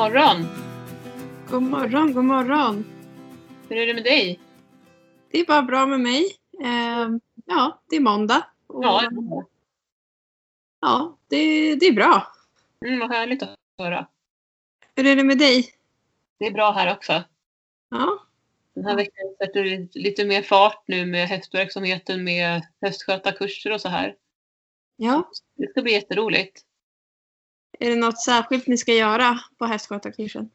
Morgon! 0.00 0.46
God 1.50 1.62
morgon, 1.62 2.12
god 2.12 2.24
morgon. 2.24 2.84
Hur 3.68 3.76
är 3.76 3.86
det 3.86 3.94
med 3.94 4.04
dig? 4.04 4.40
Det 5.30 5.40
är 5.40 5.46
bara 5.46 5.62
bra 5.62 5.86
med 5.86 6.00
mig. 6.00 6.36
Eh, 6.62 7.08
ja, 7.46 7.82
det 7.88 7.96
är 7.96 8.00
måndag. 8.00 8.46
Och, 8.66 8.84
Ja, 8.84 9.10
ja 10.80 11.18
det, 11.28 11.74
det 11.74 11.86
är 11.86 11.92
bra. 11.92 12.32
mm, 12.86 13.00
vad 13.00 13.10
härligt 13.12 13.42
att 13.42 13.54
höra. 13.78 14.06
Hur 14.96 15.06
är 15.06 15.16
det 15.16 15.24
med 15.24 15.38
dig? 15.38 15.68
Det 16.38 16.46
är 16.46 16.50
bra 16.52 16.70
här 16.72 16.92
också. 16.96 17.22
Ja, 17.90 18.18
Den 18.74 18.84
här 18.84 18.96
veckan 18.96 19.34
sätter 19.38 19.64
det 19.64 19.94
lite 19.94 20.24
mer 20.24 20.42
fart 20.42 20.82
nu 20.86 21.06
med 21.06 21.28
hästverksamheten 21.28 22.24
med 22.24 22.66
hästskötarkurser 22.80 23.72
och 23.72 23.80
så 23.80 23.88
här. 23.88 24.16
ja. 24.96 25.30
Det 25.56 25.70
ska 25.70 25.82
bli 25.82 25.92
jätteroligt. 25.92 26.66
Är 27.80 27.90
det 27.90 27.96
något 27.96 28.20
särskilt 28.20 28.66
ni 28.66 28.76
ska 28.76 28.94
göra 28.94 29.40
på 29.58 29.66
hästskötarkursen? 29.66 30.50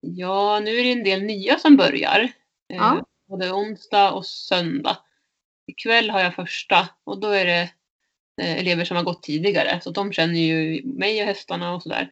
Ja, 0.00 0.60
nu 0.60 0.70
är 0.70 0.84
det 0.84 0.92
en 0.92 1.04
del 1.04 1.22
nya 1.22 1.58
som 1.58 1.76
börjar. 1.76 2.20
Eh, 2.20 2.76
Ja. 2.76 3.06
Både 3.28 3.52
onsdag 3.52 4.12
och 4.12 4.26
söndag. 4.26 4.98
Ikväll 5.66 6.10
har 6.10 6.20
jag 6.20 6.34
första 6.34 6.88
och 7.04 7.20
då 7.20 7.28
är 7.28 7.44
det 7.44 7.70
eh, 8.42 8.58
elever 8.58 8.84
som 8.84 8.96
har 8.96 9.04
gått 9.04 9.22
tidigare. 9.22 9.80
Så 9.80 9.90
de 9.90 10.12
känner 10.12 10.40
ju 10.40 10.82
mig 10.84 11.20
och 11.20 11.26
hästarna 11.26 11.74
och 11.74 11.82
sådär. 11.82 12.10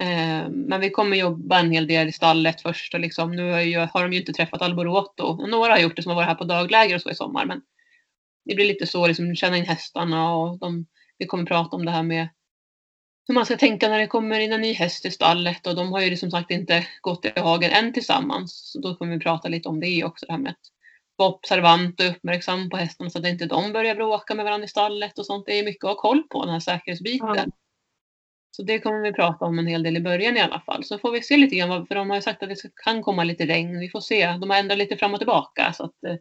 Eh, 0.00 0.48
men 0.48 0.80
vi 0.80 0.90
kommer 0.90 1.16
jobba 1.16 1.58
en 1.58 1.72
hel 1.72 1.86
del 1.86 2.08
i 2.08 2.12
stallet 2.12 2.60
först. 2.60 2.94
Och 2.94 3.00
liksom, 3.00 3.36
nu 3.36 3.50
har, 3.52 3.60
ju, 3.60 3.78
har 3.78 4.02
de 4.02 4.12
ju 4.12 4.18
inte 4.18 4.32
träffat 4.32 4.62
Alboroto. 4.62 5.46
Några 5.46 5.72
har 5.72 5.78
gjort 5.78 5.96
det 5.96 6.02
som 6.02 6.10
har 6.10 6.16
varit 6.16 6.28
här 6.28 6.34
på 6.34 6.44
dagläger 6.44 6.94
och 6.94 7.02
så 7.02 7.10
i 7.10 7.14
sommar. 7.14 7.46
Men 7.46 7.62
det 8.44 8.54
blir 8.54 8.66
lite 8.66 8.86
så, 8.86 9.06
liksom, 9.06 9.36
känna 9.36 9.56
in 9.56 9.64
hästarna 9.64 10.34
och 10.34 10.58
de, 10.58 10.86
vi 11.18 11.26
kommer 11.26 11.44
prata 11.44 11.76
om 11.76 11.84
det 11.84 11.90
här 11.90 12.02
med 12.02 12.28
hur 13.28 13.34
man 13.34 13.46
ska 13.46 13.56
tänka 13.56 13.88
när 13.88 13.98
det 13.98 14.06
kommer 14.06 14.40
in 14.40 14.52
en 14.52 14.60
ny 14.60 14.72
häst 14.72 15.06
i 15.06 15.10
stallet 15.10 15.66
och 15.66 15.76
de 15.76 15.92
har 15.92 16.00
ju 16.00 16.16
som 16.16 16.30
sagt 16.30 16.50
inte 16.50 16.86
gått 17.00 17.24
i 17.24 17.40
hagen 17.40 17.70
än 17.70 17.92
tillsammans. 17.92 18.70
Så 18.72 18.80
då 18.80 18.94
kommer 18.94 19.14
vi 19.14 19.20
prata 19.20 19.48
lite 19.48 19.68
om 19.68 19.80
det 19.80 20.04
också, 20.04 20.26
det 20.26 20.32
här 20.32 20.40
med 20.40 20.50
att 20.50 20.58
vara 21.16 21.28
observant 21.28 22.00
och 22.00 22.06
uppmärksam 22.06 22.70
på 22.70 22.76
hästarna 22.76 23.10
så 23.10 23.18
att 23.18 23.26
inte 23.26 23.46
de 23.46 23.72
börjar 23.72 23.94
bråka 23.94 24.34
med 24.34 24.44
varandra 24.44 24.64
i 24.64 24.68
stallet 24.68 25.18
och 25.18 25.26
sånt. 25.26 25.46
Det 25.46 25.58
är 25.58 25.64
mycket 25.64 25.84
att 25.84 25.90
ha 25.90 26.00
koll 26.00 26.22
på, 26.22 26.44
den 26.44 26.52
här 26.52 26.60
säkerhetsbiten. 26.60 27.34
Ja. 27.36 27.46
Så 28.50 28.62
det 28.62 28.78
kommer 28.78 29.00
vi 29.00 29.12
prata 29.12 29.44
om 29.44 29.58
en 29.58 29.66
hel 29.66 29.82
del 29.82 29.96
i 29.96 30.00
början 30.00 30.36
i 30.36 30.40
alla 30.40 30.60
fall. 30.60 30.84
Så 30.84 30.98
får 30.98 31.10
vi 31.10 31.22
se 31.22 31.36
lite 31.36 31.56
grann, 31.56 31.86
för 31.86 31.94
de 31.94 32.10
har 32.10 32.16
ju 32.16 32.22
sagt 32.22 32.42
att 32.42 32.48
det 32.48 32.56
kan 32.84 33.02
komma 33.02 33.24
lite 33.24 33.46
regn. 33.46 33.80
Vi 33.80 33.88
får 33.88 34.00
se. 34.00 34.26
De 34.26 34.50
har 34.50 34.58
ändrat 34.58 34.78
lite 34.78 34.96
fram 34.96 35.14
och 35.14 35.20
tillbaka 35.20 35.72
så 35.72 35.84
att 35.84 36.04
eh, 36.06 36.16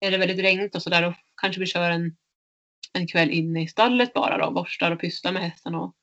är 0.00 0.10
det 0.10 0.18
väldigt 0.18 0.44
regnigt 0.44 0.74
och 0.74 0.82
sådär 0.82 1.02
då 1.02 1.14
kanske 1.40 1.60
vi 1.60 1.66
kör 1.66 1.90
en, 1.90 2.16
en 2.96 3.06
kväll 3.06 3.30
inne 3.30 3.62
i 3.62 3.68
stallet 3.68 4.12
bara 4.14 4.38
då, 4.38 4.50
borstar 4.50 4.92
och 4.92 5.00
pysslar 5.00 5.32
med 5.32 5.42
hästarna 5.42 5.80
och, 5.80 5.94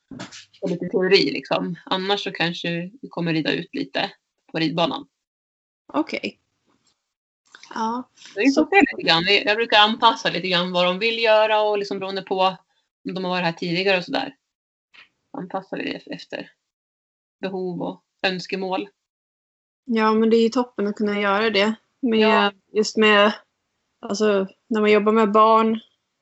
och 0.61 0.69
lite 0.69 0.89
teori 0.89 1.31
liksom. 1.31 1.75
Annars 1.85 2.23
så 2.23 2.31
kanske 2.31 2.91
vi 3.01 3.09
kommer 3.09 3.33
rida 3.33 3.51
ut 3.53 3.69
lite 3.75 4.11
på 4.51 4.59
ridbanan. 4.59 5.07
okej. 5.93 6.39
Ja, 7.73 8.09
Så 8.15 8.39
vi 8.39 8.51
får 8.53 8.65
se 8.69 8.81
lite 8.91 9.09
grann. 9.09 9.23
Jag 9.45 9.57
brukar 9.57 9.77
anpassa 9.79 10.29
lite 10.29 10.47
grann 10.47 10.71
vad 10.71 10.85
de 10.85 10.99
vill 10.99 11.19
göra 11.23 11.61
och 11.61 11.77
liksom 11.77 11.99
beroende 11.99 12.21
på 12.21 12.39
om 13.07 13.13
de 13.13 13.23
har 13.23 13.31
varit 13.31 13.45
här 13.45 13.51
tidigare 13.51 13.97
och 13.97 14.03
sådär. 14.05 14.35
Anpassar 15.37 15.77
vi 15.77 15.83
det 15.83 16.13
efter 16.13 16.51
behov 17.41 17.81
och 17.81 18.03
önskemål. 18.23 18.89
ja, 19.85 20.13
men 20.13 20.29
det 20.29 20.37
är 20.37 20.43
ju 20.43 20.49
toppen 20.49 20.87
att 20.87 20.95
kunna 20.95 21.19
göra 21.21 21.49
det. 21.49 21.75
Med, 22.01 22.19
Ja. 22.19 22.51
Just 22.73 22.97
med, 22.97 23.33
alltså 24.01 24.47
när 24.67 24.81
man 24.81 24.91
jobbar 24.91 25.11
med 25.11 25.31
barn 25.31 25.79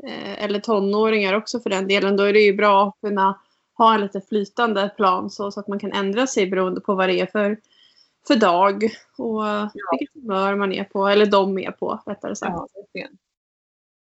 eller 0.07 0.59
tonåringar 0.59 1.33
också 1.33 1.59
för 1.59 1.69
den 1.69 1.87
delen, 1.87 2.17
då 2.17 2.23
är 2.23 2.33
det 2.33 2.39
ju 2.39 2.53
bra 2.53 2.87
att 2.87 3.01
kunna 3.01 3.39
ha 3.73 3.95
en 3.95 4.01
lite 4.01 4.21
flytande 4.21 4.89
plan 4.97 5.29
så, 5.29 5.51
så 5.51 5.59
att 5.59 5.67
man 5.67 5.79
kan 5.79 5.91
ändra 5.91 6.27
sig 6.27 6.47
beroende 6.47 6.81
på 6.81 6.95
vad 6.95 7.09
det 7.09 7.19
är 7.19 7.25
för, 7.25 7.57
för 8.27 8.35
dag 8.35 8.83
och 9.17 9.43
vilket 9.91 10.13
humör 10.13 10.55
man 10.55 10.73
är 10.73 10.83
på, 10.83 11.07
eller 11.07 11.25
de 11.25 11.57
är 11.57 11.71
på 11.71 12.03
rättare 12.05 12.35
sagt. 12.35 12.71
Ja. 12.91 13.07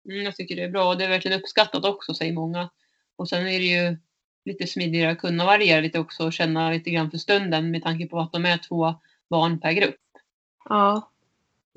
Mm, 0.09 0.25
jag 0.25 0.35
tycker 0.35 0.55
det 0.55 0.63
är 0.63 0.69
bra 0.69 0.89
och 0.89 0.97
det 0.97 1.05
är 1.05 1.09
verkligen 1.09 1.39
uppskattat 1.39 1.85
också 1.85 2.13
säger 2.13 2.33
många. 2.33 2.69
Och 3.15 3.29
sen 3.29 3.47
är 3.47 3.59
det 3.59 3.65
ju 3.65 3.97
lite 4.45 4.67
smidigare 4.67 5.11
att 5.11 5.19
kunna 5.19 5.45
variera 5.45 5.81
lite 5.81 5.99
också 5.99 6.25
och 6.25 6.33
känna 6.33 6.71
lite 6.71 6.89
grann 6.89 7.11
för 7.11 7.17
stunden 7.17 7.71
med 7.71 7.83
tanke 7.83 8.07
på 8.07 8.19
att 8.19 8.31
de 8.31 8.45
är 8.45 8.57
två 8.57 8.95
barn 9.29 9.59
per 9.59 9.71
grupp. 9.71 9.95
Ja, 10.69 11.11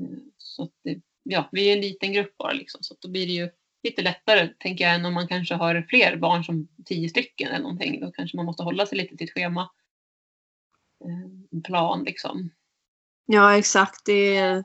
Mm, 0.00 0.30
Så 0.36 0.68
det, 0.82 1.00
ja, 1.22 1.48
vi 1.52 1.68
är 1.68 1.76
en 1.76 1.80
liten 1.80 2.12
grupp 2.12 2.36
bara 2.36 2.52
liksom 2.52 2.82
så 2.82 2.94
då 3.00 3.08
blir 3.08 3.26
det 3.26 3.32
ju 3.32 3.50
lite 3.82 4.02
lättare 4.02 4.48
tänker 4.58 4.84
jag 4.84 4.94
än 4.94 5.06
om 5.06 5.14
man 5.14 5.28
kanske 5.28 5.54
har 5.54 5.86
fler 5.88 6.16
barn 6.16 6.44
som 6.44 6.68
tio 6.84 7.08
stycken 7.08 7.48
eller 7.48 7.62
någonting. 7.62 8.00
Då 8.00 8.12
kanske 8.12 8.36
man 8.36 8.46
måste 8.46 8.62
hålla 8.62 8.86
sig 8.86 8.98
lite 8.98 9.16
till 9.16 9.24
ett 9.24 9.34
schema. 9.34 9.70
Eh, 11.04 11.30
En 11.52 11.62
plan 11.62 12.04
liksom. 12.04 12.50
ja 13.26 13.58
exakt. 13.58 14.04
Det 14.04 14.36
är, 14.36 14.64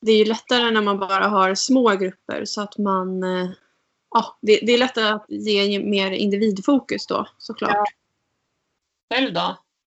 det 0.00 0.12
är 0.12 0.18
ju 0.18 0.24
lättare 0.24 0.70
när 0.70 0.82
man 0.82 0.98
bara 0.98 1.28
har 1.28 1.54
små 1.54 1.96
grupper 1.96 2.44
så 2.44 2.60
att 2.60 2.78
man 2.78 3.22
eh, 3.22 3.50
Ja, 4.10 4.38
det, 4.40 4.60
det 4.62 4.72
är 4.72 4.78
lättare 4.78 5.06
att 5.06 5.24
ge 5.28 5.78
mer 5.78 6.10
individfokus 6.10 7.06
då 7.06 7.28
såklart. 7.38 7.74
Ja. 7.74 7.84
Själv 9.14 9.32
då? 9.34 9.40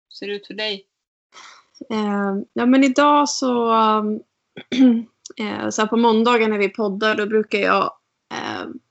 Hur 0.08 0.14
ser 0.14 0.26
det 0.26 0.32
ut 0.32 0.46
för 0.46 0.54
dig? 0.54 0.86
Eh, 1.90 2.36
ja, 2.52 2.66
men 2.66 2.84
idag 2.84 3.28
så, 3.28 3.72
eh, 5.36 5.68
så 5.70 5.86
på 5.86 5.96
måndagar 5.96 6.48
när 6.48 6.58
vi 6.58 6.68
poddar 6.68 7.14
då 7.14 7.26
brukar 7.26 7.58
jag 7.58 7.92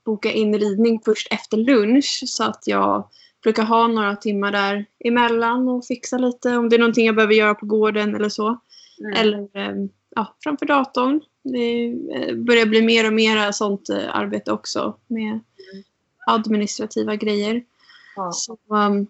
boka 0.05 0.31
in 0.31 0.59
ridning 0.59 1.01
först 1.05 1.27
efter 1.31 1.57
lunch 1.57 2.23
så 2.25 2.43
att 2.43 2.63
jag 2.65 3.09
brukar 3.43 3.63
ha 3.63 3.88
några 3.88 4.15
timmar 4.15 4.51
där 4.51 4.85
emellan 4.99 5.69
och 5.69 5.85
fixa 5.85 6.17
lite 6.17 6.57
om 6.57 6.69
det 6.69 6.75
är 6.75 6.79
någonting 6.79 7.05
jag 7.05 7.15
behöver 7.15 7.33
göra 7.33 7.55
på 7.55 7.65
gården 7.65 8.15
eller 8.15 8.29
så. 8.29 8.59
Mm. 8.99 9.13
Eller 9.13 9.39
eh, 9.53 9.88
ja, 10.15 10.35
framför 10.43 10.65
datorn. 10.65 11.21
Det 11.43 11.85
eh, 11.88 12.35
börjar 12.35 12.65
bli 12.65 12.81
mer 12.81 13.07
och 13.07 13.13
mer 13.13 13.51
sånt 13.51 13.89
eh, 13.89 14.15
arbete 14.15 14.51
också 14.51 14.97
med 15.07 15.39
administrativa 16.25 17.15
grejer. 17.15 17.63
Ja. 18.15 18.31
Så 18.31 18.57
um, 18.67 19.07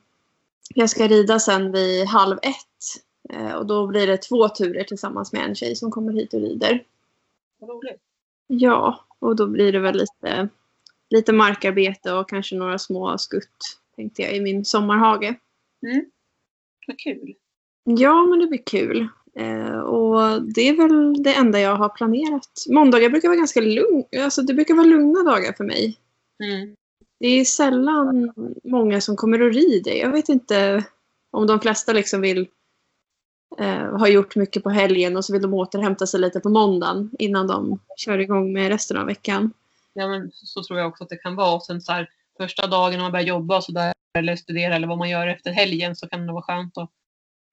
jag 0.75 0.89
ska 0.89 1.07
rida 1.07 1.39
sen 1.39 1.72
vid 1.72 2.05
halv 2.05 2.38
ett. 2.41 3.03
Eh, 3.29 3.51
och 3.51 3.66
då 3.66 3.88
blir 3.88 4.07
det 4.07 4.17
två 4.17 4.49
turer 4.49 4.84
tillsammans 4.84 5.34
med 5.34 5.44
en 5.44 5.55
tjej 5.55 5.75
som 5.75 5.91
kommer 5.91 6.13
hit 6.13 6.34
och 6.34 6.41
rider. 6.41 6.84
Vad 7.59 7.69
roligt. 7.69 8.01
Ja, 8.47 9.05
och 9.19 9.35
då 9.35 9.47
blir 9.47 9.72
det 9.72 9.79
väl 9.79 9.97
lite, 9.97 10.49
lite 11.09 11.34
markarbete 11.34 12.13
och 12.13 12.29
kanske 12.29 12.56
några 12.56 12.79
små 12.79 13.18
skutt 13.18 13.79
tänkte 13.95 14.22
jag 14.22 14.35
i 14.35 14.41
min 14.41 14.66
sommarhage. 14.66 15.35
Mm. 15.88 16.06
Vad 16.88 17.00
kul. 17.00 17.35
Ja, 17.84 18.25
men 18.25 18.40
det 18.40 18.47
blir 18.47 18.63
kul. 18.66 19.07
Eh, 19.35 19.79
och 19.79 20.41
det 20.41 20.62
är 20.62 20.75
väl 20.75 21.23
det 21.23 21.34
enda 21.34 21.59
jag 21.59 21.75
har 21.75 21.90
planerat. 21.90 22.66
Måndagar 22.69 23.09
brukar 23.09 23.28
vara 23.28 23.38
ganska 23.38 23.62
lugn. 23.62 24.03
Alltså 24.23 24.41
det 24.41 24.53
brukar 24.53 24.73
vara 24.73 24.85
lugna 24.85 25.23
dagar 25.23 25.53
för 25.53 25.63
mig. 25.63 25.97
Mm. 26.44 26.75
Det 27.19 27.28
är 27.28 27.46
sällan 27.46 28.34
många 28.63 29.01
som 29.01 29.16
kommer 29.16 29.41
och 29.41 29.53
rider. 29.53 29.91
Jag 29.91 30.12
vet 30.12 30.29
inte 30.29 30.85
om 31.31 31.47
de 31.47 31.59
flesta 31.59 31.94
liksom 31.94 32.22
vill 32.22 32.47
eh, 33.57 33.97
ha 33.97 34.07
gjort 34.07 34.35
mycket 34.35 34.63
på 34.63 34.69
helgen 34.69 35.17
och 35.17 35.25
så 35.25 35.34
vill 35.34 35.41
de 35.41 35.53
återhämta 35.53 36.07
sig 36.07 36.19
lite 36.19 36.40
på 36.40 36.50
måndagen 36.50 37.12
innan 37.19 37.47
de 37.47 37.79
kör 37.97 38.17
igång 38.17 38.53
med 38.53 38.69
resten 38.69 38.97
av 38.97 39.06
veckan. 39.06 39.53
Ja, 39.97 40.08
men 40.08 40.31
så, 40.31 40.63
tror 40.63 40.80
jag 40.80 40.88
också 40.88 41.03
att 41.03 41.09
det 41.09 41.18
kan 41.18 41.35
vara. 41.35 41.56
Och 41.56 41.63
sen 41.63 41.81
så 41.81 41.91
här, 41.91 42.09
första 42.38 42.68
dagen 42.68 42.94
när 42.94 43.00
man 43.00 43.12
börjar 43.12 43.25
jobba 43.25 43.62
så 43.62 43.72
där, 43.72 43.94
eller 44.18 44.35
studera 44.35 44.75
eller 44.75 44.88
vad 44.88 44.97
man 44.97 45.09
gör 45.09 45.28
efter 45.28 45.52
helgen 45.52 45.96
så 45.96 46.08
kan 46.09 46.28
det 46.28 46.34
vara 46.34 46.44
skönt 46.44 46.78
att 46.78 46.90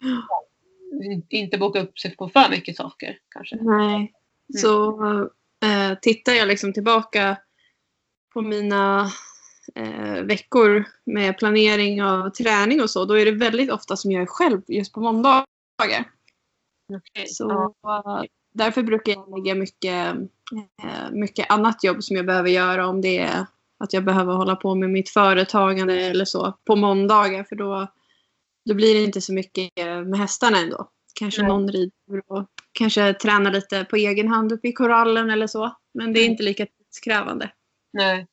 in- 1.05 1.27
inte 1.31 1.59
boka 1.59 1.81
upp 1.81 1.99
sig 1.99 2.17
på 2.17 2.29
för 2.29 2.51
mycket 2.51 2.77
saker 2.77 3.19
kanske. 3.29 3.57
Nej. 3.57 4.13
Så 4.59 5.01
eh, 5.65 5.99
tittar 6.03 6.33
jag 6.33 6.49
liksom 6.49 6.73
tillbaka 6.73 7.37
på 8.35 8.43
mina 8.43 9.11
eh, 9.75 10.23
veckor 10.23 10.85
med 11.05 11.39
planering 11.39 12.03
av 12.03 12.31
träning 12.31 12.83
och 12.83 12.91
så, 12.91 13.05
då 13.05 13.19
är 13.19 13.25
det 13.25 13.33
väldigt 13.33 13.71
ofta 13.71 13.97
som 13.97 14.13
jag 14.13 14.23
är 14.23 14.27
själv 14.27 14.63
just 14.69 14.93
på 14.93 15.01
måndagar. 15.01 15.45
Okej. 16.93 17.27
Så 17.27 17.75
Ja. 17.83 18.21
eh, 18.21 18.25
därför 18.53 18.83
brukar 18.83 19.13
jag 19.13 19.39
lägga 19.39 19.55
mycket, 19.55 20.15
mycket 21.13 21.51
annat 21.51 21.85
jobb 21.85 22.03
som 22.03 22.17
jag 22.17 22.27
behöver 22.27 22.51
göra 22.51 22.87
om 22.87 23.01
det 23.01 23.19
är 23.19 23.47
att 23.79 23.93
jag 23.93 24.05
behöver 24.05 24.33
hålla 24.35 24.57
på 24.57 24.75
med 24.75 24.91
mitt 24.91 25.09
företagande 25.09 26.01
eller 26.01 26.25
så 26.25 26.59
på 26.67 26.77
måndagar 26.77 27.45
för 27.45 27.57
då, 27.57 27.87
då 28.69 28.75
blir 28.75 28.95
det 28.95 29.03
inte 29.03 29.21
så 29.21 29.33
mycket 29.33 29.71
med 30.07 30.19
hästarna 30.19 30.59
ändå. 30.59 30.89
Kanske 31.15 31.43
Nej. 31.43 31.49
någon 31.49 31.69
rider 31.69 32.23
och 32.27 32.47
kanske 32.73 33.15
tränar 33.15 33.51
lite 33.53 33.85
på 33.85 33.97
egen 33.97 34.29
hand 34.29 34.53
uppe 34.53 34.69
i 34.69 34.73
korallen 34.73 35.31
eller 35.31 35.47
så. 35.47 35.77
Men 35.95 36.13
det 36.13 36.21
är 36.21 36.23
Mm. 36.23 36.33
inte 36.33 36.43
lika 36.43 36.67
tidskrävande. 36.67 37.51
Nej. 37.93 38.27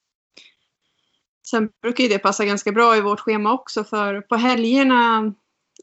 Sen 1.48 1.70
brukar 1.82 2.04
ju 2.04 2.10
det 2.10 2.20
passa 2.20 2.46
ganska 2.46 2.72
bra 2.72 2.98
i 2.98 3.02
vårt 3.02 3.20
schema 3.20 3.54
också 3.54 3.84
för 3.84 4.22
på 4.22 4.36
helgerna 4.36 5.34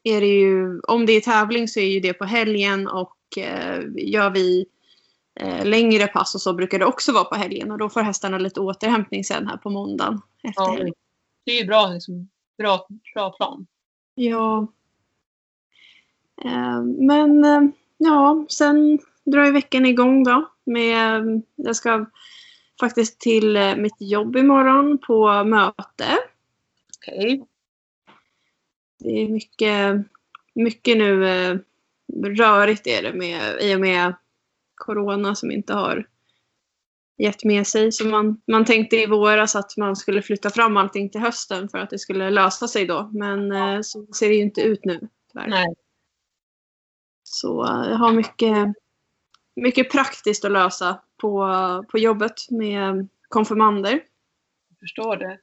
är 0.05 0.21
det 0.21 0.27
ju, 0.27 0.81
om 0.81 1.07
det 1.07 1.13
är 1.13 1.21
tävling 1.21 1.69
så 1.69 1.81
är 1.81 1.89
ju 1.89 2.01
det 2.01 2.13
på 2.13 2.25
helgen 2.25 2.89
och 2.89 3.17
eh, 3.39 3.81
gör 3.97 4.31
vi 4.31 4.61
eh, 4.61 4.67
längre 5.65 6.07
pass 6.07 6.35
och 6.35 6.41
så 6.41 6.53
brukar 6.53 6.79
det 6.79 6.85
också 6.85 7.13
vara 7.13 7.25
på 7.25 7.35
helgen 7.35 7.71
och 7.71 7.79
då 7.79 7.89
får 7.89 8.01
hästarna 8.01 8.39
lite 8.39 8.61
återhämtning 8.61 9.25
sen 9.25 9.47
här 9.47 9.57
på 9.57 9.71
måndagen 9.71 10.21
efter 10.43 10.63
Ja, 10.63 10.71
helgen. 10.71 10.95
det 11.45 11.53
är 11.53 11.61
ju 11.61 11.67
bra, 11.67 11.89
liksom, 11.89 12.29
bra, 12.59 12.87
bra 13.15 13.31
plan. 13.31 13.67
Ja, 14.15 14.67
Eh, 16.45 16.83
men 16.83 17.45
eh, 17.45 17.63
ja, 17.99 18.47
sen 18.49 18.99
drar 19.25 19.45
ju 19.45 19.53
veckan 19.53 19.87
igång 19.87 20.25
då. 20.25 20.51
Med, 20.65 21.43
jag 21.57 21.77
ska 21.77 22.07
faktiskt 22.81 23.21
till 23.21 23.57
eh, 23.57 23.77
mitt 23.77 23.97
jobb 23.99 24.37
imorgon 24.37 24.99
på 24.99 25.45
möte. 25.45 26.19
Okej. 26.99 27.45
Det 28.99 29.23
är 29.23 29.29
mycket, 29.29 29.97
mycket 30.55 30.99
nu 30.99 31.29
eh, 31.29 31.59
rörigt 32.25 32.87
är 32.87 33.03
det 33.03 33.13
med, 33.13 33.63
i 33.63 33.77
och 33.77 33.81
med 33.81 34.15
corona 34.79 35.35
som 35.35 35.51
inte 35.51 35.75
har 35.75 36.07
gett 37.19 37.45
med 37.45 37.67
sig. 37.67 37.93
Så 37.93 38.07
man, 38.07 38.41
man 38.47 38.65
tänkte 38.65 38.97
i 38.97 39.07
våras 39.07 39.57
att 39.57 39.77
man 39.77 39.97
skulle 39.97 40.23
flytta 40.23 40.51
fram 40.51 40.77
allting 40.77 41.11
till 41.11 41.21
hösten 41.21 41.69
för 41.69 41.79
att 41.79 41.91
det 41.91 41.99
skulle 41.99 42.31
lösa 42.31 42.69
sig 42.69 42.87
då. 42.87 43.11
Men 43.13 43.53
eh, 43.53 43.81
så 43.83 44.07
ser 44.07 44.29
det 44.29 44.35
ju 44.35 44.43
inte 44.43 44.61
ut 44.61 44.85
nu 44.85 45.09
tyvärr. 45.33 45.49
Nej. 45.49 45.75
Så 47.23 47.65
eh, 47.65 47.91
jag 47.91 47.97
har 47.97 48.13
mycket, 48.13 48.75
mycket 49.57 49.91
praktiskt 49.91 50.45
att 50.45 50.53
lösa 50.53 51.01
på, 51.21 51.49
på 51.91 51.99
jobbet 51.99 52.51
med 52.51 53.09
konfirmander. 53.29 53.93
Jag 54.69 54.79
förstår 54.81 55.17
det. 55.17 55.39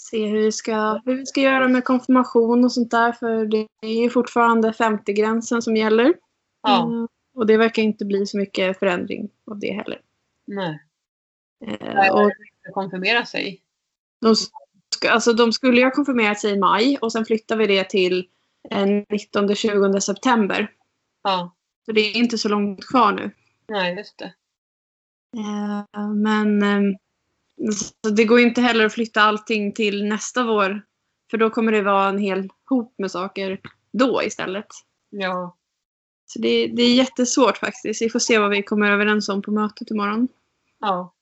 Se 0.00 0.26
hur 0.26 0.38
vi, 0.38 0.52
ska, 0.52 1.00
hur 1.04 1.16
vi 1.16 1.26
ska 1.26 1.40
göra 1.40 1.68
med 1.68 1.84
konfirmation 1.84 2.64
och 2.64 2.72
sånt 2.72 2.90
där. 2.90 3.12
För 3.12 3.46
det 3.46 3.66
är 3.82 4.02
ju 4.02 4.10
fortfarande 4.10 4.70
50-gränsen 4.70 5.62
som 5.62 5.76
gäller. 5.76 6.14
Ja. 6.62 7.08
Och 7.36 7.46
det 7.46 7.56
verkar 7.56 7.82
inte 7.82 8.04
bli 8.04 8.26
så 8.26 8.36
mycket 8.38 8.78
förändring 8.78 9.28
av 9.50 9.58
det 9.58 9.72
heller. 9.72 10.00
Nej. 10.44 10.82
Eh, 11.66 12.14
och 12.14 12.30
Ska 12.62 12.72
konfirmera 12.72 13.26
sig. 13.26 13.62
de, 14.20 14.36
ska, 14.94 15.10
alltså, 15.10 15.32
de 15.32 15.52
skulle 15.52 15.78
ju 15.78 15.84
ha 15.84 15.90
konfirmerat 15.90 16.40
sig 16.40 16.52
i 16.52 16.58
maj 16.58 16.98
och 17.00 17.12
sen 17.12 17.24
flyttar 17.24 17.56
vi 17.56 17.66
det 17.66 17.84
till 17.84 18.28
eh, 18.70 18.86
19-20 18.86 20.00
september. 20.00 20.72
Ja. 21.22 21.54
Så 21.86 21.92
det 21.92 22.00
är 22.00 22.16
inte 22.16 22.38
så 22.38 22.48
långt 22.48 22.86
kvar 22.86 23.12
nu. 23.12 23.30
Nej, 23.68 23.96
just 23.96 24.18
det. 24.18 24.34
Eh, 25.36 26.08
men 26.08 26.62
eh, 26.62 26.96
det 28.12 28.24
går 28.24 28.40
inte 28.40 28.60
heller 28.60 28.84
att 28.84 28.92
flytta 28.94 29.22
allting 29.22 29.72
till 29.72 30.04
nästa 30.04 30.44
vår. 30.44 30.82
För 31.30 31.38
då 31.38 31.50
kommer 31.50 31.72
det 31.72 31.82
vara 31.82 32.08
en 32.08 32.18
hel 32.18 32.48
hop 32.68 32.94
med 32.98 33.10
saker 33.10 33.60
då 33.92 34.22
istället. 34.22 34.66
Ja. 35.10 35.56
Så 36.26 36.38
det, 36.38 36.66
det 36.66 36.82
är 36.82 36.94
jättesvårt 36.94 37.58
faktiskt. 37.58 38.02
Vi 38.02 38.10
får 38.10 38.18
se 38.18 38.38
vad 38.38 38.50
vi 38.50 38.62
kommer 38.62 38.90
överens 38.90 39.28
om 39.28 39.42
på 39.42 39.50
mötet 39.50 39.90
imorgon. 39.90 40.28
Ja. 40.80 41.12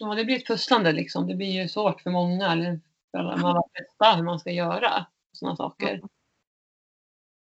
Ja, 0.00 0.14
det 0.14 0.24
blir 0.24 0.36
ett 0.36 0.46
pusslande 0.46 0.92
liksom. 0.92 1.26
Det 1.26 1.34
blir 1.34 1.62
ju 1.62 1.68
svårt 1.68 2.00
för 2.00 2.10
många, 2.10 2.52
eller 2.52 2.80
för 3.10 3.18
alla 3.18 3.36
de 3.36 3.44
allra 3.44 3.62
flesta, 3.74 4.16
hur 4.16 4.22
man 4.24 4.40
ska 4.40 4.50
göra 4.50 5.06
sådana 5.32 5.56
saker. 5.56 6.00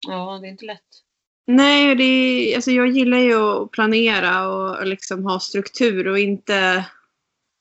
Ja, 0.07 0.39
det 0.41 0.47
är 0.47 0.51
inte 0.51 0.65
lätt. 0.65 1.03
Nej, 1.45 1.95
det 1.95 2.03
är, 2.03 2.55
alltså 2.55 2.71
jag 2.71 2.87
gillar 2.87 3.17
ju 3.17 3.35
att 3.35 3.71
planera 3.71 4.47
och 4.47 4.87
liksom 4.87 5.25
ha 5.25 5.39
struktur 5.39 6.07
och 6.07 6.19
inte, 6.19 6.85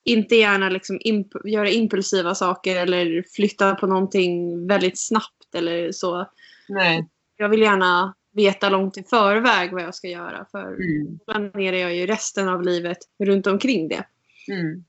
inte 0.05 0.35
gärna 0.35 0.69
liksom 0.69 0.99
imp 1.01 1.27
göra 1.43 1.69
impulsiva 1.69 2.35
saker 2.35 2.75
eller 2.75 3.23
flytta 3.35 3.75
på 3.75 3.87
någonting 3.87 4.67
väldigt 4.67 4.99
snabbt 4.99 5.55
eller 5.55 5.91
så. 5.91 6.29
Nej. 6.69 7.07
Jag 7.37 7.49
vill 7.49 7.61
gärna 7.61 8.15
veta 8.37 8.69
långt 8.69 8.97
i 8.97 9.03
förväg 9.03 9.73
vad 9.73 9.81
jag 9.83 9.95
ska 9.95 10.07
göra 10.07 10.45
för 10.51 10.65
Mm. 10.67 11.19
planerar 11.25 11.77
jag 11.77 11.95
ju 11.95 12.05
resten 12.05 12.49
av 12.49 12.61
livet 12.61 12.97
runt 13.19 13.47
omkring 13.47 13.87
det. 13.87 14.05
Mm. 14.47 14.83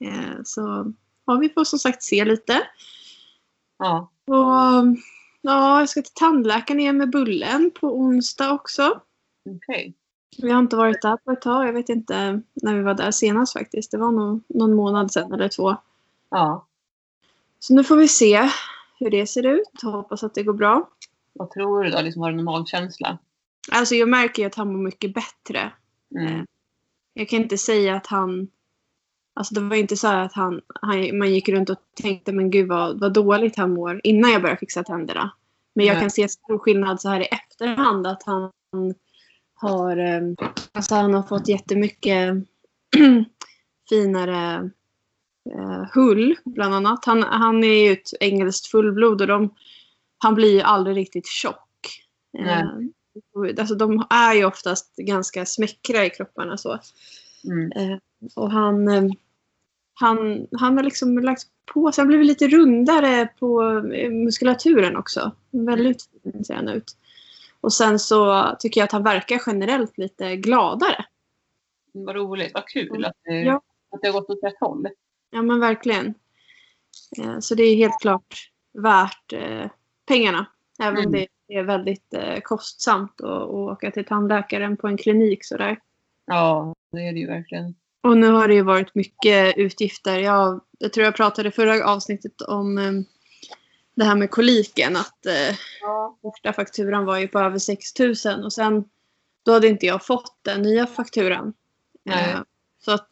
Eh, 0.00 0.36
så 0.44 0.92
ja, 1.26 1.34
vi 1.34 1.48
får 1.48 1.64
som 1.64 1.78
sagt 1.78 2.02
se 2.02 2.24
lite. 2.24 2.62
Ja. 3.78 4.10
Och 4.26 4.96
ja, 5.42 5.80
jag 5.80 5.88
ska 5.88 6.02
till 6.02 6.12
tandläkaren 6.14 6.80
igen 6.80 6.96
med 6.96 7.10
Bullen 7.10 7.70
på 7.80 7.98
onsdag 7.98 8.52
också. 8.52 9.00
Okej. 9.50 9.94
Vi 10.42 10.50
har 10.50 10.58
inte 10.58 10.76
varit 10.76 11.02
där 11.02 11.16
på 11.16 11.30
ett 11.30 11.40
tag. 11.42 11.68
Jag 11.68 11.72
vet 11.72 11.88
inte 11.88 12.42
när 12.54 12.74
vi 12.74 12.82
var 12.82 12.94
där 12.94 13.10
senast 13.10 13.52
faktiskt. 13.52 13.90
Det 13.90 13.98
var 13.98 14.12
nog 14.12 14.42
någon 14.48 14.74
månad 14.74 15.12
sedan 15.12 15.32
eller 15.32 15.48
två. 15.48 15.76
Ja. 16.30 16.66
Så 17.58 17.74
nu 17.74 17.84
får 17.84 17.96
vi 17.96 18.08
se 18.08 18.50
hur 18.98 19.10
det 19.10 19.26
ser 19.26 19.46
ut. 19.46 19.82
Hoppas 19.82 20.24
att 20.24 20.34
det 20.34 20.42
går 20.42 20.52
bra. 20.52 20.88
Vad 21.34 21.50
tror 21.50 21.84
du 21.84 21.90
då? 21.90 22.00
Liksom, 22.00 22.22
har 22.22 22.30
du 22.30 22.36
någon 22.36 22.44
magkänsla? 22.44 23.18
Alltså 23.72 23.94
jag 23.94 24.08
märker 24.08 24.42
ju 24.42 24.46
att 24.46 24.54
han 24.54 24.72
mår 24.72 24.82
mycket 24.82 25.14
bättre. 25.14 25.72
Mm. 26.20 26.46
Jag 27.14 27.28
kan 27.28 27.42
inte 27.42 27.58
säga 27.58 27.96
att 27.96 28.06
han... 28.06 28.48
Alltså 29.36 29.54
det 29.54 29.60
var 29.60 29.76
inte 29.76 29.96
så 29.96 30.08
att 30.08 30.32
han, 30.32 30.60
han, 30.82 31.18
man 31.18 31.34
gick 31.34 31.48
runt 31.48 31.70
och 31.70 31.78
tänkte 32.02 32.32
men 32.32 32.50
gud 32.50 32.68
vad, 32.68 33.00
vad 33.00 33.12
dåligt 33.12 33.56
han 33.56 33.74
mår 33.74 34.00
innan 34.04 34.30
jag 34.30 34.42
började 34.42 34.60
fixa 34.60 34.84
tänderna. 34.84 35.30
Men 35.74 35.86
jag 35.86 35.94
Nej. 35.94 36.00
kan 36.00 36.10
se 36.10 36.28
stor 36.28 36.58
skillnad 36.58 37.00
så 37.00 37.08
här 37.08 37.20
i 37.20 37.24
efterhand 37.24 38.06
att 38.06 38.22
han 38.22 38.52
har, 39.54 39.96
eh, 39.96 40.22
alltså 40.72 40.94
han 40.94 41.14
har 41.14 41.22
fått 41.22 41.48
jättemycket 41.48 42.34
finare 43.88 44.70
eh, 45.52 45.84
hull 45.94 46.36
bland 46.44 46.74
annat. 46.74 47.04
Han, 47.04 47.22
han 47.22 47.64
är 47.64 47.86
ju 47.86 47.92
ett 47.92 48.08
engelskt 48.20 48.66
fullblod 48.66 49.20
och 49.20 49.26
de, 49.26 49.54
han 50.24 50.34
blir 50.34 50.52
ju 50.52 50.60
aldrig 50.60 50.96
riktigt 50.96 51.26
tjock. 51.26 51.68
Eh, 52.38 52.66
alltså 53.58 53.74
de 53.74 54.06
är 54.10 54.34
ju 54.34 54.44
oftast 54.44 54.96
ganska 54.96 55.46
smäckra 55.46 56.04
i 56.04 56.10
kropparna 56.10 56.56
så. 56.56 56.78
Mm. 57.44 57.72
Eh, 57.72 57.98
och 58.36 58.50
han, 58.50 58.88
eh, 58.88 59.04
han, 59.94 60.46
han 60.52 60.76
har 60.76 60.84
liksom 60.84 61.18
lagt 61.18 61.42
på 61.74 61.92
sig. 61.92 62.02
Han 62.02 62.08
blivit 62.08 62.26
lite 62.26 62.48
rundare 62.48 63.26
på 63.38 63.62
muskulaturen 64.10 64.96
också. 64.96 65.32
Väldigt 65.50 66.08
fin 66.22 66.44
ser 66.44 66.54
han 66.54 66.68
ut. 66.68 66.96
Och 67.60 67.72
sen 67.72 67.98
så 67.98 68.50
tycker 68.58 68.80
jag 68.80 68.84
att 68.84 68.92
han 68.92 69.04
verkar 69.04 69.42
generellt 69.46 69.98
lite 69.98 70.36
gladare. 70.36 71.04
Vad 71.92 72.16
roligt. 72.16 72.54
Vad 72.54 72.68
kul 72.68 73.04
att 73.04 73.16
det, 73.24 73.40
Ja. 73.40 73.62
att 73.90 74.02
det 74.02 74.08
har 74.08 74.12
gått 74.20 74.30
åt 74.30 74.44
rätt 74.44 74.60
håll. 74.60 74.88
Ja 75.30 75.42
men 75.42 75.60
verkligen. 75.60 76.14
Så 77.40 77.54
det 77.54 77.62
är 77.62 77.76
helt 77.76 78.00
klart 78.00 78.50
värt 78.72 79.32
pengarna. 80.06 80.46
Även 80.82 80.96
om 81.06 81.14
Mm. 81.14 81.26
det 81.48 81.54
är 81.54 81.62
väldigt 81.62 82.14
eh, 82.14 82.40
kostsamt 82.40 83.20
att, 83.20 83.30
att 83.30 83.48
åka 83.48 83.90
till 83.90 84.04
tandläkaren 84.04 84.76
på 84.76 84.86
en 84.88 84.96
klinik 84.96 85.44
sådär. 85.44 85.78
Ja, 86.26 86.74
det 86.92 87.08
är 87.08 87.12
det 87.12 87.18
ju 87.18 87.26
verkligen. 87.26 87.74
Och 88.02 88.16
nu 88.16 88.30
har 88.30 88.48
det 88.48 88.54
ju 88.54 88.62
varit 88.62 88.94
mycket 88.94 89.56
utgifter. 89.56 90.18
Jag, 90.18 90.60
jag 90.78 90.92
tror 90.92 91.04
jag 91.04 91.16
pratade 91.16 91.50
förra 91.50 91.86
avsnittet 91.86 92.40
om 92.42 92.78
eh, 92.78 92.92
det 93.94 94.04
här 94.04 94.16
med 94.16 94.30
koliken. 94.30 94.96
Att 94.96 95.26
eh, 95.26 95.56
Ja. 95.80 96.18
första 96.22 96.52
fakturan 96.52 97.04
var 97.04 97.18
ju 97.18 97.28
på 97.28 97.38
över 97.38 97.58
6 97.58 97.98
000 97.98 98.44
och 98.44 98.52
sen 98.52 98.84
då 99.44 99.52
hade 99.52 99.68
inte 99.68 99.86
jag 99.86 100.06
fått 100.06 100.38
den 100.42 100.62
nya 100.62 100.86
fakturan. 100.86 101.52
Eh, 102.10 102.40
så 102.84 102.92
att 102.92 103.08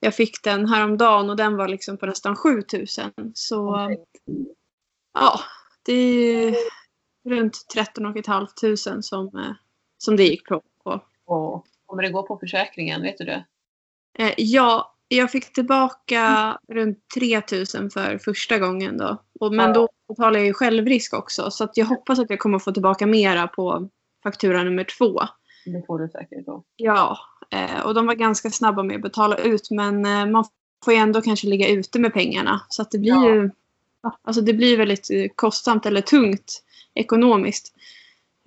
jag 0.00 0.14
fick 0.14 0.42
den 0.44 0.68
häromdagen 0.68 1.30
och 1.30 1.36
den 1.36 1.56
var 1.56 1.68
liksom 1.68 1.96
på 1.96 2.06
nästan 2.06 2.36
7 2.36 2.62
000. 2.72 2.86
Så 3.34 3.84
Okej. 3.84 4.04
ja, 5.14 5.40
det 5.92 5.92
är 5.94 6.54
runt 7.28 7.66
13 7.74 8.14
500 8.24 8.46
som, 9.02 9.26
eh, 9.38 9.52
som 9.98 10.16
det 10.16 10.24
gick 10.24 10.44
på. 10.48 10.62
Och 11.26 11.66
kommer 11.86 12.02
det 12.02 12.10
gå 12.10 12.22
på 12.22 12.38
försäkringen? 12.38 13.02
Vet 13.02 13.18
du 13.18 13.24
det? 13.24 13.44
Eh, 14.18 14.32
ja, 14.36 14.94
jag 15.08 15.30
fick 15.30 15.52
tillbaka 15.52 16.58
runt 16.68 16.98
3 17.14 17.42
000 17.80 17.90
för 17.90 18.18
första 18.18 18.58
gången 18.58 18.96
då. 18.98 19.22
Och, 19.40 19.54
men 19.54 19.66
Ja. 19.68 19.74
då 19.74 19.88
betalar 20.08 20.38
jag 20.38 20.46
ju 20.46 20.52
självrisk 20.52 21.14
också. 21.14 21.50
Så 21.50 21.68
jag 21.74 21.86
hoppas 21.86 22.18
att 22.18 22.30
jag 22.30 22.38
kommer 22.38 22.58
få 22.58 22.72
tillbaka 22.72 23.06
mera 23.06 23.48
på 23.48 23.88
faktura 24.22 24.62
nummer 24.64 24.84
två. 24.84 25.20
Det 25.64 25.86
får 25.86 25.98
du 25.98 26.08
säkert 26.08 26.46
då. 26.46 26.64
Ja, 26.76 27.18
eh, 27.50 27.80
och 27.86 27.94
de 27.94 28.06
var 28.06 28.14
ganska 28.14 28.50
snabba 28.50 28.82
med 28.82 28.96
att 28.96 29.02
betala 29.02 29.36
ut. 29.36 29.70
Men 29.70 30.04
eh, 30.06 30.26
man 30.26 30.44
får 30.84 30.94
ju 30.94 30.98
ändå 31.00 31.20
kanske 31.20 31.46
ligga 31.46 31.68
ute 31.68 31.98
med 31.98 32.12
pengarna. 32.12 32.60
Så 32.68 32.82
att 32.82 32.90
det 32.90 32.98
blir 32.98 33.10
Ja. 33.10 33.28
ju 33.34 33.50
alltså 34.22 34.42
det 34.42 34.52
blir 34.52 34.76
väldigt 34.78 35.10
eh, 35.10 35.26
kostsamt 35.34 35.86
eller 35.86 36.00
tungt 36.00 36.62
ekonomiskt. 36.94 37.74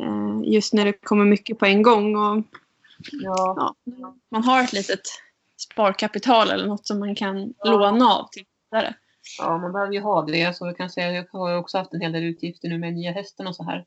Eh, 0.03 0.51
just 0.53 0.74
när 0.74 0.86
det 0.86 0.93
kommer 0.93 1.25
mycket 1.25 1.60
på 1.60 1.65
en 1.65 1.81
gång. 1.81 2.15
Och, 2.15 2.43
Ja. 3.12 3.75
ja, 3.86 4.15
man 4.31 4.43
har 4.43 4.63
ett 4.63 4.74
litet 4.74 5.01
sparkapital 5.58 6.50
eller 6.50 6.67
något 6.67 6.88
som 6.88 7.00
man 7.00 7.15
kan 7.15 7.53
Ja. 7.58 7.72
låna 7.72 8.05
av 8.05 8.27
till 8.31 8.43
vidare. 8.72 8.93
ja, 9.39 9.58
man 9.58 9.72
behöver 9.74 9.93
ju 9.93 10.00
ha 10.01 10.22
det. 10.25 10.43
Alltså, 10.46 10.65
jag 10.65 10.77
kan 10.77 10.89
säga, 10.89 11.12
jag 11.12 11.25
har 11.31 11.55
också 11.58 11.77
haft 11.77 11.93
en 11.93 12.01
hel 12.01 12.12
del 12.12 12.24
utgifter 12.24 12.70
nu 12.70 12.77
med 12.77 12.93
nya 12.93 13.12
hästen 13.12 13.48
och 13.48 13.55
så 13.55 13.63
här. 13.63 13.86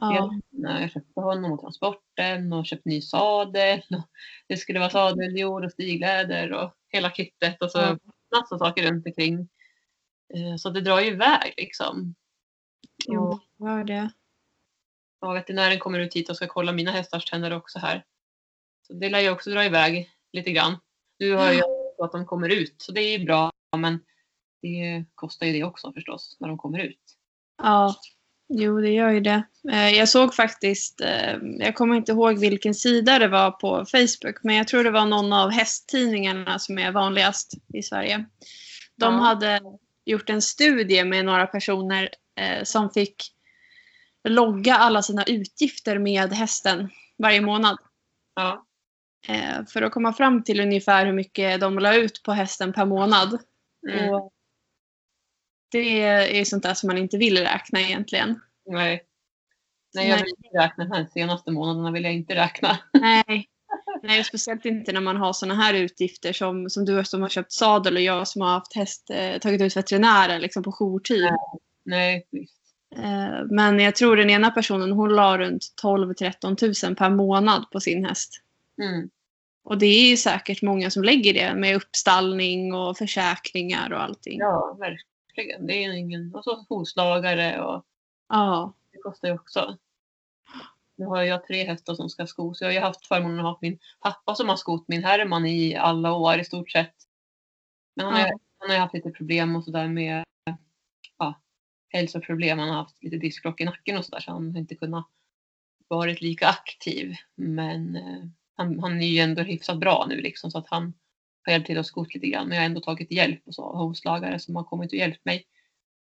Ja. 0.00 0.30
Jag 0.50 0.70
har 0.70 0.88
köpt 0.88 1.14
för 1.14 1.20
honom 1.20 1.52
och 1.52 1.60
transporten 1.60 2.52
och 2.52 2.66
köpt 2.66 2.84
ny 2.84 3.02
sadel. 3.02 3.82
Det 4.48 4.56
skulle 4.56 4.78
vara 4.78 4.90
sadeljord 4.90 5.64
och 5.64 5.72
stigläder 5.72 6.52
och 6.52 6.72
hela 6.88 7.10
kittet 7.10 7.62
och 7.62 7.70
så 7.70 7.78
Ja. 7.78 7.96
massa 8.40 8.58
saker 8.58 8.82
runt 8.90 9.06
omkring. 9.06 9.48
Eh, 10.34 10.56
Så 10.56 10.70
det 10.70 10.80
drar 10.80 11.00
ju 11.00 11.06
iväg 11.06 11.54
liksom. 11.56 12.14
Jo, 13.06 13.40
gör 13.58 13.84
det. 13.84 14.10
Och 15.20 15.34
veterinären 15.36 15.78
kommer 15.78 15.98
ut 15.98 16.14
hit 16.14 16.30
och 16.30 16.36
ska 16.36 16.46
kolla 16.46 16.72
mina 16.72 16.90
hästars 16.90 17.24
tänder 17.24 17.52
också 17.52 17.78
här. 17.78 18.04
Så 18.86 18.92
det 18.92 19.08
lär 19.10 19.20
ju 19.20 19.30
också 19.30 19.50
dra 19.50 19.64
iväg 19.64 20.10
lite 20.32 20.52
grann. 20.52 20.76
Nu 21.18 21.32
har 21.32 21.52
jag 21.52 21.64
så 21.96 22.04
att 22.04 22.12
de 22.12 22.26
kommer 22.26 22.48
ut 22.48 22.74
så 22.78 22.92
det 22.92 23.00
är 23.00 23.18
ju 23.18 23.24
bra 23.24 23.52
men 23.76 24.00
det 24.62 25.04
kostar 25.14 25.46
ju 25.46 25.52
det 25.52 25.64
också 25.64 25.92
förstås 25.92 26.36
när 26.40 26.48
de 26.48 26.58
kommer 26.58 26.78
ut. 26.78 27.00
Ja. 27.62 27.94
Jo, 28.48 28.80
det 28.80 28.90
gör 28.90 29.10
ju 29.10 29.20
det. 29.20 29.42
Eh, 29.72 29.90
jag 29.90 30.08
såg 30.08 30.34
faktiskt, 30.34 31.00
eh, 31.00 31.36
jag 31.58 31.74
kommer 31.74 31.96
inte 31.96 32.12
ihåg 32.12 32.38
vilken 32.38 32.74
sida 32.74 33.18
det 33.18 33.28
var 33.28 33.50
på 33.50 33.84
Facebook, 33.86 34.42
men 34.42 34.56
jag 34.56 34.68
tror 34.68 34.84
det 34.84 34.90
var 34.90 35.06
någon 35.06 35.32
av 35.32 35.50
hästtidningarna 35.50 36.58
som 36.58 36.78
är 36.78 36.92
vanligast 36.92 37.54
i 37.74 37.82
Sverige. 37.82 38.24
De 38.96 39.14
Ja. 39.14 39.20
hade 39.20 39.60
gjort 40.08 40.30
en 40.30 40.42
studie 40.42 41.04
med 41.04 41.24
några 41.24 41.46
personer 41.46 42.08
eh, 42.40 42.64
som 42.64 42.90
fick 42.90 43.34
logga 44.28 44.74
alla 44.74 45.02
sina 45.02 45.24
utgifter 45.24 45.98
med 45.98 46.32
hästen 46.32 46.90
varje 47.18 47.40
månad. 47.40 47.78
Ja. 48.34 48.66
Eh, 49.28 49.66
för 49.66 49.82
att 49.82 49.92
komma 49.92 50.12
fram 50.12 50.42
till 50.42 50.60
ungefär 50.60 51.06
hur 51.06 51.12
mycket 51.12 51.60
de 51.60 51.78
la 51.78 51.94
ut 51.94 52.22
på 52.22 52.32
hästen 52.32 52.72
per 52.72 52.86
månad. 52.86 53.38
Mm. 53.88 54.14
Och 54.14 54.32
det 55.70 56.02
är 56.38 56.44
sånt 56.44 56.62
där 56.62 56.74
som 56.74 56.86
man 56.86 56.98
inte 56.98 57.18
vill 57.18 57.38
räkna 57.38 57.80
egentligen. 57.80 58.40
Nej. 58.66 59.04
Nej, 59.94 60.08
jag 60.08 60.16
vill 60.16 60.34
inte 60.36 60.58
räkna 60.58 60.84
här 60.84 61.06
senaste 61.12 61.50
månaderna 61.50 61.90
vill 61.90 62.04
jag 62.04 62.14
inte 62.14 62.34
räkna. 62.34 62.78
Nej. 62.92 63.48
Nej, 64.02 64.24
speciellt 64.24 64.64
inte 64.64 64.92
när 64.92 65.00
man 65.00 65.16
har 65.16 65.32
såna 65.32 65.54
här 65.54 65.74
utgifter 65.74 66.32
som, 66.32 66.70
som 66.70 66.84
du 66.84 67.04
som 67.04 67.22
har 67.22 67.28
köpt 67.28 67.52
sadel 67.52 67.96
och 67.96 68.02
jag 68.02 68.28
som 68.28 68.42
har 68.42 68.48
haft 68.48 68.74
häst, 68.74 69.10
eh, 69.10 69.38
tagit 69.38 69.62
ut 69.62 69.76
veterinären 69.76 70.40
liksom 70.40 70.62
på 70.62 70.72
jourtid. 70.72 71.28
Nej, 71.84 72.26
visst. 72.30 72.54
Eh, 72.96 73.44
men 73.50 73.78
jag 73.78 73.96
tror 73.96 74.16
den 74.16 74.30
ena 74.30 74.50
personen 74.50 74.92
hon 74.92 75.14
la 75.14 75.38
runt 75.38 75.64
12-13 75.82 76.56
tusen 76.56 76.94
per 76.94 77.10
månad 77.10 77.70
på 77.72 77.80
sin 77.80 78.04
häst. 78.04 78.42
Mm. 78.82 79.10
Och 79.64 79.78
det 79.78 79.86
är 79.86 80.16
säkert 80.16 80.62
många 80.62 80.90
som 80.90 81.02
lägger 81.02 81.34
det 81.34 81.54
med 81.54 81.76
uppstallning 81.76 82.74
och 82.74 82.96
försäkringar 82.98 83.92
och 83.92 84.02
allting. 84.02 84.38
Ja, 84.38 84.76
verkligen. 84.80 85.66
Det 85.66 85.84
är 85.84 85.92
ingen... 85.92 86.34
Och 86.34 86.44
så 86.44 86.66
hovslagare 86.68 87.62
och 87.62 87.84
Ja. 88.28 88.74
det 88.92 88.98
kostar 88.98 89.28
ju 89.28 89.34
också. 89.34 89.76
Nu 90.98 91.06
har 91.06 91.22
jag 91.22 91.46
tre 91.46 91.64
hästar 91.64 91.94
som 91.94 92.10
ska 92.10 92.26
skos. 92.26 92.60
Jag 92.60 92.68
har 92.68 92.72
ju 92.72 92.80
haft 92.80 93.06
förmånen 93.06 93.38
att 93.38 93.44
ha 93.44 93.58
min 93.62 93.78
pappa 94.00 94.34
som 94.34 94.48
har 94.48 94.56
skott 94.56 94.84
min 94.88 95.04
Herman 95.04 95.46
i 95.46 95.76
alla 95.76 96.12
år 96.14 96.38
i 96.38 96.44
stort 96.44 96.70
sett. 96.70 96.94
Men 97.96 98.06
han, 98.06 98.14
har, 98.14 98.20
ju- 98.20 98.26
Ja. 98.28 98.38
han 98.58 98.68
har 98.70 98.76
ju 98.76 98.80
haft 98.80 98.94
lite 98.94 99.10
problem 99.10 99.56
och 99.56 99.64
sådär 99.64 99.88
med 99.88 100.24
ja, 101.18 101.40
hälsoproblem. 101.88 102.58
Han 102.58 102.68
har 102.68 102.76
haft 102.76 103.02
lite 103.02 103.16
diskbråck 103.16 103.60
i 103.60 103.64
nacken 103.64 103.98
och 103.98 104.04
sådär 104.04 104.20
så 104.20 104.30
han 104.32 104.50
har 104.52 104.58
inte 104.58 104.74
kunnat 104.74 105.08
varit 105.88 106.20
lika 106.20 106.46
aktiv. 106.48 107.14
Men 107.34 107.96
eh, 107.96 108.24
han, 108.54 108.80
han 108.80 109.02
är 109.02 109.06
ju 109.06 109.18
ändå 109.18 109.42
hyfsat 109.42 109.78
bra 109.78 110.06
nu 110.08 110.20
liksom 110.20 110.50
så 110.50 110.58
att 110.58 110.68
han 110.68 110.94
har 111.44 111.52
hjälpt 111.52 111.66
till 111.66 111.78
att 111.78 111.86
skott 111.86 112.14
lite 112.14 112.26
grann. 112.26 112.48
Men 112.48 112.56
jag 112.56 112.62
har 112.62 112.66
ändå 112.66 112.80
tagit 112.80 113.10
hjälp 113.12 113.42
och 113.46 113.54
så 113.54 113.64
av 113.64 113.76
hovslagare 113.76 114.38
som 114.38 114.56
har 114.56 114.64
kommit 114.64 114.92
och 114.92 114.98
hjälpt 114.98 115.24
mig. 115.24 115.46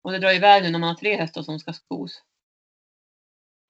Och 0.02 0.12
det 0.12 0.20
drar 0.20 0.34
iväg 0.36 0.64
nu 0.64 0.70
när 0.70 0.80
man 0.80 0.90
har 0.90 0.96
tre 0.96 1.16
hästar 1.18 1.42
som 1.42 1.60
ska 1.60 1.74
skos. 1.74 2.24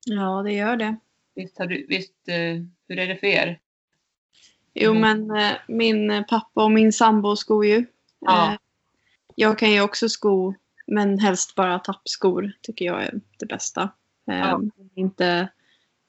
ja, 0.05 0.41
det 0.43 0.53
gör 0.53 0.77
det. 0.77 0.95
Visst, 1.35 1.57
har 1.59 1.65
du, 1.67 1.85
visst 1.89 2.27
eh, 2.27 2.63
hur 2.87 2.99
är 2.99 3.07
det 3.07 3.15
för 3.17 3.27
er? 3.27 3.59
Jo, 4.73 4.91
Mm. 4.91 5.01
men 5.27 5.37
eh, 5.43 5.57
min 5.67 6.23
pappa 6.29 6.63
och 6.63 6.71
min 6.71 6.93
sambo 6.93 7.35
skor 7.35 7.65
ju. 7.65 7.85
Ja. 8.19 8.51
Eh, 8.51 8.57
jag 9.35 9.59
kan 9.59 9.71
ju 9.71 9.81
också 9.81 10.09
sko, 10.09 10.53
men 10.87 11.19
helst 11.19 11.55
bara 11.55 11.79
tappskor 11.79 12.51
tycker 12.61 12.85
jag 12.85 13.03
är 13.03 13.13
det 13.39 13.45
bästa. 13.45 13.81
Eh, 14.31 14.37
Ja. 14.39 14.61
Inte 14.95 15.47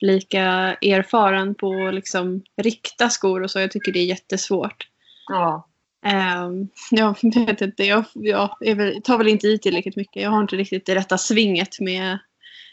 lika 0.00 0.42
erfaren 0.83 1.54
på 1.54 1.90
liksom 1.92 2.42
rikta 2.56 3.11
skor 3.11 3.42
och 3.42 3.50
så. 3.50 3.61
Jag 3.61 3.71
tycker 3.71 3.92
det 3.92 3.99
är 3.99 4.06
jättesvårt. 4.06 4.88
Ja. 5.28 5.68
Eh, 6.06 6.50
jag 6.90 7.16
vet 7.23 7.61
inte, 7.61 7.85
jag, 7.85 8.04
jag 8.14 8.56
väl, 8.76 9.02
tar 9.02 9.18
väl 9.18 9.28
inte 9.28 9.47
i 9.49 9.59
tillräckligt 9.59 9.97
mycket. 9.97 10.23
Jag 10.23 10.30
har 10.30 10.40
inte 10.40 10.56
riktigt 10.56 10.87
det 10.87 10.95
rätta 10.95 11.18
svinget 11.18 11.80
med 11.80 12.18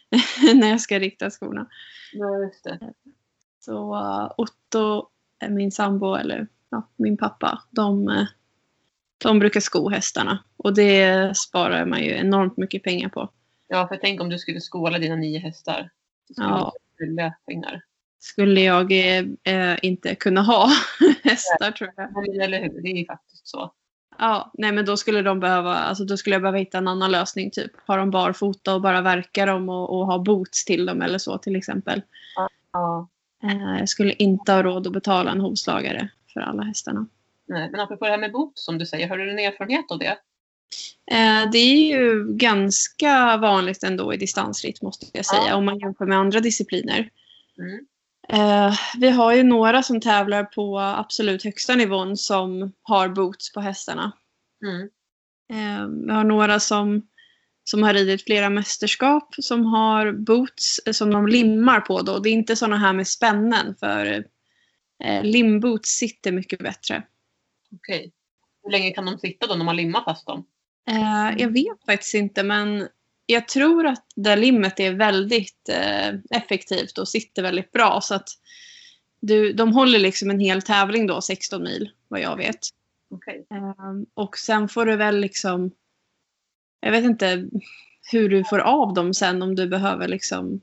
när 0.53 0.69
jag 0.69 0.81
ska 0.81 0.99
rikta 0.99 1.29
skorna. 1.29 1.67
Ja, 2.13 2.37
just 2.37 2.63
det. 2.63 2.93
Så 3.59 3.95
uh, 3.95 4.31
Otto, 4.37 5.09
eh, 5.43 5.49
min 5.49 5.71
sambo 5.71 6.15
eller 6.15 6.47
ja, 6.69 6.89
min 6.95 7.17
pappa, 7.17 7.61
de, 7.69 8.09
eh, 8.09 8.25
de 9.17 9.39
brukar 9.39 9.59
sko 9.59 9.89
hästarna. 9.89 10.43
Och 10.57 10.73
det 10.75 11.37
sparar 11.37 11.85
man 11.85 12.03
ju 12.03 12.11
enormt 12.11 12.57
mycket 12.57 12.83
pengar 12.83 13.09
på. 13.09 13.29
Ja, 13.67 13.87
för 13.87 13.97
tänk 13.97 14.21
om 14.21 14.29
du 14.29 14.39
skulle 14.39 14.59
skåla 14.59 14.99
dina 14.99 15.15
nio 15.15 15.39
hästar. 15.39 15.89
Så 16.27 16.33
skulle 16.33 16.47
Ja. 16.47 16.73
du 16.97 17.31
pengar. 17.45 17.81
Skulle 18.19 18.61
jag 18.61 18.91
eh, 18.91 19.25
eh, 19.43 19.77
inte 19.81 20.15
kunna 20.15 20.41
ha 20.41 20.69
hästar 21.23 21.71
tror 21.71 21.91
jag. 21.95 22.35
Eller 22.43 22.61
hur? 22.61 22.81
Det 22.81 22.89
är 22.89 22.97
ju 22.97 23.05
faktiskt 23.05 23.47
så. 23.47 23.73
Ja, 24.23 24.51
nej 24.53 24.71
men 24.71 24.85
då 24.85 24.97
skulle 24.97 25.21
de 25.21 25.39
behöva, 25.39 25.75
alltså 25.75 26.05
då 26.05 26.17
skulle 26.17 26.35
jag 26.35 26.41
behöva 26.41 26.57
hitta 26.57 26.77
en 26.77 26.87
annan 26.87 27.11
lösning 27.11 27.51
typ. 27.51 27.71
Ha 27.87 27.97
dem 27.97 28.11
barfota 28.11 28.75
och 28.75 28.81
bara 28.81 29.01
verka 29.01 29.45
dem 29.45 29.69
och, 29.69 29.99
och 29.99 30.05
ha 30.05 30.19
boots 30.19 30.65
till 30.65 30.85
dem 30.85 31.01
eller 31.01 31.17
så 31.17 31.37
till 31.37 31.55
exempel. 31.55 32.01
Ja. 32.73 33.07
Eh, 33.43 33.79
jag 33.79 33.89
skulle 33.89 34.13
inte 34.13 34.51
ha 34.51 34.63
råd 34.63 34.87
att 34.87 34.93
betala 34.93 35.31
en 35.31 35.41
hovslagare 35.41 36.09
för 36.33 36.39
alla 36.39 36.63
hästarna. 36.63 37.07
Nej, 37.47 37.69
men 37.71 37.79
apropå 37.79 38.05
det 38.05 38.11
här 38.11 38.17
med 38.17 38.31
bot 38.31 38.59
som 38.59 38.77
du 38.77 38.85
säger, 38.85 39.09
har 39.09 39.17
du 39.17 39.31
en 39.31 39.39
erfarenhet 39.39 39.91
av 39.91 39.99
det? 39.99 40.17
Eh, 41.11 41.51
det 41.51 41.57
är 41.57 41.87
ju 41.87 42.33
ganska 42.33 43.37
vanligt 43.37 43.83
ändå 43.83 44.13
i 44.13 44.17
distansritt 44.17 44.81
måste 44.81 45.05
jag 45.13 45.25
säga 45.25 45.41
Ja. 45.47 45.55
om 45.55 45.65
man 45.65 45.79
jämför 45.79 46.05
med 46.05 46.17
andra 46.17 46.39
discipliner. 46.39 47.09
Mm. 47.57 47.85
Eh, 48.29 48.73
vi 48.97 49.09
har 49.09 49.33
ju 49.33 49.43
några 49.43 49.83
som 49.83 50.01
tävlar 50.01 50.43
på 50.43 50.79
absolut 50.79 51.43
högsta 51.43 51.75
nivån 51.75 52.17
som 52.17 52.73
har 52.81 53.09
boots 53.09 53.53
på 53.53 53.61
hästarna. 53.61 54.11
Mm. 54.65 54.89
Eh, 55.49 55.87
vi 56.05 56.11
har 56.11 56.23
några 56.23 56.59
som, 56.59 57.07
som 57.63 57.83
har 57.83 57.93
ridit 57.93 58.23
flera 58.23 58.49
mästerskap 58.49 59.35
som 59.37 59.65
har 59.65 60.11
boots 60.11 60.79
eh, 60.85 60.91
som 60.91 61.11
de 61.11 61.27
limmar 61.27 61.81
på. 61.81 62.01
Då. 62.01 62.19
Det 62.19 62.29
är 62.29 62.33
inte 62.33 62.55
sådana 62.55 62.77
här 62.77 62.93
med 62.93 63.07
spännen 63.07 63.75
för 63.75 64.25
eh, 65.03 65.23
limboots 65.23 65.89
sitter 65.89 66.31
mycket 66.31 66.59
bättre. 66.59 67.03
Okej. 67.75 68.13
Hur 68.63 68.71
länge 68.71 68.91
kan 68.91 69.05
de 69.05 69.17
sitta 69.17 69.47
då 69.47 69.55
när 69.55 69.65
man 69.65 69.75
limmar 69.75 70.03
fast 70.03 70.27
dem? 70.27 70.45
Eh, 70.89 71.41
jag 71.41 71.49
vet 71.49 71.85
faktiskt 71.85 72.13
inte 72.13 72.43
men 72.43 72.87
jag 73.25 73.47
tror 73.47 73.87
att 73.87 74.05
det 74.15 74.35
limmet 74.35 74.79
är 74.79 74.93
väldigt 74.93 75.69
eh, 75.69 76.37
effektivt 76.37 76.97
och 76.97 77.07
sitter 77.07 77.41
väldigt 77.41 77.71
bra. 77.71 78.01
Så 78.01 78.15
att 78.15 78.29
du, 79.19 79.53
de 79.53 79.73
håller 79.73 79.99
liksom 79.99 80.29
en 80.29 80.39
hel 80.39 80.61
tävling 80.61 81.07
då, 81.07 81.21
16 81.21 81.63
mil 81.63 81.89
vad 82.07 82.19
jag 82.19 82.37
vet. 82.37 82.59
Okej. 83.09 83.47
Ehm, 83.49 84.05
och 84.13 84.37
sen 84.37 84.69
får 84.69 84.85
du 84.85 84.95
väl 84.95 85.19
liksom, 85.19 85.71
jag 86.79 86.91
vet 86.91 87.03
inte 87.03 87.49
hur 88.11 88.29
du 88.29 88.43
får 88.43 88.59
av 88.59 88.93
dem 88.93 89.13
sen 89.13 89.41
om 89.41 89.55
du 89.55 89.67
behöver 89.67 90.07
liksom 90.07 90.61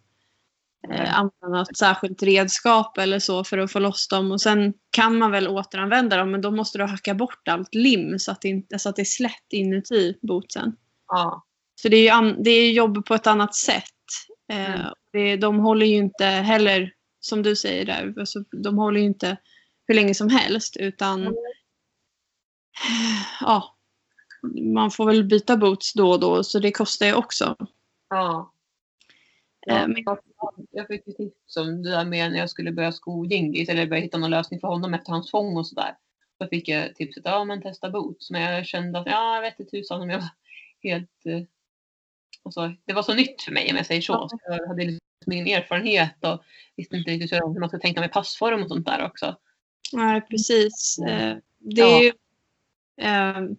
eh, 0.90 1.18
använda 1.18 1.58
något 1.58 1.76
särskilt 1.76 2.22
redskap 2.22 2.98
eller 2.98 3.18
så 3.18 3.44
för 3.44 3.58
att 3.58 3.72
få 3.72 3.78
loss 3.78 4.08
dem. 4.08 4.32
Och 4.32 4.40
sen 4.40 4.74
kan 4.90 5.18
man 5.18 5.30
väl 5.30 5.48
återanvända 5.48 6.16
dem 6.16 6.30
men 6.30 6.40
då 6.40 6.50
måste 6.50 6.78
du 6.78 6.84
hacka 6.84 7.14
bort 7.14 7.48
allt 7.48 7.74
lim 7.74 8.18
så 8.18 8.32
att 8.32 8.40
det, 8.40 8.48
inte, 8.48 8.78
så 8.78 8.88
att 8.88 8.96
det 8.96 9.02
är 9.02 9.04
slätt 9.04 9.52
inuti 9.52 10.18
bootsen. 10.22 10.76
Ja. 11.08 11.46
Så 11.82 11.88
det 11.88 11.96
är 12.08 12.22
ju 12.22 12.32
det 12.42 12.50
är 12.50 12.72
jobb 12.72 13.06
på 13.06 13.14
ett 13.14 13.26
annat 13.26 13.54
sätt. 13.54 13.84
Eh, 14.52 14.74
Mm. 14.80 14.92
det, 15.12 15.36
de 15.36 15.58
håller 15.58 15.86
ju 15.86 15.96
inte 15.96 16.24
heller, 16.24 16.92
som 17.20 17.42
du 17.42 17.56
säger 17.56 17.84
där, 17.86 18.14
alltså, 18.20 18.38
de 18.62 18.78
håller 18.78 19.00
ju 19.00 19.06
inte 19.06 19.36
hur 19.86 19.94
länge 19.94 20.14
som 20.14 20.28
helst 20.28 20.76
utan 20.76 21.20
Mm. 21.22 21.34
ja, 23.40 23.76
man 24.74 24.90
får 24.90 25.06
väl 25.06 25.24
byta 25.24 25.56
boots 25.56 25.92
då 25.92 26.10
och 26.10 26.20
då 26.20 26.44
så 26.44 26.58
det 26.58 26.72
kostar 26.72 27.06
ju 27.06 27.14
också. 27.14 27.56
Ja. 28.10 28.52
Eh, 29.66 29.74
Ja, 29.76 29.86
men- 29.86 30.04
jag 30.70 30.86
fick 30.86 31.06
ju 31.06 31.12
tips 31.12 31.56
om 31.56 31.82
det 31.82 31.90
där 31.90 32.04
med 32.04 32.32
när 32.32 32.38
jag 32.38 32.50
skulle 32.50 32.72
börja 32.72 32.92
sko 32.92 33.24
Gingis 33.24 33.68
eller 33.68 33.86
börja 33.86 34.02
hitta 34.02 34.18
någon 34.18 34.30
lösning 34.30 34.60
för 34.60 34.68
honom 34.68 34.94
efter 34.94 35.12
hans 35.12 35.30
fång 35.30 35.56
och 35.56 35.66
sådär. 35.66 35.96
Då 36.40 36.46
fick 36.48 36.68
jag 36.68 36.94
tipset, 36.96 37.22
ja 37.24 37.44
men 37.44 37.62
testa 37.62 37.90
boots. 37.90 38.30
Men 38.30 38.42
jag 38.42 38.66
kände 38.66 38.98
att, 38.98 39.06
ja 39.06 39.34
jag 39.34 39.42
vet 39.42 39.60
inte 39.60 39.70
tusan 39.70 40.00
om 40.02 40.10
jag 40.10 40.18
var 40.18 40.28
helt... 40.82 41.10
Eh, 42.40 42.46
alltså, 42.46 42.74
det 42.84 42.92
var 42.92 43.02
så 43.02 43.14
nytt 43.14 43.42
för 43.42 43.52
mig 43.52 43.70
om 43.70 43.76
jag 43.76 43.86
säger 43.86 44.00
så. 44.00 44.28
Så 44.28 44.38
jag 44.44 44.68
hade 44.68 44.84
liksom 44.84 45.32
ingen 45.32 45.46
erfarenhet 45.46 46.24
och 46.24 46.42
visste 46.76 46.96
inte 46.96 47.10
riktigt 47.10 47.32
hur 47.32 47.60
man 47.60 47.68
ska 47.68 47.78
tänka 47.78 48.00
med 48.00 48.12
passform 48.12 48.62
och 48.62 48.68
sånt 48.68 48.86
där 48.86 49.04
också. 49.04 49.36
Nej, 49.92 50.20
precis. 50.20 50.98
Mm. 50.98 51.30
Eh, 51.30 51.36
Det 51.58 51.82
är 51.82 52.02
ju, 52.02 52.12
ehm, 53.00 53.56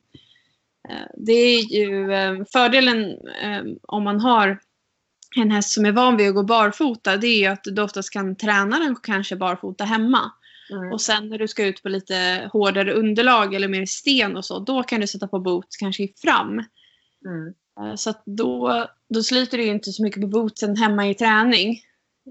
eh, 0.89 1.07
det 1.17 1.31
är 1.33 1.73
ju 1.73 2.13
eh, 2.13 2.45
fördelen 2.51 3.03
eh, 3.41 3.63
om 3.81 4.03
man 4.03 4.19
har 4.19 4.59
en 5.35 5.51
häst 5.51 5.71
som 5.73 5.85
är 5.85 5.91
van 5.91 6.17
vid 6.17 6.29
att 6.29 6.35
gå 6.35 6.43
barfota. 6.43 7.17
Det 7.17 7.27
är 7.27 7.39
ju 7.39 7.45
att 7.45 7.63
du 7.63 7.81
oftast 7.81 8.13
kan 8.13 8.35
träna 8.35 8.79
den 8.79 8.95
kanske 8.95 9.35
barfota 9.35 9.83
hemma. 9.83 10.31
Mm. 10.71 10.91
Och 10.93 11.01
sen 11.01 11.29
när 11.29 11.37
du 11.37 11.47
ska 11.47 11.65
ut 11.65 11.83
på 11.83 11.89
lite 11.89 12.49
hårdare 12.53 12.93
underlag 12.93 13.53
eller 13.53 13.67
mer 13.67 13.85
sten 13.85 14.37
och 14.37 14.45
så, 14.45 14.59
då 14.59 14.83
kan 14.83 15.01
du 15.01 15.07
sätta 15.07 15.27
på 15.27 15.39
boots 15.39 15.77
kanske 15.77 16.07
fram. 16.17 16.49
Mm. 17.25 17.53
Eh, 17.79 17.95
Så 17.95 18.13
då, 18.25 18.85
då 19.09 19.23
sliter 19.23 19.57
du 19.57 19.63
inte 19.63 19.91
så 19.91 20.03
mycket 20.03 20.21
på 20.21 20.27
bootsen 20.27 20.77
hemma 20.77 21.09
i 21.09 21.15
träning. 21.15 21.81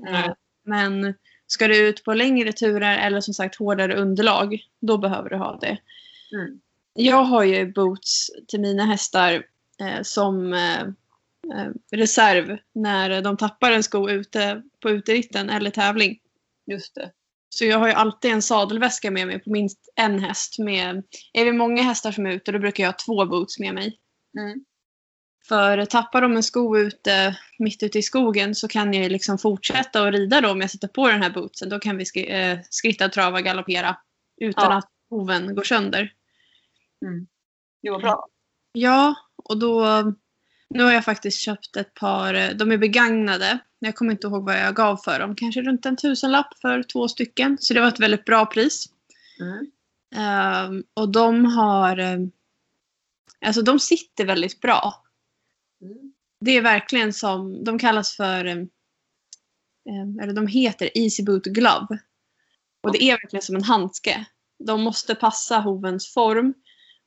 Eh, 0.09 0.33
Men 0.65 1.15
ska 1.47 1.69
du 1.69 1.89
ut 1.89 2.05
på 2.05 2.15
längre 2.15 2.53
turer 2.53 2.99
eller 2.99 3.21
som 3.21 3.35
sagt 3.35 3.57
hårdare 3.57 3.95
underlag, 3.97 4.59
då 4.81 4.99
behöver 4.99 5.31
du 5.31 5.37
ha 5.37 5.59
det. 5.61 5.79
Mm. 6.35 6.61
Jag 6.95 7.25
har 7.25 7.45
ju 7.45 7.73
boots 7.73 8.31
till 8.49 8.61
mina 8.61 8.85
hästar 8.85 9.47
eh, 9.81 10.03
som 10.03 10.53
eh, 10.53 10.81
eh, 11.55 11.71
reserv 11.93 12.59
när 12.75 13.23
de 13.23 13.37
tappar 13.37 13.73
en 13.73 13.83
sko 13.83 14.11
ute 14.11 14.63
på 14.81 14.91
uteritten 14.91 15.51
eller 15.51 15.71
tävling. 15.71 16.19
Just 16.67 16.95
det. 16.95 17.11
Så 17.49 17.65
jag 17.65 17.79
har 17.79 17.87
ju 17.87 17.93
alltid 17.93 18.31
en 18.31 18.43
sadelväska 18.43 19.11
med 19.11 19.27
mig 19.27 19.39
på 19.39 19.51
minst 19.51 19.93
en 19.97 20.19
häst. 20.19 20.59
Med, 20.59 21.03
är 21.33 21.45
vi 21.45 21.53
många 21.53 21.83
hästar 21.83 22.13
som 22.13 22.27
är 22.27 22.31
ute 22.31 22.53
då 22.53 22.59
brukar 22.59 22.85
jag 22.85 22.89
ha 22.89 22.97
två 23.07 23.27
boots 23.27 23.59
med 23.59 23.75
mig. 23.75 23.99
Mm. 24.39 24.65
För 25.50 25.85
tappar 25.85 26.21
de 26.23 26.37
en 26.37 26.42
sko 26.42 26.78
ute, 26.78 27.38
mitt 27.59 27.83
ute 27.83 27.99
i 27.99 28.02
skogen 28.02 28.54
så 28.54 28.69
kan 28.69 28.95
jag 28.95 29.12
liksom 29.12 29.38
fortsätta 29.38 30.02
att 30.02 30.12
rida 30.14 30.40
då 30.40 30.50
om 30.50 30.61
jag 30.61 30.71
sätter 30.71 30.88
på 30.88 31.09
den 31.09 31.23
här 31.23 31.30
bootsen. 31.30 31.69
Då 31.69 31.78
kan 31.78 31.97
vi 31.97 32.04
skri 32.04 32.30
eh, 32.30 32.59
skritta, 32.71 33.09
trava, 33.09 33.40
galoppera 33.40 33.97
utan 34.40 34.64
Ja. 34.71 34.78
att 34.78 34.88
hoven 35.11 35.54
går 35.54 35.62
sönder. 35.62 36.12
Det 37.83 37.90
var 37.90 37.99
bra. 38.00 38.26
Ja, 38.73 39.14
och 39.45 39.59
då... 39.59 39.85
Nu 40.75 40.83
har 40.83 40.92
jag 40.92 41.04
faktiskt 41.04 41.40
köpt 41.40 41.76
ett 41.76 41.95
par, 41.95 42.35
eh, 42.35 42.49
de 42.50 42.73
är 42.73 42.78
begagnade. 42.78 43.59
Jag 43.78 43.95
kommer 43.95 44.12
inte 44.12 44.26
ihåg 44.26 44.45
vad 44.45 44.59
jag 44.59 44.75
gav 44.75 44.97
för 44.97 45.19
dem. 45.21 45.37
Kanske 45.37 45.62
runt 45.62 45.87
en 45.87 45.97
tusenlapp 45.97 46.59
för 46.61 46.83
två 46.83 47.09
stycken. 47.09 47.57
Så 47.61 47.75
det 47.75 47.80
var 47.80 47.88
ett 47.88 48.00
väldigt 48.00 48.25
bra 48.25 48.47
pris. 48.47 48.87
Mm. 49.40 49.66
Ehm, 50.16 50.85
och 50.95 51.09
de 51.09 51.45
har... 51.45 51.99
eh, 51.99 52.19
Alltså 53.47 53.62
de 53.62 53.78
sitter 53.80 54.25
väldigt 54.25 54.61
bra. 54.61 55.04
Mm. 55.83 56.13
Det 56.41 56.51
är 56.51 56.63
verkligen 56.63 57.13
som, 57.13 57.65
de 57.65 57.79
kallas 57.79 58.17
för, 58.17 58.45
eh, 58.45 58.57
eh, 59.89 60.23
eller 60.23 60.33
de 60.33 60.47
heter 60.47 60.91
Easy 60.95 61.23
Boot 61.23 61.45
Glove. 61.45 61.99
Och 62.83 62.93
det 62.93 63.03
är 63.03 63.13
verkligen 63.13 63.43
som 63.43 63.57
en 63.57 63.65
handske. 63.65 64.25
De 64.65 64.83
måste 64.83 65.15
passa 65.15 65.59
hovens 65.59 66.15
form 66.15 66.55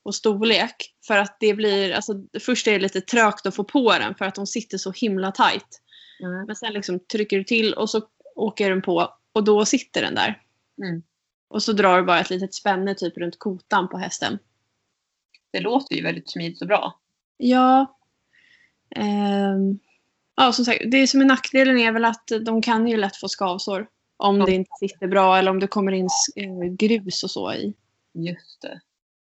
och 0.03 0.15
storlek. 0.15 0.75
För 1.07 1.17
att 1.17 1.37
det 1.39 1.53
blir, 1.53 1.93
alltså 1.93 2.13
först 2.39 2.67
är 2.67 2.71
det 2.71 2.79
lite 2.79 3.01
trögt 3.01 3.45
att 3.45 3.55
få 3.55 3.63
på 3.63 3.91
den 3.91 4.15
för 4.15 4.25
att 4.25 4.35
de 4.35 4.47
sitter 4.47 4.77
så 4.77 4.91
himla 4.91 5.31
tight. 5.31 5.81
Mm. 6.23 6.45
Men 6.45 6.55
sen 6.55 6.73
liksom 6.73 6.99
trycker 6.99 7.37
du 7.37 7.43
till 7.43 7.73
och 7.73 7.89
så 7.89 8.01
åker 8.35 8.69
den 8.69 8.81
på 8.81 9.09
och 9.33 9.43
då 9.43 9.65
sitter 9.65 10.01
den 10.01 10.15
där. 10.15 10.41
Mm. 10.83 11.03
Och 11.47 11.63
så 11.63 11.73
drar 11.73 11.97
du 11.97 12.03
bara 12.03 12.19
ett 12.19 12.29
litet 12.29 12.53
spänne 12.53 12.95
typ 12.95 13.17
runt 13.17 13.39
kotan 13.39 13.89
på 13.89 13.97
hästen. 13.97 14.39
Det 15.51 15.59
låter 15.59 15.95
ju 15.95 16.03
väldigt 16.03 16.31
smidigt 16.31 16.61
och 16.61 16.67
bra. 16.67 16.99
Ja. 17.37 17.99
Ehm, 18.95 19.79
ja, 20.35 20.51
som 20.53 20.65
sagt, 20.65 20.81
det 20.91 21.07
som 21.07 21.21
är 21.21 21.25
nackdelen 21.25 21.77
är 21.77 21.91
väl 21.91 22.05
att 22.05 22.31
de 22.45 22.61
kan 22.61 22.87
ju 22.87 22.97
lätt 22.97 23.15
få 23.15 23.27
skavsår. 23.27 23.87
Om 24.17 24.39
Ja. 24.39 24.45
det 24.45 24.51
inte 24.51 24.71
sitter 24.79 25.07
bra 25.07 25.37
eller 25.37 25.51
om 25.51 25.59
det 25.59 25.67
kommer 25.67 25.91
in 25.91 26.07
eh, 26.35 26.63
grus 26.73 27.23
och 27.23 27.31
så 27.31 27.53
i. 27.53 27.73
Just 28.13 28.61
det. 28.61 28.81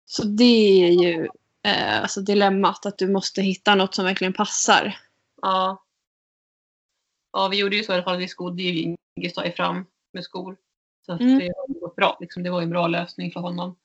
Så 0.06 0.24
det 0.24 0.84
är 0.84 0.92
ju 0.92 1.28
eh, 1.64 2.02
alltså 2.02 2.22
dilemmat 2.22 2.86
att 2.86 2.98
du 2.98 3.08
måste 3.12 3.42
hitta 3.42 3.76
något 3.76 3.96
som 3.96 4.06
verkligen 4.06 4.34
passar. 4.34 4.98
Ja. 5.42 5.84
Ja, 7.34 7.48
vi 7.48 7.60
gjorde 7.60 7.76
ju 7.76 7.84
så 7.84 7.92
i 7.92 7.96
alla 7.96 8.04
fall. 8.04 8.18
Vi 8.18 8.28
skodde 8.28 8.64
ju 8.64 8.96
Ingestar 9.18 9.52
fram 9.52 9.86
med 10.14 10.24
skor. 10.24 10.58
Så 11.06 11.14
att 11.14 11.22
Mm. 11.22 11.40
det 11.40 11.46
har 11.58 11.80
gått 11.80 11.96
bra. 11.96 12.18
Liksom, 12.22 12.44
det 12.44 12.50
var 12.50 12.62
en 12.62 12.70
bra 12.70 12.88
lösning 12.88 13.32
för 13.32 13.40
honom. 13.40 13.76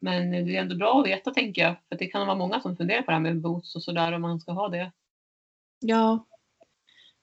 Men 0.00 0.30
det 0.30 0.56
är 0.56 0.60
ändå 0.60 0.76
bra 0.76 1.00
att 1.00 1.06
veta 1.06 1.30
tänker 1.30 1.62
jag. 1.62 1.76
För 1.88 1.98
det 1.98 2.06
kan 2.06 2.26
vara 2.26 2.36
många 2.38 2.60
som 2.60 2.76
funderar 2.76 3.02
på 3.02 3.10
det 3.10 3.16
här 3.16 3.22
med 3.22 3.40
boots 3.40 3.76
och 3.76 3.82
sådär 3.82 4.12
om 4.12 4.22
man 4.22 4.40
ska 4.40 4.52
ha 4.52 4.68
det. 4.68 4.92
Ja. 5.80 6.24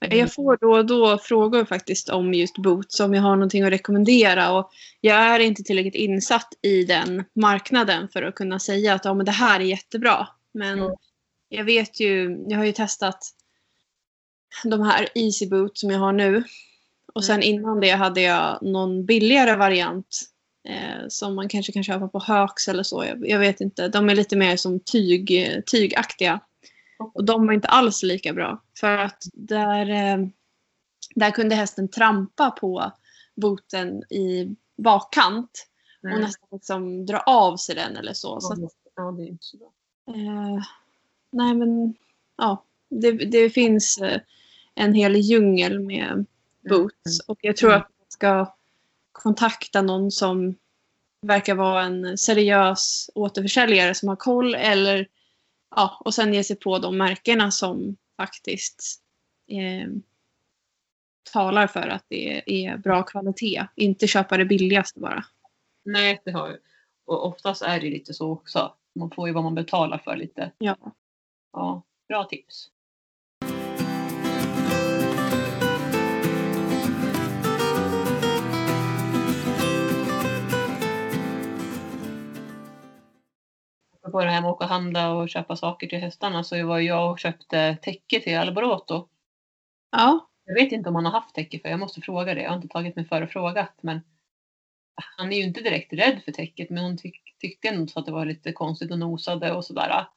Mm. 0.06 0.18
Jag 0.18 0.34
får 0.34 0.58
då 0.62 0.72
och 0.78 0.86
då 0.86 1.18
frågor 1.18 1.66
faktiskt 1.66 2.10
om 2.10 2.34
just 2.34 2.58
boots, 2.58 3.00
om 3.00 3.14
jag 3.14 3.22
har 3.22 3.36
någonting 3.36 3.64
att 3.64 3.72
rekommendera. 3.72 4.52
Och 4.52 4.72
jag 5.02 5.18
är 5.18 5.40
inte 5.40 5.64
tillräckligt 5.64 5.96
insatt 5.96 6.48
i 6.62 6.84
den 6.84 7.24
marknaden 7.34 8.10
för 8.10 8.24
att 8.24 8.36
kunna 8.36 8.60
säga 8.60 8.94
att 8.94 9.06
ja, 9.06 9.14
men 9.14 9.26
det 9.26 9.32
här 9.32 9.60
är 9.60 9.64
jättebra. 9.64 10.28
Men 10.52 10.80
Mm. 10.80 10.96
jag 11.50 11.64
vet 11.64 12.00
ju, 12.00 12.44
jag 12.48 12.58
har 12.58 12.66
ju 12.66 12.72
testat 12.72 13.20
de 14.64 14.82
här 14.82 15.08
Easy 15.16 15.50
Boot 15.50 15.78
som 15.78 15.90
jag 15.90 16.00
har 16.00 16.14
nu. 16.14 16.44
Och 17.14 17.26
sen 17.26 17.36
Mm. 17.36 17.48
innan 17.48 17.80
det 17.80 17.92
hade 17.92 18.22
jag 18.22 18.60
någon 18.62 19.06
billigare 19.06 19.56
variant 19.56 20.22
eh, 20.66 21.08
som 21.10 21.36
man 21.36 21.50
kanske 21.50 21.72
kan 21.72 21.84
köpa 21.84 22.08
på 22.08 22.20
Hööks 22.20 22.68
eller 22.68 22.84
så. 22.84 23.06
Jag, 23.06 23.30
jag 23.30 23.40
vet 23.40 23.62
inte. 23.62 23.88
De 23.88 24.10
är 24.10 24.16
lite 24.16 24.36
mer 24.36 24.58
som 24.58 24.80
tyg, 24.80 25.46
tygaktiga. 25.66 26.40
Och 27.14 27.24
de 27.26 27.46
var 27.48 27.54
inte 27.54 27.68
alls 27.68 28.04
lika 28.04 28.34
bra. 28.34 28.62
För 28.80 28.98
att 28.98 29.24
där, 29.34 29.90
eh, 29.90 30.28
där 31.16 31.32
kunde 31.32 31.56
hästen 31.56 31.88
trampa 31.88 32.52
på 32.52 32.92
boten 33.36 34.04
i 34.14 34.56
bakkant. 34.78 35.68
Och 36.04 36.10
Mm. 36.10 36.22
nästan 36.22 36.48
liksom 36.52 37.06
dra 37.06 37.18
av 37.20 37.58
sig 37.58 37.76
den 37.76 37.98
eller 37.98 38.14
så. 38.14 38.42
så 38.42 38.54
att, 38.54 38.60
Ja, 38.96 39.12
det 39.12 39.24
är 39.24 39.28
inte 39.28 39.44
så 39.46 39.58
bra. 39.58 39.72
eh, 40.16 40.64
nej 41.32 41.54
men, 41.56 41.96
ja. 42.38 42.64
Det, 42.90 43.12
det 43.12 43.50
finns 43.50 43.98
eh, 43.98 44.22
en 44.76 44.94
hel 44.94 45.16
djungel 45.16 45.80
med 45.80 46.26
boots. 46.70 47.20
Och 47.28 47.38
jag 47.42 47.58
tror 47.58 47.70
Mm. 47.70 47.82
att 47.82 47.90
man 47.90 48.06
ska 48.10 48.56
kontakta 49.16 49.82
någon 49.82 50.12
som 50.12 50.56
verkar 51.22 51.56
vara 51.56 51.84
en 51.84 52.18
seriös 52.18 53.10
återförsäljare 53.16 53.94
som 53.94 54.10
har 54.10 54.16
koll. 54.16 54.56
Eller, 54.56 55.08
ja, 55.76 56.02
och 56.06 56.14
sen 56.14 56.34
ge 56.34 56.44
sig 56.44 56.56
på 56.56 56.80
de 56.80 56.98
märkena 56.98 57.52
som 57.52 57.98
faktiskt 58.18 59.02
eh, 59.48 59.90
talar 61.34 61.68
för 61.68 61.88
att 61.88 62.06
det 62.08 62.44
är 62.66 62.78
bra 62.78 63.04
kvalitet. 63.04 63.68
Inte 63.76 64.08
köpa 64.08 64.38
det 64.38 64.46
billigaste 64.46 65.00
bara. 65.00 65.26
Nej, 65.86 66.22
det 66.26 66.32
har 66.32 66.50
ju. 66.50 66.58
Och 67.06 67.26
oftast 67.28 67.62
är 67.62 67.80
det 67.80 67.90
lite 67.90 68.14
så 68.14 68.32
också. 68.32 68.74
Man 68.96 69.12
får 69.12 69.28
ju 69.28 69.34
vad 69.34 69.44
man 69.44 69.56
betalar 69.56 69.98
för 69.98 70.16
lite. 70.16 70.52
Ja. 70.58 70.78
Ja, 71.54 71.82
bra 72.08 72.24
tips. 72.24 72.70
På 84.12 84.24
det 84.24 84.30
här 84.30 84.42
med 84.42 84.50
att 84.50 84.56
åka 84.56 84.66
och 84.66 84.70
handla 84.70 85.14
och 85.14 85.30
köpa 85.30 85.56
saker 85.56 85.88
till 85.88 86.00
hästarna 86.00 86.44
så 86.44 86.66
var 86.68 86.80
jag 86.80 87.12
och 87.12 87.20
köpte 87.20 87.78
täcke 87.82 88.20
till 88.20 88.38
Alboroto. 88.38 89.08
Ja, 89.92 90.30
Jag 90.46 90.54
vet 90.54 90.72
inte 90.72 90.90
om 90.90 90.96
han 90.96 91.06
har 91.06 91.12
haft 91.12 91.36
täcke 91.36 91.60
för 91.60 91.70
jag 91.70 91.80
måste 91.80 92.02
fråga 92.02 92.34
det. 92.34 92.42
Jag 92.42 92.50
har 92.50 92.56
inte 92.56 92.68
tagit 92.68 92.96
mig 92.96 93.06
för 93.06 93.22
och 93.22 93.30
frågat. 93.30 93.74
Men 93.82 94.02
han 95.18 95.32
är 95.32 95.38
ju 95.38 95.44
inte 95.44 95.62
direkt 95.62 95.94
rädd 95.94 96.22
för 96.26 96.32
täcket 96.32 96.70
men 96.70 96.84
hon 96.84 96.98
tyck, 96.98 97.22
tyckte 97.40 97.68
ändå 97.68 97.88
så 97.88 98.00
att 98.00 98.06
det 98.06 98.12
var 98.12 98.26
lite 98.26 98.52
konstigt 98.52 98.92
och 98.92 99.00
nosade 99.00 99.52
och 99.52 99.66
sådär. 99.66 100.08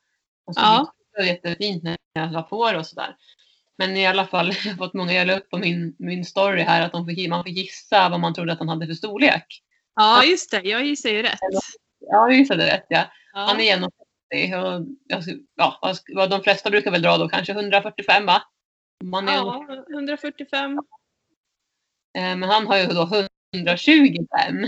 Och 0.46 0.54
så 0.54 0.60
Ja. 0.60 0.92
Det 1.12 1.20
var 1.20 1.26
jättefint 1.26 1.82
när 1.82 1.96
jag 2.12 2.32
la 2.32 2.42
på 2.42 2.72
det 2.72 2.78
och 2.78 2.86
sådär. 2.86 3.16
Men 3.78 3.96
i 3.96 4.06
alla 4.06 4.26
fall, 4.26 4.46
jag 4.64 4.70
har 4.70 4.76
fått 4.76 4.94
många, 4.94 5.24
la 5.24 5.36
upp 5.38 5.50
på 5.50 5.58
min, 5.58 5.96
min 5.98 6.24
story 6.24 6.62
här 6.62 6.86
att 6.86 6.92
de 6.92 7.06
fick, 7.06 7.28
man 7.28 7.44
fick 7.44 7.56
gissa 7.56 8.08
vad 8.08 8.20
man 8.20 8.34
trodde 8.34 8.52
att 8.52 8.58
han 8.58 8.68
hade 8.68 8.86
för 8.86 8.94
storlek. 8.94 9.62
ja 9.96 10.24
just 10.24 10.50
det. 10.50 10.60
Jag 10.62 10.84
gissar 10.84 11.10
ju 11.10 11.22
rätt. 11.22 11.38
Ja, 12.00 12.30
jag 12.30 12.32
gissade 12.32 12.66
rätt 12.66 12.86
ja. 12.88 13.04
Han 13.46 13.60
är 13.60 13.76
1,80 13.76 13.88
och 14.64 14.86
jag, 15.06 15.22
ja, 15.54 15.94
vad 16.14 16.30
de 16.30 16.42
flesta 16.42 16.70
brukar 16.70 16.90
väl 16.90 17.02
dra 17.02 17.16
då, 17.16 17.28
kanske 17.28 17.52
145 17.52 18.26
va? 18.26 18.42
Man 19.04 19.28
är, 19.28 19.32
ja, 19.34 19.84
145. 19.94 20.72
eh, 22.18 22.36
Men 22.36 22.42
han 22.42 22.66
har 22.66 22.78
ju 22.78 22.86
då 22.86 23.08
125. 23.54 24.66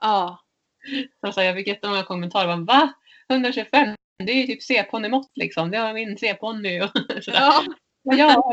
Ja. 0.00 0.40
Så 1.20 1.32
så 1.32 1.42
jag 1.42 1.56
fick 1.56 1.66
jättemånga 1.66 2.02
kommentarer. 2.02 2.46
Bara, 2.46 2.80
Va? 2.80 2.92
125? 3.28 3.94
Det 4.18 4.32
är 4.32 4.36
ju 4.36 4.46
typ 4.46 4.62
C-ponnymått 4.62 5.30
liksom. 5.34 5.70
Det 5.70 5.78
har 5.78 5.94
min 5.94 6.18
C-ponny. 6.18 6.76
ja. 7.26 7.64
Ja. 8.04 8.52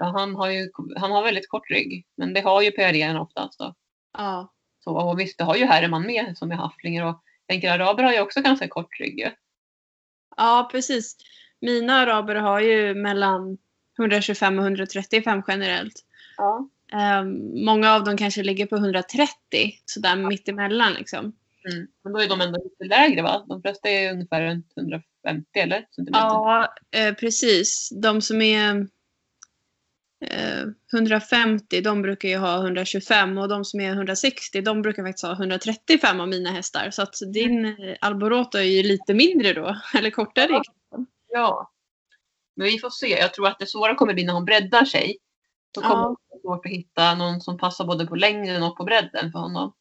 Han, 0.00 0.34
har 0.34 0.48
ju, 0.50 0.70
han 0.96 1.10
har 1.10 1.22
väldigt 1.22 1.48
kort 1.48 1.70
rygg. 1.70 2.06
Men 2.16 2.32
det 2.34 2.40
har 2.40 2.62
ju 2.62 2.70
PRN 2.70 3.16
oftast. 3.16 3.58
Då. 3.58 3.74
Ja. 4.18 4.52
Så, 4.84 4.96
och 4.96 5.20
visst, 5.20 5.38
det 5.38 5.44
har 5.44 5.56
ju 5.56 5.64
Herman 5.64 6.06
med 6.06 6.38
som 6.38 6.50
är 6.50 6.56
hafflinger. 6.56 7.04
Och 7.04 7.08
jag 7.08 7.20
tänker 7.48 7.70
araber 7.70 8.02
har 8.02 8.12
ju 8.12 8.20
också 8.20 8.40
ganska 8.40 8.68
kort 8.68 9.00
rygg. 9.00 9.18
ju. 9.18 9.30
Ja, 10.36 10.68
precis. 10.72 11.16
Mina 11.60 11.94
araber 11.94 12.34
har 12.34 12.60
ju 12.60 12.94
mellan 12.94 13.58
125 13.98 14.58
och 14.58 14.64
135 14.64 15.42
generellt. 15.48 16.04
Ja. 16.36 16.68
Ehm, 16.92 17.64
många 17.64 17.94
av 17.94 18.04
dem 18.04 18.16
kanske 18.16 18.42
ligger 18.42 18.66
på 18.66 18.76
130, 18.76 19.28
sådär 19.84 20.16
mittemellan 20.16 20.92
liksom. 20.92 21.32
Mm. 21.72 21.88
Men 22.04 22.12
då 22.12 22.18
är 22.18 22.28
de 22.28 22.40
ändå 22.40 22.62
lite 22.64 22.84
lägre 22.84 23.22
va? 23.22 23.44
De 23.48 23.62
flesta 23.62 23.88
är 23.88 24.12
ungefär 24.12 24.42
runt 24.42 24.72
150 24.76 25.04
eller? 25.58 25.86
Centimeter. 25.90 26.24
Ja, 26.24 26.74
eh, 26.90 27.14
precis. 27.14 27.88
De 28.02 28.20
som 28.20 28.42
är 28.42 28.86
150, 30.92 31.80
de 31.80 32.02
brukar 32.02 32.28
ju 32.28 32.36
ha 32.36 32.56
125 32.56 33.38
och 33.38 33.48
de 33.48 33.64
som 33.64 33.80
är 33.80 33.92
160, 33.92 34.60
de 34.60 34.82
brukar 34.82 35.04
faktiskt 35.04 35.26
ha 35.26 35.32
135 35.32 36.20
av 36.20 36.28
mina 36.28 36.50
hästar. 36.50 36.90
Så 36.90 37.02
att 37.02 37.14
din 37.32 37.64
eh, 37.64 37.96
Alboroto 38.00 38.58
är 38.58 38.62
ju 38.62 38.82
lite 38.82 39.14
mindre 39.14 39.52
då, 39.52 39.76
eller 39.98 40.10
kortare. 40.10 40.48
Ja. 40.50 40.62
Ja. 41.32 41.70
Men 42.56 42.66
vi 42.66 42.78
får 42.78 42.90
se. 42.90 43.08
Jag 43.08 43.34
tror 43.34 43.46
att 43.48 43.58
det 43.58 43.66
svåra 43.66 43.94
kommer 43.94 44.14
bli 44.14 44.24
när 44.24 44.32
hon 44.34 44.44
breddar 44.44 44.84
sig. 44.84 45.16
Då 45.74 45.80
kommer 45.80 46.02
Ja. 46.02 46.08
det 46.08 46.34
bli 46.34 46.40
svårt 46.42 46.66
att 46.66 46.72
hitta 46.72 47.14
någon 47.14 47.40
som 47.40 47.58
passar 47.58 47.84
både 47.84 48.06
på 48.06 48.16
längden 48.16 48.62
och 48.62 48.76
på 48.76 48.84
bredden 48.84 49.32
för 49.32 49.38
honom. 49.38 49.72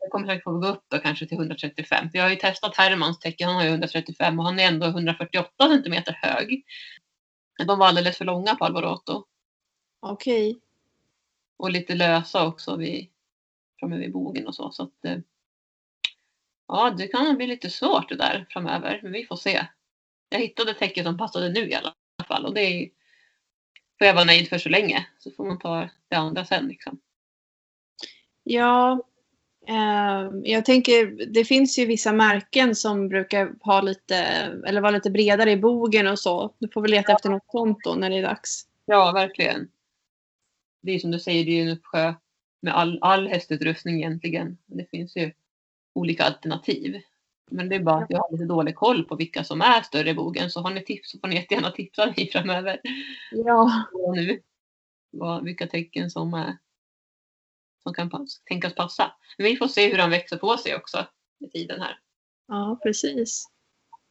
Jag 0.00 0.10
kommer 0.10 0.26
säkert 0.26 0.44
få 0.44 0.58
gå 0.58 0.68
upp 0.68 0.84
då 0.88 0.98
kanske 0.98 1.26
till 1.26 1.38
135. 1.38 2.10
För 2.10 2.18
jag 2.18 2.24
har 2.24 2.30
ju 2.30 2.36
testat 2.36 2.76
Hermans 2.76 3.18
täcke, 3.18 3.44
han 3.46 3.54
har 3.54 3.62
ju 3.64 3.68
135 3.68 4.38
och 4.38 4.44
han 4.44 4.58
är 4.60 4.68
ändå 4.68 4.86
148 4.86 5.50
centimeter 5.58 6.18
hög. 6.22 6.64
De 7.66 7.78
var 7.78 7.86
alldeles 7.86 8.18
för 8.18 8.24
långa 8.24 8.54
på 8.54 8.64
Alvarado. 8.64 9.24
Okej. 10.00 10.60
Och 11.56 11.70
lite 11.70 11.94
lösa 11.94 12.46
också 12.46 12.76
vid, 12.76 13.08
framme 13.80 13.98
vid 13.98 14.12
bogen 14.12 14.46
och 14.46 14.54
så. 14.54 14.70
så 14.70 14.82
att, 14.82 15.04
eh, 15.04 15.18
ja, 16.68 16.94
det 16.98 17.08
kan 17.08 17.36
bli 17.36 17.46
lite 17.46 17.70
svårt 17.70 18.08
det 18.08 18.16
där 18.16 18.46
framöver. 18.50 19.00
Men 19.02 19.12
vi 19.12 19.26
får 19.26 19.36
se. 19.36 19.66
Jag 20.28 20.38
hittade 20.38 20.74
täcket 20.74 21.04
som 21.04 21.18
passade 21.18 21.48
nu 21.48 21.68
i 21.68 21.74
alla 21.74 21.94
fall. 22.28 22.46
Och 22.46 22.54
det 22.54 22.60
är, 22.60 22.90
får 23.98 24.06
jag 24.06 24.14
vara 24.14 24.24
nöjd 24.24 24.48
för 24.48 24.58
så 24.58 24.68
länge. 24.68 25.06
Så 25.18 25.30
får 25.30 25.44
man 25.44 25.58
ta 25.58 25.88
det 26.08 26.16
andra 26.16 26.44
sen. 26.44 26.68
Liksom. 26.68 27.00
Ja, 28.42 29.02
eh, 29.68 30.30
jag 30.44 30.64
tänker 30.64 31.26
det 31.26 31.44
finns 31.44 31.78
ju 31.78 31.86
vissa 31.86 32.12
märken 32.12 32.74
som 32.74 33.08
brukar 33.08 33.52
ha 33.60 33.80
lite, 33.80 34.16
eller 34.66 34.80
vara 34.80 34.92
lite 34.92 35.10
bredare 35.10 35.50
i 35.50 35.56
bogen 35.56 36.06
och 36.06 36.18
så. 36.18 36.54
Du 36.58 36.68
får 36.68 36.82
väl 36.82 36.90
leta 36.90 37.12
efter 37.12 37.30
något 37.30 37.50
sånt 37.50 37.78
då 37.84 37.94
när 37.94 38.10
det 38.10 38.16
är 38.16 38.22
dags. 38.22 38.66
Ja, 38.84 39.12
verkligen. 39.12 39.68
Det 40.80 40.92
är 40.92 40.98
som 40.98 41.10
du 41.10 41.18
säger, 41.18 41.44
det 41.44 41.50
är 41.50 41.62
en 41.62 41.78
uppsjö 41.78 42.14
med 42.60 42.74
all, 42.74 42.98
all 43.02 43.28
hästutrustning 43.28 43.96
egentligen. 43.96 44.58
Det 44.66 44.90
finns 44.90 45.16
ju 45.16 45.32
olika 45.92 46.24
alternativ. 46.24 47.00
Men 47.50 47.68
det 47.68 47.74
är 47.76 47.80
bara 47.80 48.02
att 48.04 48.10
jag 48.10 48.18
har 48.18 48.32
lite 48.32 48.44
dålig 48.44 48.74
koll 48.74 49.04
på 49.04 49.16
vilka 49.16 49.44
som 49.44 49.60
är 49.60 49.82
större 49.82 50.10
i 50.10 50.14
bogen. 50.14 50.50
Så 50.50 50.60
har 50.60 50.70
ni 50.70 50.84
tips 50.84 51.10
så 51.10 51.18
får 51.18 51.28
ni 51.28 51.36
jättegärna 51.36 51.70
tipsa 51.70 52.06
mig 52.06 52.30
framöver. 52.32 52.80
Ja. 53.30 53.84
Och 53.92 54.16
nu. 54.16 54.40
Vad, 55.10 55.44
vilka 55.44 55.66
tecken 55.66 56.10
som, 56.10 56.34
är, 56.34 56.58
som 57.82 57.94
kan 57.94 58.10
pass, 58.10 58.40
tänkas 58.44 58.74
passa. 58.74 59.12
Men 59.38 59.44
vi 59.46 59.56
får 59.56 59.68
se 59.68 59.90
hur 59.90 59.98
han 59.98 60.10
växer 60.10 60.36
på 60.36 60.56
sig 60.56 60.76
också 60.76 61.06
med 61.38 61.52
tiden 61.52 61.80
här. 61.80 61.98
Ja, 62.48 62.80
precis. 62.82 63.48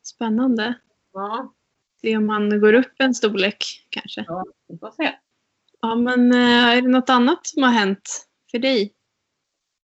Spännande. 0.04 0.74
Ja, 1.14 1.54
Se 2.02 2.18
om 2.18 2.26
man 2.26 2.60
går 2.62 2.74
upp 2.74 2.94
en 2.98 3.14
storlek 3.16 3.88
kanske. 3.90 4.26
ja 4.28 4.46
vi 4.68 4.78
får 4.78 4.92
se. 4.92 5.16
Ja, 5.82 5.96
men 5.96 6.32
eh, 6.32 6.66
är 6.78 6.82
det 6.82 6.88
något 6.88 7.10
annat 7.10 7.48
som 7.48 7.64
har 7.64 7.72
hänt 7.72 8.28
för 8.52 8.60
dig? 8.60 8.94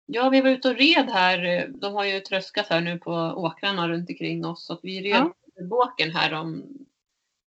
Ja, 0.07 0.29
vi 0.29 0.41
var 0.41 0.51
ute 0.51 0.69
och 0.69 0.77
red 0.77 1.11
här. 1.11 1.69
De 1.69 1.95
har 1.95 2.05
ju 2.05 2.21
tröskat 2.21 2.67
här 2.69 2.81
nu 2.81 2.99
på 2.99 3.13
åkrarna 3.37 3.89
runt 3.89 4.11
omkring 4.11 4.47
oss. 4.47 4.67
Så 4.67 4.81
vi 4.83 5.01
red 5.01 5.11
Ja. 5.11 5.35
ja. 5.55 5.65
båken 5.65 6.11
här 6.11 6.33
om, 6.35 6.65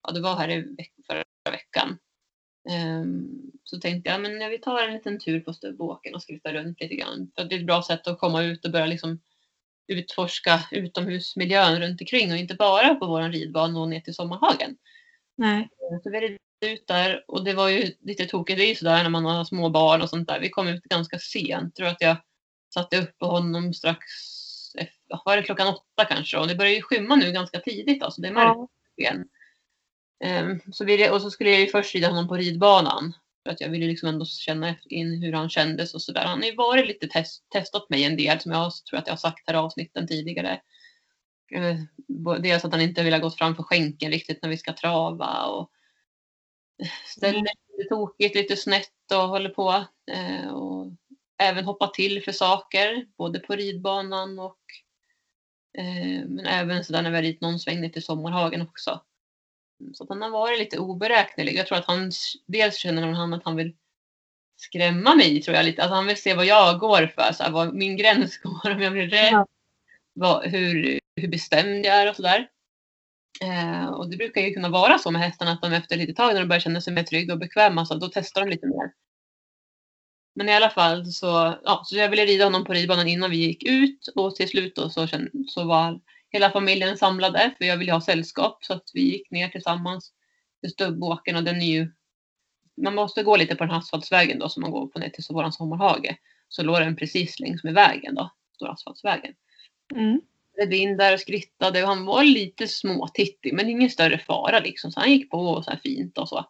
ja 0.02 0.12
det 0.12 0.20
var 0.20 0.36
här 0.36 0.50
i 0.50 0.60
veck, 0.60 0.92
förra 1.06 1.24
veckan. 1.50 1.98
Ehm, 2.68 3.50
så 3.64 3.80
tänkte 3.80 4.10
jag, 4.10 4.20
men 4.20 4.50
vi 4.50 4.58
tar 4.58 4.82
en 4.82 4.94
liten 4.94 5.18
tur 5.18 5.40
på 5.40 5.52
stubbåken 5.52 6.14
och 6.14 6.22
skrittar 6.22 6.52
runt 6.52 6.80
lite 6.80 6.94
grann. 6.94 7.30
För 7.34 7.44
det 7.44 7.54
är 7.54 7.60
ett 7.60 7.66
bra 7.66 7.82
sätt 7.82 8.06
att 8.06 8.18
komma 8.18 8.42
ut 8.42 8.64
och 8.64 8.72
börja 8.72 8.86
liksom 8.86 9.20
utforska 9.88 10.60
utomhusmiljön 10.70 11.80
runt 11.80 12.00
omkring 12.00 12.32
och 12.32 12.38
inte 12.38 12.54
bara 12.54 12.94
på 12.94 13.06
våran 13.06 13.32
ridbana 13.32 13.80
och 13.80 13.88
ner 13.88 14.00
till 14.00 14.14
sommarhagen. 14.14 14.76
Nej. 15.36 15.68
Så 16.02 16.10
vi 16.10 16.38
ut 16.66 16.86
där 16.86 17.24
och 17.28 17.44
det 17.44 17.52
var 17.54 17.68
ju 17.68 17.94
lite 18.00 18.26
tokigt. 18.26 18.58
Det 18.58 18.64
ju 18.64 18.74
sådär 18.74 19.02
när 19.02 19.10
man 19.10 19.24
har 19.24 19.44
små 19.44 19.68
barn 19.70 20.02
och 20.02 20.10
sånt 20.10 20.28
där. 20.28 20.40
Vi 20.40 20.50
kom 20.50 20.68
ut 20.68 20.82
ganska 20.84 21.18
sent. 21.18 21.52
Jag 21.52 21.74
tror 21.74 21.86
att 21.88 22.00
jag 22.00 22.16
satte 22.74 22.98
upp 23.02 23.18
på 23.18 23.26
honom 23.26 23.74
strax 23.74 23.98
efter, 24.78 25.20
var 25.24 25.36
det 25.36 25.42
klockan 25.42 25.68
åtta 25.68 26.04
kanske? 26.08 26.38
Och 26.38 26.48
det 26.48 26.54
börjar 26.54 26.72
ju 26.72 26.82
skymma 26.82 27.16
nu 27.16 27.32
ganska 27.32 27.60
tidigt. 27.60 28.02
Alltså 28.02 28.20
det 28.20 28.28
är 28.28 28.32
mörkt 28.32 28.56
Ja. 28.56 28.68
igen. 28.96 29.28
Ehm, 30.24 30.60
så 30.72 30.84
vi, 30.84 31.10
och 31.10 31.22
så 31.22 31.30
skulle 31.30 31.50
jag 31.50 31.60
ju 31.60 31.66
först 31.66 31.94
rida 31.94 32.08
honom 32.08 32.28
på 32.28 32.36
ridbanan. 32.36 33.12
För 33.44 33.50
att 33.52 33.60
jag 33.60 33.68
ville 33.68 33.86
liksom 33.86 34.08
ändå 34.08 34.24
känna 34.24 34.74
in 34.84 35.22
hur 35.22 35.32
han 35.32 35.50
kändes 35.50 35.94
och 35.94 36.02
sådär. 36.02 36.24
Han 36.24 36.38
har 36.38 36.46
ju 36.46 36.54
varit 36.54 36.86
lite 36.86 37.08
test, 37.08 37.44
testat 37.48 37.90
mig 37.90 38.04
en 38.04 38.16
del 38.16 38.40
som 38.40 38.52
jag 38.52 38.72
tror 38.90 38.98
att 38.98 39.06
jag 39.06 39.12
har 39.12 39.18
sagt 39.18 39.42
här 39.46 39.54
i 39.54 39.56
avsnitten 39.56 40.06
tidigare. 40.06 40.60
Eh, 41.54 41.76
bo- 42.08 42.38
Dels 42.38 42.64
att 42.64 42.72
han 42.72 42.80
inte 42.80 43.02
vill 43.02 43.12
ha 43.12 43.20
gått 43.20 43.38
fram 43.38 43.56
för 43.56 43.62
skänken 43.62 44.10
riktigt 44.10 44.42
när 44.42 44.48
vi 44.50 44.56
ska 44.56 44.72
trava 44.72 45.44
och 45.44 45.70
ställer 47.06 47.38
Mm. 47.38 47.46
lite 47.78 47.88
tokigt, 47.88 48.34
lite 48.34 48.56
snett 48.56 49.12
och 49.12 49.28
håller 49.28 49.50
på. 49.50 49.84
Eh, 50.12 50.48
och 50.48 50.86
även 51.38 51.64
hoppa 51.64 51.86
till 51.86 52.22
för 52.24 52.32
saker, 52.32 53.06
både 53.18 53.40
på 53.40 53.56
ridbanan 53.56 54.38
och 54.38 54.58
eh, 55.78 56.24
men 56.28 56.46
även 56.46 56.84
sådär 56.84 57.02
när 57.02 57.10
vi 57.10 57.16
har 57.16 57.22
ridit 57.22 57.40
någon 57.40 57.60
sväng 57.60 57.80
ner 57.80 57.88
till 57.88 58.02
sommarhagen 58.04 58.62
också. 58.62 59.00
Så 59.94 60.06
han 60.08 60.22
har 60.22 60.30
varit 60.30 60.58
lite 60.58 60.78
oberäknelig. 60.78 61.56
Jag 61.56 61.66
tror 61.66 61.78
att 61.78 61.84
han 61.86 62.10
dels 62.46 62.76
känner 62.76 63.02
han 63.02 63.34
att 63.34 63.44
han 63.44 63.56
vill 63.56 63.76
skrämma 64.56 65.14
mig 65.14 65.42
tror 65.42 65.56
jag 65.56 65.64
lite. 65.64 65.84
Att 65.84 65.90
han 65.90 66.06
vill 66.06 66.22
se 66.22 66.34
vad 66.34 66.46
jag 66.46 66.78
går 66.80 67.06
för, 67.06 67.32
så 67.32 67.42
här, 67.42 67.50
vad 67.50 67.74
min 67.74 67.96
gräns 67.96 68.38
går, 68.38 68.70
om 68.70 68.82
jag 68.82 68.92
blir 68.92 69.08
rädd, 69.08 69.44
vad, 70.12 70.44
hur, 70.44 71.00
hur 71.16 71.28
bestämd 71.28 71.86
jag 71.86 71.94
är 71.96 72.10
och 72.10 72.16
sådär. 72.16 72.48
Eh, 73.42 73.86
och 73.86 74.10
det 74.10 74.16
brukar 74.16 74.40
ju 74.40 74.54
kunna 74.54 74.68
vara 74.68 74.98
så 74.98 75.10
med 75.10 75.22
hästarna 75.22 75.52
att 75.52 75.62
de 75.62 75.72
efter 75.72 75.96
lite 75.96 76.14
tag 76.14 76.32
när 76.32 76.40
de 76.40 76.46
börjar 76.48 76.60
känna 76.60 76.80
sig 76.80 76.92
mer 76.92 77.02
trygga 77.02 77.32
och 77.32 77.38
bekväma 77.38 77.86
så 77.86 77.94
då 77.94 78.08
testar 78.12 78.40
de 78.40 78.50
lite 78.50 78.66
mer. 78.66 78.92
Men 80.34 80.48
i 80.48 80.54
alla 80.54 80.70
fall 80.70 81.06
så, 81.06 81.54
ja, 81.64 81.82
så 81.84 81.96
jag 81.96 82.08
ville 82.08 82.26
rida 82.26 82.44
honom 82.44 82.64
på 82.64 82.72
ridbanan 82.72 83.08
innan 83.08 83.30
vi 83.30 83.36
gick 83.36 83.62
ut 83.62 84.08
och 84.14 84.36
till 84.36 84.48
slut 84.48 84.76
då 84.76 84.90
så, 84.90 85.06
kände, 85.06 85.30
så 85.48 85.64
var 85.64 86.00
hela 86.30 86.50
familjen 86.50 86.96
samlade 86.96 87.54
för 87.58 87.64
jag 87.64 87.76
ville 87.76 87.92
ha 87.92 88.00
sällskap 88.00 88.64
så 88.64 88.72
att 88.72 88.90
vi 88.94 89.00
gick 89.00 89.30
ner 89.30 89.48
tillsammans 89.48 90.12
till 90.60 90.70
stubbåken 90.70 91.36
och 91.36 91.44
den 91.44 91.62
är 91.62 91.66
ju 91.66 91.92
man 92.82 92.94
måste 92.94 93.22
gå 93.22 93.36
lite 93.36 93.54
på 93.54 93.64
den 93.64 93.70
här 93.70 93.78
asfaltsvägen 93.78 94.38
då 94.38 94.48
som 94.48 94.60
man 94.60 94.70
går 94.70 94.86
på 94.86 94.98
ner 94.98 95.08
till 95.08 95.24
våran 95.28 95.52
sommarhage. 95.52 96.16
Så 96.48 96.62
låg 96.62 96.80
den 96.80 96.96
precis 96.96 97.40
längs 97.40 97.64
med 97.64 97.74
vägen 97.74 98.14
då, 98.14 98.30
stora 98.54 98.70
asfaltsvägen. 98.70 99.34
Mm. 99.94 100.20
Red 100.60 100.74
in 100.74 100.96
där 100.96 101.14
och 101.14 101.20
skrittade 101.20 101.82
och 101.82 101.88
han 101.88 102.04
var 102.04 102.24
lite 102.24 102.68
småtittig 102.68 103.54
men 103.54 103.68
ingen 103.68 103.90
större 103.90 104.18
fara 104.18 104.60
liksom. 104.60 104.92
Så 104.92 105.00
han 105.00 105.12
gick 105.12 105.30
på 105.30 105.38
och 105.38 105.64
så 105.64 105.72
fint 105.82 106.18
och 106.18 106.28
så. 106.28 106.46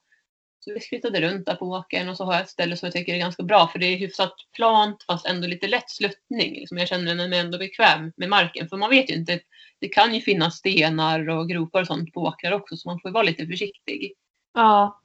Så 0.64 0.72
vi 0.74 0.80
skrittade 0.80 1.20
runt 1.20 1.46
där 1.46 1.54
på 1.54 1.66
åkern 1.66 2.08
och 2.08 2.16
så 2.16 2.24
har 2.24 2.32
jag 2.32 2.42
ett 2.42 2.50
ställe 2.50 2.76
som 2.76 2.86
jag 2.86 2.92
tycker 2.92 3.14
är 3.14 3.18
ganska 3.18 3.42
bra 3.42 3.68
för 3.68 3.78
det 3.78 3.86
är 3.86 3.96
hyfsat 3.96 4.34
plant 4.56 5.04
fast 5.06 5.26
ändå 5.26 5.48
lite 5.48 5.68
lätt 5.68 5.90
sluttning. 5.90 6.54
Liksom 6.54 6.78
jag 6.78 6.88
känner 6.88 7.28
mig 7.28 7.38
ändå 7.38 7.58
bekväm 7.58 8.12
med 8.16 8.28
marken 8.28 8.68
för 8.68 8.76
man 8.76 8.90
vet 8.90 9.10
ju 9.10 9.14
inte. 9.14 9.40
Det 9.78 9.88
kan 9.88 10.14
ju 10.14 10.20
finnas 10.20 10.56
stenar 10.56 11.28
och 11.28 11.48
gropar 11.48 11.80
och 11.80 11.86
sånt 11.86 12.12
på 12.12 12.20
åkrar 12.20 12.52
också 12.52 12.76
så 12.76 12.88
man 12.88 13.00
får 13.00 13.08
ju 13.08 13.12
vara 13.12 13.22
lite 13.22 13.46
försiktig. 13.46 14.12
Ja. 14.54 15.00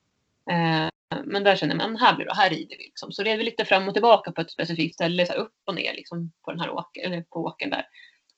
Eh, 0.51 0.89
men 1.25 1.43
där 1.43 1.55
känner 1.55 1.75
man, 1.75 1.95
här 1.95 2.15
blir 2.15 2.25
det, 2.25 2.35
här 2.35 2.49
rider 2.49 2.77
vi. 2.77 2.83
Liksom. 2.83 3.11
Så 3.11 3.23
red 3.23 3.37
vi 3.37 3.43
lite 3.43 3.65
fram 3.65 3.87
och 3.87 3.93
tillbaka 3.93 4.31
på 4.31 4.41
ett 4.41 4.51
specifikt 4.51 4.95
ställe, 4.95 5.25
så 5.25 5.33
upp 5.33 5.53
och 5.65 5.75
ner 5.75 5.93
liksom, 5.93 6.31
på 6.41 6.51
den 6.51 6.59
här 6.59 6.69
åker, 6.69 7.01
eller 7.01 7.21
på 7.21 7.39
åkern 7.39 7.69
där. 7.69 7.85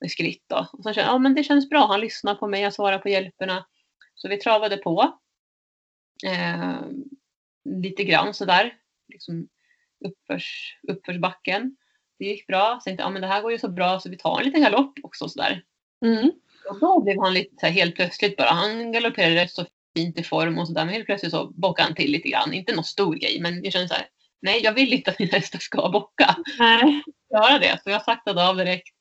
Skritt 0.09 0.43
då. 0.47 0.67
Och 0.73 0.83
så 0.83 0.93
kände 0.93 1.07
jag, 1.07 1.13
ja 1.15 1.17
men 1.17 1.35
det 1.35 1.43
känns 1.43 1.69
bra, 1.69 1.87
han 1.87 1.99
lyssnar 1.99 2.35
på 2.35 2.47
mig, 2.47 2.61
jag 2.61 2.73
svarar 2.73 2.99
på 2.99 3.09
hjälperna. 3.09 3.65
Så 4.15 4.29
vi 4.29 4.37
travade 4.37 4.77
på. 4.77 5.19
Eh, 6.25 6.75
lite 7.65 8.03
grann 8.03 8.33
sådär, 8.33 8.73
liksom 9.07 9.47
uppförs, 10.05 10.77
uppförsbacken. 10.87 11.77
Det 12.19 12.25
gick 12.25 12.47
bra. 12.47 12.79
Så 12.79 12.83
tänkte 12.83 13.03
ja 13.03 13.09
men 13.09 13.21
det 13.21 13.27
här 13.27 13.41
går 13.41 13.51
ju 13.51 13.59
så 13.59 13.69
bra 13.69 13.99
så 13.99 14.09
vi 14.09 14.17
tar 14.17 14.39
en 14.39 14.45
liten 14.45 14.61
galopp 14.61 14.99
också 15.03 15.29
sådär. 15.29 15.63
Mm. 16.05 16.31
Och 16.69 16.79
då 16.79 17.01
blev 17.01 17.19
han 17.19 17.33
lite 17.33 17.55
så 17.59 17.65
här, 17.65 17.73
helt 17.73 17.95
plötsligt 17.95 18.37
bara, 18.37 18.49
han 18.49 18.91
galopperade 18.91 19.47
så 19.47 19.65
fint 19.97 20.19
i 20.19 20.23
form 20.23 20.59
och 20.59 20.67
sådär. 20.67 20.85
Men 20.85 20.93
helt 20.93 21.05
plötsligt 21.05 21.31
så 21.31 21.47
bockade 21.47 21.87
han 21.87 21.95
till 21.95 22.11
lite 22.11 22.29
grann. 22.29 22.53
Inte 22.53 22.75
någon 22.75 22.83
stor 22.83 23.15
grej 23.15 23.39
men 23.41 23.63
jag 23.63 23.73
kände 23.73 23.87
så 23.87 23.93
här, 23.93 24.07
nej 24.41 24.63
jag 24.63 24.73
vill 24.73 24.93
inte 24.93 25.11
att 25.11 25.19
mina 25.19 25.31
hästar 25.31 25.59
ska 25.59 25.89
bocka. 25.89 26.35
Nej. 26.59 27.03
Göra 27.33 27.59
det. 27.59 27.79
Så 27.83 27.89
jag 27.89 28.03
saktade 28.03 28.49
av 28.49 28.57
direkt. 28.57 28.96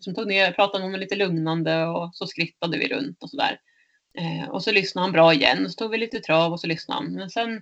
Som 0.00 0.14
tog 0.14 0.26
ner, 0.26 0.52
pratade 0.52 0.78
med 0.78 0.88
honom 0.88 1.00
lite 1.00 1.16
lugnande 1.16 1.86
och 1.86 2.10
så 2.14 2.26
skrittade 2.26 2.78
vi 2.78 2.88
runt 2.88 3.22
och 3.22 3.30
sådär. 3.30 3.60
Eh, 4.18 4.48
och 4.48 4.64
så 4.64 4.72
lyssnade 4.72 5.04
han 5.04 5.12
bra 5.12 5.34
igen. 5.34 5.70
Så 5.70 5.76
tog 5.76 5.90
vi 5.90 5.98
lite 5.98 6.20
trav 6.20 6.52
och 6.52 6.60
så 6.60 6.66
lyssnade 6.66 7.00
han. 7.00 7.12
Men 7.12 7.30
sen 7.30 7.56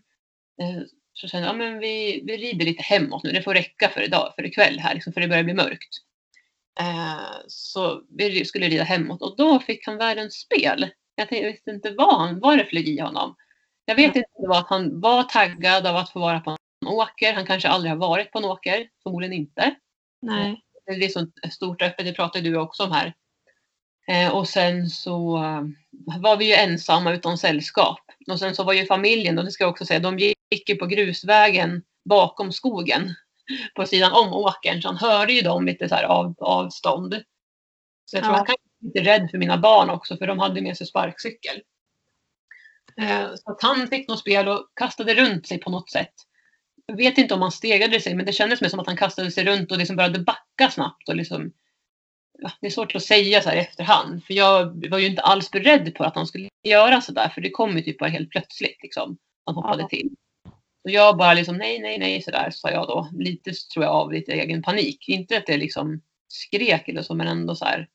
eh, 0.63 0.83
så 1.13 1.29
kände 1.29 1.47
jag, 1.47 1.55
ja, 1.55 1.59
men 1.59 1.79
vi, 1.79 2.23
vi 2.27 2.37
rider 2.37 2.65
lite 2.65 2.83
hemåt 2.83 3.25
nu. 3.25 3.33
Det 3.33 3.43
får 3.43 3.55
räcka 3.55 3.89
för 3.89 4.01
idag, 4.01 4.33
för 4.35 4.47
ikväll 4.47 4.79
här, 4.79 4.95
liksom, 4.95 5.13
för 5.13 5.21
det 5.21 5.29
börjar 5.29 5.45
bli 5.45 5.55
mörkt. 5.55 5.89
Eh, 6.81 7.37
så 7.47 8.03
vi 8.11 8.45
skulle 8.45 8.69
rida 8.69 8.85
hemåt 8.85 9.23
och 9.23 9.37
då 9.37 9.61
fick 9.61 9.87
han 9.87 9.97
världens 9.97 10.35
spel. 10.35 10.91
Jag, 11.15 11.29
tänkte, 11.29 11.45
jag 11.45 11.53
visste 11.53 11.71
inte 11.71 11.91
vad, 11.91 12.19
han, 12.19 12.41
vad 12.41 12.59
det 12.59 12.65
flög 12.65 12.89
i 12.89 13.01
honom. 13.01 13.37
Jag 13.85 13.97
vet 13.97 14.17
inte 14.17 14.29
om 14.33 14.43
det 14.43 14.49
var 14.49 14.59
att 14.59 14.69
han 14.69 15.01
var 15.01 15.23
taggad 15.23 15.87
av 15.87 15.97
att 15.97 16.11
få 16.11 16.21
vara 16.21 16.41
på 16.41 16.51
en 16.51 16.89
åker. 16.89 17.33
Han 17.33 17.47
kanske 17.47 17.69
aldrig 17.69 17.93
har 17.93 17.99
varit 17.99 18.33
på 18.33 18.39
en 18.39 18.45
åker, 18.45 18.89
förmodligen 19.03 19.33
inte. 19.33 19.75
Nej. 20.23 20.63
Det 20.87 21.05
är 21.05 21.09
så 21.09 21.27
stort 21.53 21.83
och 21.83 21.89
öppet, 21.89 22.07
det 22.07 22.13
pratade 22.13 22.51
du 22.51 22.57
också 22.57 22.85
om 22.85 22.93
här. 22.93 23.15
Eh, 24.09 24.35
och 24.37 24.49
sen 24.49 24.91
så 24.91 25.37
eh, 25.37 25.63
var 26.21 26.37
vi 26.37 26.45
ju 26.45 26.53
ensamma 26.53 27.13
utan 27.13 27.39
sällskap. 27.39 28.01
Och 28.31 28.39
sen 28.39 28.55
så 28.55 28.65
var 28.65 28.73
ju 28.73 28.87
familjen, 28.87 29.39
och 29.39 29.45
det 29.45 29.51
ska 29.51 29.65
jag 29.65 29.71
också 29.71 29.87
säga, 29.87 30.01
de 30.01 30.19
gick 30.19 30.69
ju 30.69 30.77
på 30.77 30.87
grusvägen 30.87 31.83
bakom 32.05 32.53
skogen 32.53 33.15
på 33.75 33.87
sidan 33.87 34.13
om 34.13 34.33
åkern. 34.33 34.83
Så 34.83 34.89
han 34.89 34.97
hörde 34.97 35.33
ju 35.33 35.41
dem 35.41 35.67
lite 35.67 35.89
så 35.89 35.95
här 35.95 36.05
av, 36.05 36.35
avstånd. 36.39 37.15
Så 38.05 38.17
jag 38.17 38.25
tror 38.25 38.35
Ja. 38.35 38.37
han 38.37 38.47
kan 38.47 38.55
vara 38.81 38.89
lite 38.93 39.11
rädd 39.11 39.31
för 39.31 39.39
mina 39.39 39.59
barn 39.59 39.91
också, 39.91 40.17
för 40.17 40.27
de 40.27 40.39
hade 40.39 40.61
med 40.63 40.77
sig 40.77 40.87
sparkcykel. 40.87 41.63
Eh, 43.01 43.35
så 43.35 43.51
att 43.51 43.63
han 43.63 43.89
fick 43.89 44.09
något 44.09 44.19
spel 44.19 44.49
och 44.49 44.67
kastade 44.75 45.15
runt 45.15 45.47
sig 45.47 45.59
på 45.59 45.71
något 45.71 45.91
sätt. 45.91 46.15
Jag 46.87 46.97
vet 46.97 47.19
inte 47.19 47.35
om 47.35 47.43
han 47.43 47.53
stegade 47.53 48.01
sig, 48.01 48.15
men 48.15 48.27
det 48.27 48.33
kändes 48.33 48.71
som 48.71 48.81
att 48.81 48.87
han 48.87 48.97
kastade 48.97 49.31
sig 49.31 49.45
runt 49.45 49.73
och 49.73 49.79
liksom 49.79 49.97
började 49.97 50.19
backa 50.19 50.71
snabbt 50.71 51.09
och 51.09 51.17
liksom 51.17 51.53
ja, 52.39 52.51
det 52.61 52.67
är 52.67 52.71
svårt 52.71 52.95
att 52.95 53.03
säga 53.03 53.43
så 53.43 53.49
här 53.49 53.57
i 53.57 53.61
efterhand. 53.61 54.25
För 54.25 54.35
jag 54.35 54.89
var 54.91 54.99
ju 54.99 55.07
inte 55.07 55.23
alls 55.23 55.51
beredd 55.51 55.95
på 55.95 56.05
att 56.05 56.15
han 56.15 56.27
skulle 56.27 56.49
göra 56.63 57.01
så 57.01 57.13
där. 57.13 57.29
För 57.29 57.41
det 57.41 57.51
kom 57.51 57.77
ju 57.77 57.83
typ 57.83 57.99
bara 57.99 58.11
helt 58.11 58.31
plötsligt 58.31 58.83
liksom. 58.83 59.19
Han 59.45 59.55
hoppade 59.55 59.83
Ja. 59.83 59.89
till. 59.89 60.11
Och 60.85 60.91
jag 60.91 61.17
bara 61.17 61.35
liksom 61.35 61.57
nej, 61.57 61.79
nej, 61.79 61.99
nej 61.99 62.23
sådär 62.23 62.51
sa 62.51 62.71
jag 62.71 62.89
då. 62.89 63.09
Lite 63.13 63.53
tror 63.53 63.85
jag 63.85 63.95
av 63.95 64.13
lite 64.13 64.33
egen 64.33 64.63
panik. 64.63 65.09
Inte 65.09 65.37
att 65.37 65.47
det 65.47 65.57
liksom 65.57 66.01
skrek 66.29 66.89
eller 66.89 67.03
så 67.03 67.15
men 67.15 67.27
ändå 67.29 67.55
så 67.55 67.65
här. 67.65 67.89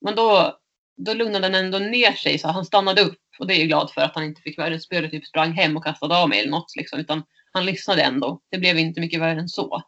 Men 0.00 0.14
då, 0.14 0.58
då 0.96 1.14
lugnade 1.14 1.46
han 1.46 1.54
ändå 1.54 1.78
ner 1.78 2.12
sig 2.12 2.38
så 2.38 2.48
han 2.48 2.64
stannade 2.64 3.02
upp. 3.02 3.20
Och 3.38 3.46
det 3.46 3.54
är 3.54 3.58
jag 3.58 3.68
glad 3.68 3.90
för 3.90 4.00
att 4.00 4.14
han 4.14 4.24
inte 4.24 4.42
fick 4.42 4.58
värre 4.58 4.80
spö 4.80 5.08
typ 5.08 5.26
sprang 5.26 5.52
hem 5.52 5.76
och 5.76 5.84
kastade 5.84 6.16
av 6.16 6.28
mig 6.28 6.40
eller 6.40 6.50
något 6.50 6.76
liksom. 6.76 6.98
Utan 7.00 7.22
han 7.54 7.66
lyssnade 7.66 8.02
ändå. 8.02 8.40
Det 8.50 8.58
blev 8.58 8.78
inte 8.78 9.00
mycket 9.00 9.20
värre 9.20 9.40
än 9.40 9.48
så. 9.48 9.82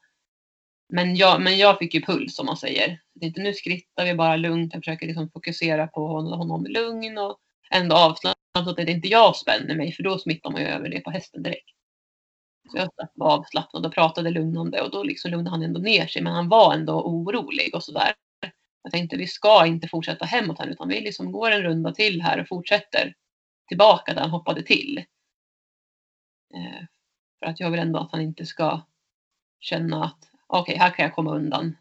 Men 0.88 1.16
jag, 1.16 1.42
men 1.42 1.59
jag 1.59 1.79
fick 1.79 1.94
ju 1.94 2.02
puls 2.02 2.37
som 2.37 2.46
man 2.46 2.57
säger. 2.57 3.00
Det 3.14 3.26
är 3.26 3.29
inte 3.29 3.40
nu 3.40 3.55
skrittar 3.55 4.05
vi 4.05 4.14
bara 4.14 4.37
lugnt. 4.37 4.74
Jag 4.74 4.83
försöker 4.83 5.07
liksom 5.07 5.31
fokusera 5.31 5.87
på 5.87 6.07
honom 6.07 6.38
honom 6.38 6.66
lugn 6.66 7.18
och 7.18 7.38
ändå 7.70 7.96
avslappnat 7.96 8.64
så 8.64 8.70
att 8.70 8.76
det 8.76 8.90
inte 8.90 9.09
jag 9.09 9.37
spänner 9.37 9.74
mig 9.74 9.92
för 9.92 10.02
då 10.02 10.18
smittar 10.18 10.50
man 10.50 10.61
ju 10.61 10.66
över 10.66 10.88
det 10.88 11.00
på 11.00 11.11
hästen 11.11 11.42
direkt. 11.42 11.70
Så 12.70 12.79
jag 12.79 12.90
var 13.14 13.31
avslappnad 13.31 13.87
och 13.87 13.94
pratade 13.94 14.31
lugnande 14.31 14.83
och 14.83 14.90
då 14.90 15.02
liksom 15.02 15.31
lugnade 15.31 15.50
han 15.50 15.62
ändå 15.62 15.81
ner 15.81 16.07
sig 16.07 16.22
men 16.22 16.33
han 16.33 16.48
var 16.48 16.74
ändå 16.74 17.02
orolig 17.02 17.74
och 17.74 17.85
sådär. 17.85 18.14
Jag 18.83 18.92
tänkte 18.92 19.16
vi 19.16 19.26
ska 19.26 19.66
inte 19.66 19.88
fortsätta 19.88 20.24
hemåt 20.24 20.59
här 20.59 20.66
utan 20.66 20.88
vi 20.88 21.00
liksom 21.00 21.33
går 21.33 21.50
en 21.50 21.62
runda 21.62 21.92
till 21.92 22.22
här 22.22 22.40
och 22.40 22.48
fortsätter 22.48 23.14
tillbaka 23.68 24.14
där 24.14 24.20
han 24.20 24.31
hoppade 24.31 24.62
till. 24.62 25.05
Eh, 26.55 26.85
för 27.38 27.46
att 27.46 27.61
jag 27.61 27.70
vill 27.70 27.81
ändå 27.81 27.99
att 27.99 28.12
han 28.12 28.20
inte 28.20 28.46
ska 28.46 28.81
känna 29.61 30.05
att 30.05 30.31
okej, 30.46 30.77
här 30.77 30.90
kan 30.90 31.05
jag 31.05 31.14
komma 31.14 31.35
undan 31.35 31.77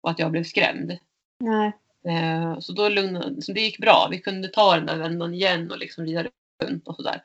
och 0.00 0.10
att 0.10 0.18
jag 0.18 0.30
blev 0.30 0.44
skrämd. 0.44 0.98
Nej. 1.40 1.72
Eh, 2.04 2.58
så 2.58 2.72
då 2.72 2.88
lugnade, 2.88 3.42
så 3.42 3.52
det 3.52 3.60
gick 3.60 3.78
bra. 3.78 4.08
Vi 4.10 4.18
kunde 4.18 4.48
ta 4.48 4.76
den 4.76 4.86
där 4.86 4.96
vändan 4.96 5.34
igen 5.34 5.70
och 5.70 5.78
liksom 5.78 6.04
rida 6.04 6.26
runt 6.62 6.88
och 6.88 6.96
sådär. 6.96 7.22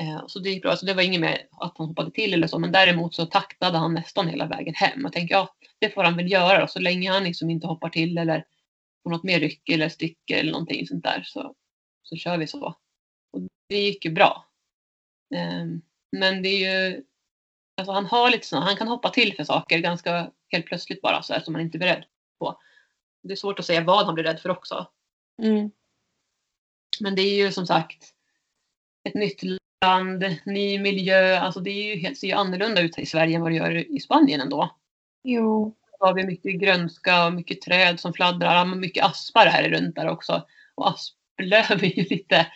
Eh, 0.00 0.26
så 0.26 0.38
det 0.38 0.50
gick 0.50 0.62
bra. 0.62 0.76
Så 0.76 0.86
det 0.86 0.94
var 0.94 1.02
inget 1.02 1.20
med 1.20 1.46
att 1.50 1.78
han 1.78 1.86
hoppade 1.86 2.10
till 2.10 2.34
eller 2.34 2.46
så. 2.46 2.58
Men 2.58 2.72
däremot 2.72 3.14
så 3.14 3.26
taktade 3.26 3.78
han 3.78 3.94
nästan 3.94 4.28
hela 4.28 4.46
vägen 4.46 4.74
hem. 4.74 5.04
Och 5.04 5.12
tänkte 5.12 5.34
ja, 5.34 5.54
det 5.78 5.90
får 5.90 6.04
han 6.04 6.16
väl 6.16 6.32
göra 6.32 6.60
då. 6.60 6.66
Så 6.66 6.78
länge 6.78 7.10
han 7.12 7.24
liksom 7.24 7.50
inte 7.50 7.66
hoppar 7.66 7.88
till 7.88 8.18
eller 8.18 8.44
får 9.02 9.10
något 9.10 9.24
mer 9.24 9.40
ryck 9.40 9.68
eller 9.68 9.88
sticker 9.88 10.38
eller 10.38 10.52
någonting 10.52 10.86
sånt 10.86 11.04
där 11.04 11.22
så, 11.26 11.54
så 12.02 12.16
kör 12.16 12.38
vi 12.38 12.46
så. 12.46 12.76
Och 13.32 13.40
det 13.68 13.78
gick 13.78 14.04
ju 14.04 14.10
bra. 14.10 14.46
Men 16.18 16.42
det 16.42 16.48
är 16.48 16.88
ju, 16.88 17.04
alltså 17.76 17.92
han 17.92 18.06
har 18.06 18.30
lite 18.30 18.46
såna, 18.46 18.64
han 18.64 18.76
kan 18.76 18.88
hoppa 18.88 19.10
till 19.10 19.34
för 19.36 19.44
saker 19.44 19.78
ganska 19.78 20.30
helt 20.48 20.66
plötsligt 20.66 21.02
bara 21.02 21.22
så 21.22 21.32
här 21.32 21.40
som 21.40 21.52
man 21.52 21.62
inte 21.62 21.76
är 21.76 21.80
beredd 21.80 22.04
på. 22.38 22.60
Det 23.22 23.32
är 23.32 23.36
svårt 23.36 23.58
att 23.58 23.66
säga 23.66 23.80
vad 23.80 24.06
han 24.06 24.14
blir 24.14 24.24
rädd 24.24 24.40
för 24.40 24.48
också. 24.48 24.86
Mm. 25.42 25.70
Men 27.00 27.14
det 27.14 27.22
är 27.22 27.34
ju 27.44 27.52
som 27.52 27.66
sagt 27.66 28.04
ett 29.08 29.14
nytt 29.14 29.42
land, 29.84 30.24
ny 30.44 30.78
miljö. 30.78 31.38
Alltså 31.38 31.60
det 31.60 31.70
är 31.70 31.94
ju 31.94 32.00
helt, 32.00 32.18
ser 32.18 32.26
ju 32.26 32.32
annorlunda 32.32 32.80
ut 32.80 32.98
i 32.98 33.06
Sverige 33.06 33.36
än 33.36 33.42
vad 33.42 33.50
det 33.50 33.56
gör 33.56 33.96
i 33.96 34.00
Spanien 34.00 34.40
ändå. 34.40 34.76
Jo. 35.22 35.74
Då 36.00 36.06
har 36.06 36.14
vi 36.14 36.26
mycket 36.26 36.60
grönska 36.60 37.26
och 37.26 37.32
mycket 37.32 37.62
träd 37.62 38.00
som 38.00 38.12
fladdrar. 38.12 38.64
Mycket 38.64 39.04
aspar 39.04 39.46
här 39.46 39.68
runt 39.70 39.96
där 39.96 40.08
också. 40.08 40.46
Och 40.74 40.88
asplöv 40.90 41.84
är 41.84 41.98
ju 41.98 42.04
lite... 42.04 42.46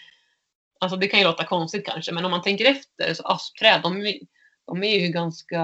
Alltså 0.80 0.96
det 0.96 1.08
kan 1.08 1.20
ju 1.20 1.26
låta 1.26 1.44
konstigt 1.44 1.86
kanske 1.86 2.12
men 2.12 2.24
om 2.24 2.30
man 2.30 2.42
tänker 2.42 2.64
efter 2.64 3.14
så 3.14 3.22
aspträd 3.22 3.80
de, 3.82 4.18
de 4.66 4.82
är 4.82 4.98
ju 4.98 5.08
ganska... 5.08 5.56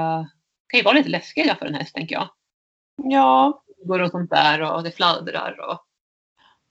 kan 0.66 0.78
ju 0.78 0.84
vara 0.84 0.94
lite 0.94 1.08
läskiga 1.08 1.56
för 1.56 1.66
en 1.66 1.74
häst 1.74 1.94
tänker 1.94 2.14
jag. 2.14 2.28
Ja. 2.96 3.64
Går 3.84 4.00
och 4.00 4.10
sånt 4.10 4.30
där 4.30 4.72
och 4.72 4.82
det 4.82 4.92
fladdrar 4.92 5.60
och... 5.70 5.78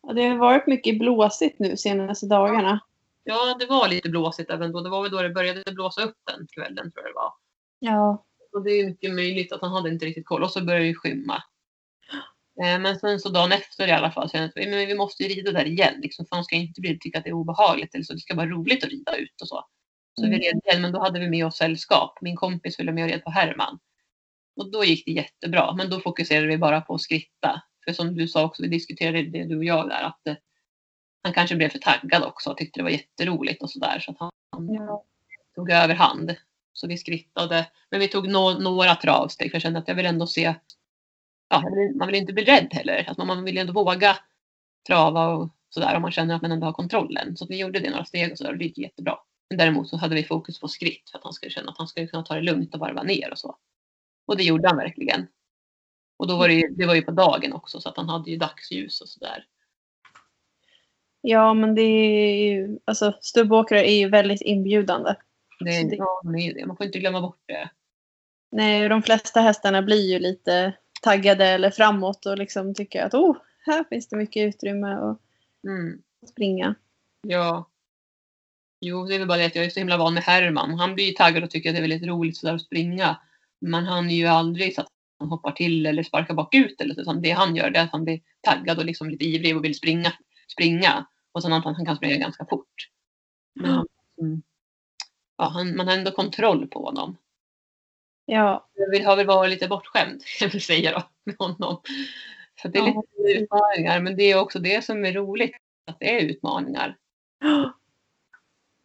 ja, 0.07 0.13
det 0.13 0.27
har 0.27 0.37
varit 0.37 0.67
mycket 0.67 0.99
blåsigt 0.99 1.59
nu 1.59 1.77
senaste 1.77 2.25
dagarna. 2.25 2.79
Ja, 3.23 3.55
det 3.59 3.65
var 3.65 3.87
lite 3.87 4.09
blåsigt 4.09 4.49
även 4.49 4.71
då. 4.71 4.81
Det 4.81 4.89
var 4.89 5.01
väl 5.01 5.11
då 5.11 5.21
det 5.21 5.29
började 5.29 5.71
blåsa 5.71 6.01
upp 6.01 6.17
den 6.31 6.47
kvällen 6.47 6.91
tror 6.91 7.05
jag 7.05 7.13
det 7.13 7.15
var. 7.15 7.33
Ja. 7.79 8.25
Och 8.53 8.63
det 8.63 8.71
är 8.71 8.85
mycket 8.85 9.13
möjligt 9.13 9.51
att 9.51 9.61
han 9.61 9.71
hade 9.71 9.89
inte 9.89 10.05
riktigt 10.05 10.25
koll 10.25 10.43
och 10.43 10.51
så 10.51 10.65
började 10.65 10.85
det 10.85 10.95
skymma. 10.95 11.43
Eh, 12.61 12.79
Men 12.79 12.99
sen 12.99 13.19
så 13.19 13.29
dagen 13.29 13.51
efter 13.51 13.87
i 13.87 13.91
alla 13.91 14.11
fall 14.11 14.29
så 14.29 14.37
att 14.37 14.51
men 14.55 14.69
vi 14.87 14.95
måste 14.95 15.23
ju 15.23 15.29
rida 15.29 15.51
där 15.51 15.65
igen. 15.65 15.93
Liksom, 16.01 16.25
för 16.25 16.35
han 16.35 16.45
ska 16.45 16.55
inte 16.55 16.81
bli, 16.81 16.99
tycka 16.99 17.17
att 17.17 17.23
det 17.23 17.29
är 17.29 17.33
obehagligt 17.33 17.95
eller 17.95 18.03
så. 18.03 18.13
Det 18.13 18.19
ska 18.19 18.35
vara 18.35 18.47
roligt 18.49 18.83
att 18.83 18.89
rida 18.89 19.15
ut 19.17 19.41
och 19.41 19.47
så. 19.47 19.65
Så 20.15 20.21
vi 20.21 20.27
Mm. 20.27 20.39
red 20.39 20.61
igen 20.65 20.81
men 20.81 20.91
då 20.91 20.99
hade 20.99 21.19
vi 21.19 21.29
med 21.29 21.45
oss 21.45 21.57
sällskap. 21.57 22.17
Min 22.21 22.35
kompis 22.35 22.75
följde 22.75 22.93
med 22.93 23.03
och 23.03 23.09
red 23.09 23.23
på 23.23 23.29
Herman. 23.31 23.79
Och 24.55 24.71
då 24.71 24.83
gick 24.83 25.05
det 25.05 25.11
jättebra. 25.11 25.73
Men 25.73 25.89
då 25.89 25.99
fokuserade 25.99 26.47
vi 26.47 26.57
bara 26.57 26.81
på 26.81 26.95
att 26.95 27.01
skritta. 27.01 27.61
För 27.85 27.93
som 27.93 28.15
du 28.15 28.27
sa 28.27 28.43
också, 28.45 28.61
vi 28.63 28.67
diskuterade 28.67 29.23
det 29.23 29.43
du 29.43 29.57
och 29.57 29.63
jag 29.65 29.89
där. 29.89 30.01
Att 30.03 30.27
eh, 30.27 30.35
han 31.23 31.33
kanske 31.33 31.55
blev 31.55 31.69
för 31.69 31.79
taggad 31.79 32.23
också 32.23 32.49
och 32.49 32.57
tyckte 32.57 32.79
det 32.79 32.83
var 32.83 32.89
jätteroligt 32.89 33.61
och 33.63 33.69
sådär. 33.71 33.99
Så 33.99 34.11
att 34.11 34.17
han 34.19 34.31
Ja. 34.73 35.03
tog 35.55 35.69
över 35.71 35.95
hand. 35.95 36.35
Så 36.73 36.87
vi 36.87 36.97
skrittade. 36.97 37.67
Men 37.89 37.99
vi 37.99 38.07
tog 38.07 38.27
nå- 38.29 38.59
några 38.59 38.95
travsteg 38.95 39.51
för 39.51 39.55
jag 39.55 39.61
kände 39.61 39.79
att 39.79 39.87
jag 39.87 39.95
vill 39.95 40.05
ändå 40.05 40.27
se. 40.27 40.53
Ja, 41.53 41.69
vill- 41.75 41.95
man 41.95 42.07
vill 42.07 42.15
inte 42.15 42.33
bli 42.33 42.43
rädd 42.43 42.67
heller. 42.71 43.05
Att 43.09 43.17
man, 43.17 43.43
vill 43.43 43.57
ändå 43.57 43.73
våga 43.73 44.17
trava 44.87 45.27
och 45.27 45.49
sådär 45.69 45.95
om 45.95 46.01
man 46.01 46.11
känner 46.11 46.35
att 46.35 46.41
man 46.41 46.51
ändå 46.51 46.65
har 46.65 46.73
kontrollen. 46.73 47.37
Så 47.37 47.45
vi 47.47 47.57
gjorde 47.59 47.79
det 47.79 47.89
några 47.89 48.05
steg 48.05 48.31
och 48.31 48.37
sådär 48.37 48.51
och 48.51 48.57
det 48.57 48.65
gick 48.65 48.77
jättebra. 48.77 49.17
Men 49.49 49.57
däremot 49.57 49.89
så 49.89 49.97
hade 49.97 50.15
vi 50.15 50.23
fokus 50.23 50.59
på 50.59 50.67
skritt 50.67 51.09
för 51.09 51.17
att 51.17 51.23
han 51.23 51.33
skulle 51.33 51.49
känna 51.51 51.71
att 51.71 51.77
han 51.77 51.87
skulle 51.87 52.07
kunna 52.07 52.23
ta 52.23 52.35
det 52.35 52.41
lugnt 52.41 52.73
och 52.73 52.79
varva 52.79 53.03
ner 53.03 53.31
och 53.31 53.37
så. 53.37 53.55
Och 54.27 54.37
det 54.37 54.43
gjorde 54.43 54.67
han 54.67 54.77
verkligen. 54.77 55.27
Och 56.17 56.27
då 56.27 56.37
var 56.37 56.47
det 56.47 56.53
ju, 56.53 56.67
det 56.67 56.85
var 56.85 56.95
ju 56.95 57.01
på 57.01 57.11
dagen 57.11 57.53
också 57.53 57.81
så 57.81 57.89
att 57.89 57.97
han 57.97 58.09
hade 58.09 58.31
ju 58.31 58.37
dagsljus 58.37 59.01
och 59.01 59.09
sådär. 59.09 59.45
ja, 61.21 61.53
men 61.53 61.75
det 61.75 61.81
är 61.81 62.35
ju... 62.45 62.79
Alltså, 62.85 63.17
stubbåkare 63.21 63.89
är 63.89 63.95
ju 63.99 64.09
väldigt 64.09 64.41
inbjudande. 64.41 65.15
Det, 65.59 65.81
Så 65.81 65.87
det- 65.87 65.95
ja, 65.95 66.21
ju. 66.39 66.65
Man 66.65 66.77
får 66.77 66.85
inte 66.85 66.99
glömma 66.99 67.21
bort 67.21 67.41
det. 67.45 67.69
Nej, 68.51 68.89
de 68.89 69.03
flesta 69.03 69.41
hästarna 69.41 69.81
blir 69.81 70.11
ju 70.11 70.19
lite 70.19 70.73
taggade 71.03 71.45
eller 71.45 71.71
framåt 71.71 72.25
och 72.25 72.37
liksom 72.37 72.75
tycker 72.75 73.03
att 73.05 73.13
oh, 73.13 73.37
här 73.65 73.83
finns 73.83 74.07
det 74.07 74.15
mycket 74.17 74.47
utrymme 74.47 74.87
att 74.87 75.19
Mm. 75.67 76.01
springa. 76.29 76.75
Ja. 77.21 77.69
Jo, 78.81 79.05
det 79.05 79.15
är 79.15 79.19
väl 79.19 79.27
bara 79.27 79.37
det 79.37 79.45
att 79.45 79.55
jag 79.55 79.65
är 79.65 79.69
så 79.69 79.79
himla 79.79 79.97
van 79.97 80.13
med 80.13 80.23
Herman. 80.23 80.79
Han 80.79 80.95
blir 80.95 81.05
ju 81.05 81.11
taggad 81.11 81.43
och 81.43 81.49
tycker 81.49 81.69
att 81.69 81.75
det 81.75 81.79
är 81.79 81.87
väldigt 81.89 82.09
roligt 82.09 82.37
sådär 82.37 82.53
att 82.53 82.61
springa. 82.61 83.19
Men 83.61 83.85
han 83.85 84.09
är 84.09 84.15
ju 84.15 84.27
aldrig 84.27 84.75
så 84.75 84.81
att 84.81 84.87
han 85.19 85.29
hoppar 85.29 85.51
till 85.51 85.85
eller 85.85 86.03
sparkar 86.03 86.33
bakut 86.33 86.81
eller 86.81 86.95
så. 86.95 87.01
Utan 87.01 87.21
det 87.21 87.31
han 87.31 87.55
gör 87.55 87.69
det 87.69 87.79
är 87.79 87.83
att 87.83 87.91
han 87.91 88.03
blir 88.03 88.21
taggad 88.41 88.77
och 88.77 88.85
liksom 88.85 89.09
lite 89.09 89.25
ivrig 89.25 89.57
och 89.57 89.63
vill 89.63 89.75
springa. 89.75 90.13
springa. 90.47 91.05
Och 91.31 91.41
sen 91.41 91.53
att 91.53 91.63
han, 91.63 91.85
kan 91.85 91.95
springa 91.95 92.17
ganska 92.17 92.45
fort. 92.45 92.89
Men 93.53 93.87
mm, 94.21 94.41
ja, 95.37 95.49
han, 95.49 95.75
man 95.75 95.87
har 95.87 95.95
ändå 95.95 96.11
kontroll 96.11 96.67
på 96.67 96.85
honom. 96.85 97.17
Ja, 98.25 98.69
vill, 98.91 99.05
har 99.05 99.15
väl 99.15 99.27
varit 99.27 99.49
lite 99.49 99.67
bortskämd, 99.67 100.21
kan 100.25 100.27
jag 100.47 100.49
väl 100.49 100.61
säga 100.61 100.91
då, 100.91 101.03
med 101.23 101.35
honom. 101.39 101.81
Så 102.61 102.67
det 102.67 102.79
är 102.79 102.87
Ja. 102.87 103.03
lite 103.17 103.39
utmaningar, 103.39 104.01
men 104.01 104.15
det 104.15 104.23
är 104.23 104.39
också 104.39 104.59
det 104.59 104.85
som 104.85 105.05
är 105.05 105.13
roligt, 105.13 105.55
att 105.87 105.99
det 105.99 106.19
är 106.19 106.21
utmaningar. 106.25 106.97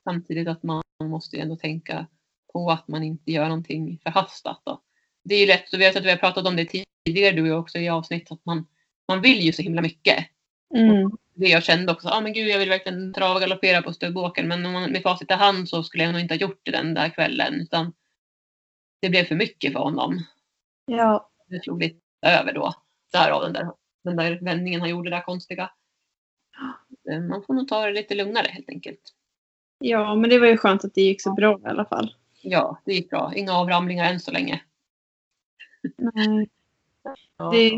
Samtidigt 0.04 0.48
att 0.48 0.62
man 0.62 0.82
måste 1.04 1.36
ju 1.36 1.42
ändå 1.42 1.56
tänka 1.56 2.06
på 2.52 2.70
att 2.70 2.88
man 2.88 3.02
inte 3.02 3.32
gör 3.32 3.44
någonting 3.44 3.98
förhastat. 4.02 4.62
Då. 4.64 4.82
Det 5.24 5.34
är 5.34 5.40
ju 5.40 5.46
lätt, 5.46 5.72
och 5.72 5.80
vi 5.80 5.84
har, 5.84 6.00
vi 6.00 6.16
pratat 6.16 6.46
om 6.46 6.56
det 6.56 6.84
tidigare 7.04 7.36
du 7.36 7.42
och 7.42 7.48
jag 7.48 7.60
också 7.60 7.78
i 7.78 7.88
avsnitt, 7.88 8.32
att 8.32 8.44
man, 8.44 8.66
man 9.08 9.20
vill 9.20 9.40
ju 9.40 9.52
så 9.52 9.62
himla 9.62 9.82
mycket. 9.82 10.26
mm. 10.74 11.10
Det 11.34 11.48
jag 11.48 11.62
kände 11.64 11.92
också, 11.92 12.08
ah, 12.08 12.20
men 12.20 12.32
gud 12.32 12.48
jag 12.48 12.58
vill 12.58 12.68
verkligen 12.68 13.14
trava 13.14 13.34
och 13.34 13.40
galoppera 13.40 13.82
på 13.82 13.92
stubbåkern 13.92 14.48
men 14.48 14.66
om 14.66 14.72
man, 14.72 14.90
med 14.92 15.02
facit 15.02 15.30
i 15.30 15.34
hand 15.34 15.68
så 15.68 15.82
skulle 15.82 16.04
jag 16.04 16.12
nog 16.12 16.20
inte 16.20 16.34
ha 16.34 16.38
gjort 16.38 16.60
det 16.62 16.70
den 16.70 16.94
där 16.94 17.08
kvällen 17.08 17.54
utan 17.54 17.92
det 19.00 19.08
blev 19.10 19.24
för 19.24 19.34
mycket 19.34 19.72
för 19.72 19.80
honom. 19.80 20.18
ja, 20.86 21.30
Det 21.46 21.62
slog 21.62 21.80
lite 21.82 22.00
över 22.22 22.52
då. 22.52 22.74
Därav 23.12 23.42
den 23.42 23.52
där, 23.52 23.72
den 24.04 24.16
där 24.16 24.38
vändningen 24.42 24.80
han 24.80 24.90
gjorde, 24.90 25.10
det 25.10 25.16
där 25.16 25.22
konstiga. 25.22 25.70
Eh, 27.10 27.20
Man 27.20 27.42
får 27.42 27.54
nog 27.54 27.68
ta 27.68 27.86
det 27.86 27.92
lite 27.92 28.14
lugnare 28.14 28.46
helt 28.50 28.68
enkelt. 28.68 29.00
ja, 29.78 30.14
men 30.14 30.30
det 30.30 30.38
var 30.38 30.46
ju 30.46 30.56
skönt 30.56 30.84
att 30.84 30.94
det 30.94 31.02
gick 31.02 31.22
så 31.22 31.32
bra 31.32 31.60
i 31.64 31.66
alla 31.66 31.84
fall. 31.84 32.14
Ja, 32.42 32.80
det 32.84 32.92
gick 32.94 33.10
bra. 33.10 33.32
Inga 33.36 33.52
avramlingar 33.52 34.12
än 34.12 34.20
så 34.20 34.30
länge. 34.30 34.62
Nej, 35.96 36.48
Ja, 37.36 37.50
det 37.50 37.70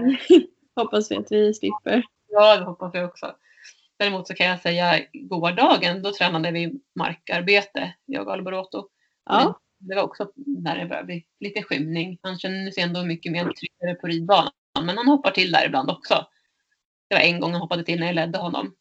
hoppas 0.77 1.11
vi 1.11 1.17
att 1.17 1.33
vi 1.33 1.55
slipper. 1.55 2.03
ja 2.29 2.57
det 2.57 2.65
hoppas 2.65 2.95
jag 2.95 3.05
också. 3.05 3.37
Däremot 3.97 4.27
så 4.27 4.35
kan 4.35 4.47
jag 4.47 4.61
säga 4.61 5.07
gårdagen 5.13 6.03
då 6.03 6.13
tränade 6.13 6.51
vi 6.51 6.81
markarbete, 6.95 7.95
jag 8.07 8.27
och 8.27 8.33
Alboroto. 8.33 8.89
Ja, 9.25 9.61
det 9.81 9.95
var 9.95 10.03
också 10.03 10.33
när 10.37 10.79
det 10.79 10.87
började 10.87 11.07
bli 11.07 11.27
lite 11.40 11.62
skymning. 11.62 12.19
Han 12.23 12.38
känner 12.38 12.71
sig 12.71 12.83
ändå 12.83 13.05
mycket 13.05 13.33
mer 13.33 13.45
tryggare 13.45 13.95
på 13.95 14.07
ridbanan. 14.07 14.53
Men 14.83 14.97
han 14.97 15.09
hoppar 15.09 15.31
till 15.31 15.53
där 15.53 15.66
ibland 15.66 15.90
också. 15.90 16.27
Det 17.09 17.14
var 17.14 17.23
en 17.23 17.40
gång 17.40 17.53
han 17.53 17.61
hoppade 17.61 17.85
till 17.85 18.01
när 18.01 18.07
jag 18.07 18.14
ledde 18.14 18.38
honom. 18.38 18.75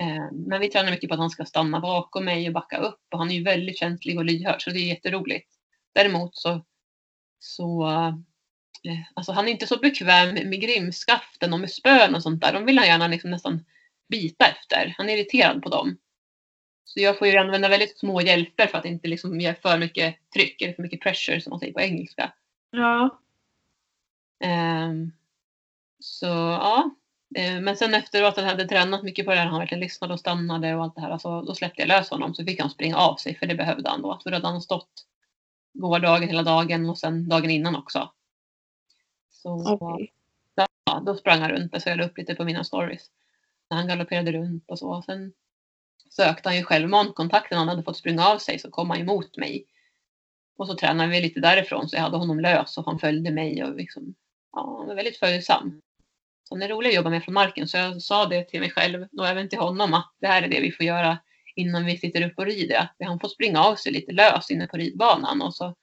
Eh, 0.00 0.32
men 0.32 0.60
vi 0.60 0.68
tränar 0.68 0.90
mycket 0.90 1.08
på 1.08 1.14
att 1.14 1.20
han 1.20 1.30
ska 1.30 1.44
stanna 1.44 1.80
bakom 1.80 2.24
mig 2.24 2.46
och 2.46 2.54
backa 2.54 2.76
upp. 2.76 3.00
Och 3.12 3.18
han 3.18 3.30
är 3.30 3.34
ju 3.34 3.42
väldigt 3.42 3.78
känslig 3.78 4.18
och 4.18 4.24
lyhörd 4.24 4.62
så 4.62 4.70
det 4.70 4.78
är 4.78 4.88
jätteroligt. 4.88 5.48
Däremot 5.94 6.36
så, 6.36 6.64
så 7.38 7.86
eh, 8.84 9.00
alltså 9.14 9.32
han 9.32 9.48
är 9.48 9.52
inte 9.52 9.66
så 9.66 9.78
bekväm 9.78 10.34
med 10.34 10.60
grimskaften 10.60 11.52
och 11.52 11.60
med 11.60 11.70
spön 11.70 12.14
och 12.14 12.22
sånt 12.22 12.40
där. 12.40 12.52
De 12.52 12.64
vill 12.64 12.78
han 12.78 12.86
gärna 12.86 13.08
liksom 13.08 13.30
nästan 13.30 13.64
bita 14.08 14.46
efter. 14.46 14.94
Han 14.98 15.08
är 15.08 15.16
irriterad 15.16 15.62
på 15.62 15.68
dem. 15.68 15.98
Så 16.86 17.00
jag 17.00 17.18
får 17.18 17.28
ju 17.28 17.36
använda 17.36 17.68
väldigt 17.68 17.98
små 17.98 18.20
hjälper 18.20 18.66
för 18.66 18.78
att 18.78 18.84
inte 18.84 19.08
liksom 19.08 19.40
ge 19.40 19.54
för 19.54 19.78
mycket 19.78 20.16
tryck 20.34 20.62
eller 20.62 20.74
för 20.74 20.82
mycket 20.82 21.00
pressure 21.00 21.40
som 21.40 21.50
man 21.50 21.60
säger 21.60 21.72
på 21.72 21.80
engelska. 21.80 22.32
Ja. 22.70 23.20
Ehm, 24.40 25.12
så 26.00 26.26
ja. 26.26 26.90
Ehm, 27.36 27.64
men 27.64 27.76
sen 27.76 27.94
efteråt 27.94 28.38
att 28.38 28.44
jag 28.44 28.50
hade 28.50 28.68
tränat 28.68 29.02
mycket 29.02 29.24
på 29.26 29.30
det 29.30 29.38
här, 29.38 29.46
han 29.46 29.58
verkligen 29.58 29.80
lyssnade 29.80 30.14
och 30.14 30.20
stannade 30.20 30.74
och 30.74 30.82
allt 30.82 30.94
det 30.94 31.00
här. 31.00 31.10
Alltså, 31.10 31.42
då 31.42 31.54
släppte 31.54 31.82
jag 31.82 31.88
lös 31.88 32.10
honom 32.10 32.34
så 32.34 32.44
fick 32.44 32.60
han 32.60 32.70
springa 32.70 32.96
av 32.96 33.16
sig 33.16 33.34
för 33.34 33.46
det 33.46 33.54
behövde 33.54 33.90
han 33.90 34.02
då. 34.02 34.20
För 34.22 34.30
då 34.30 34.36
hade 34.36 34.48
han 34.48 34.62
stått 34.62 35.06
gårdagen 35.72 36.28
hela 36.28 36.42
dagen 36.42 36.90
och 36.90 36.98
sen 36.98 37.28
dagen 37.28 37.50
innan 37.50 37.76
också. 37.76 38.12
Så 39.30 39.72
Okej. 39.74 40.12
ja, 40.84 41.02
då 41.06 41.16
sprang 41.16 41.40
han 41.40 41.50
runt. 41.50 41.82
Så 41.82 41.88
jag 41.88 42.00
upp 42.00 42.18
lite 42.18 42.34
på 42.34 42.44
mina 42.44 42.64
stories. 42.64 43.10
När 43.70 43.76
han 43.76 43.88
galopperade 43.88 44.32
runt 44.32 44.70
och 44.70 44.78
så. 44.78 45.02
Sen 45.02 45.32
sökte 46.16 46.48
han 46.48 46.56
ju 46.56 46.62
självmant 46.64 47.14
kontakten. 47.14 47.58
Han 47.58 47.68
hade 47.68 47.82
fått 47.82 47.96
springa 47.96 48.26
av 48.26 48.38
sig 48.38 48.58
så 48.58 48.70
kom 48.70 48.90
han 48.90 49.00
emot 49.00 49.36
mig. 49.36 49.66
Och 50.58 50.66
så 50.66 50.74
tränade 50.74 51.10
vi 51.10 51.20
lite 51.20 51.40
därifrån 51.40 51.88
så 51.88 51.96
jag 51.96 52.02
hade 52.02 52.16
honom 52.16 52.40
lös 52.40 52.78
och 52.78 52.84
han 52.84 52.98
följde 52.98 53.30
mig 53.30 53.64
och 53.64 53.76
liksom, 53.76 54.14
ja, 54.52 54.76
han 54.78 54.86
var 54.86 54.94
väldigt 54.94 55.18
följsam. 55.18 55.80
Så 56.48 56.54
han 56.54 56.62
är 56.62 56.68
rolig 56.68 56.88
att 56.88 56.94
jobba 56.94 57.10
med 57.10 57.24
från 57.24 57.34
marken 57.34 57.68
så 57.68 57.76
jag 57.76 58.02
sa 58.02 58.26
det 58.26 58.44
till 58.44 58.60
mig 58.60 58.70
själv 58.70 59.06
och 59.18 59.26
även 59.28 59.48
till 59.48 59.58
honom 59.58 59.94
att 59.94 60.12
det 60.20 60.26
här 60.26 60.42
är 60.42 60.48
det 60.48 60.60
vi 60.60 60.72
får 60.72 60.86
göra 60.86 61.18
innan 61.56 61.84
vi 61.84 61.98
sitter 61.98 62.22
upp 62.30 62.38
och 62.38 62.46
rider. 62.46 62.76
Att 62.76 63.06
han 63.06 63.20
får 63.20 63.28
springa 63.28 63.60
av 63.60 63.74
sig 63.76 63.92
lite 63.92 64.12
lös 64.12 64.50
inne 64.50 64.66
på 64.66 64.76
ridbanan 64.76 65.42
och 65.42 65.54
så 65.54 65.74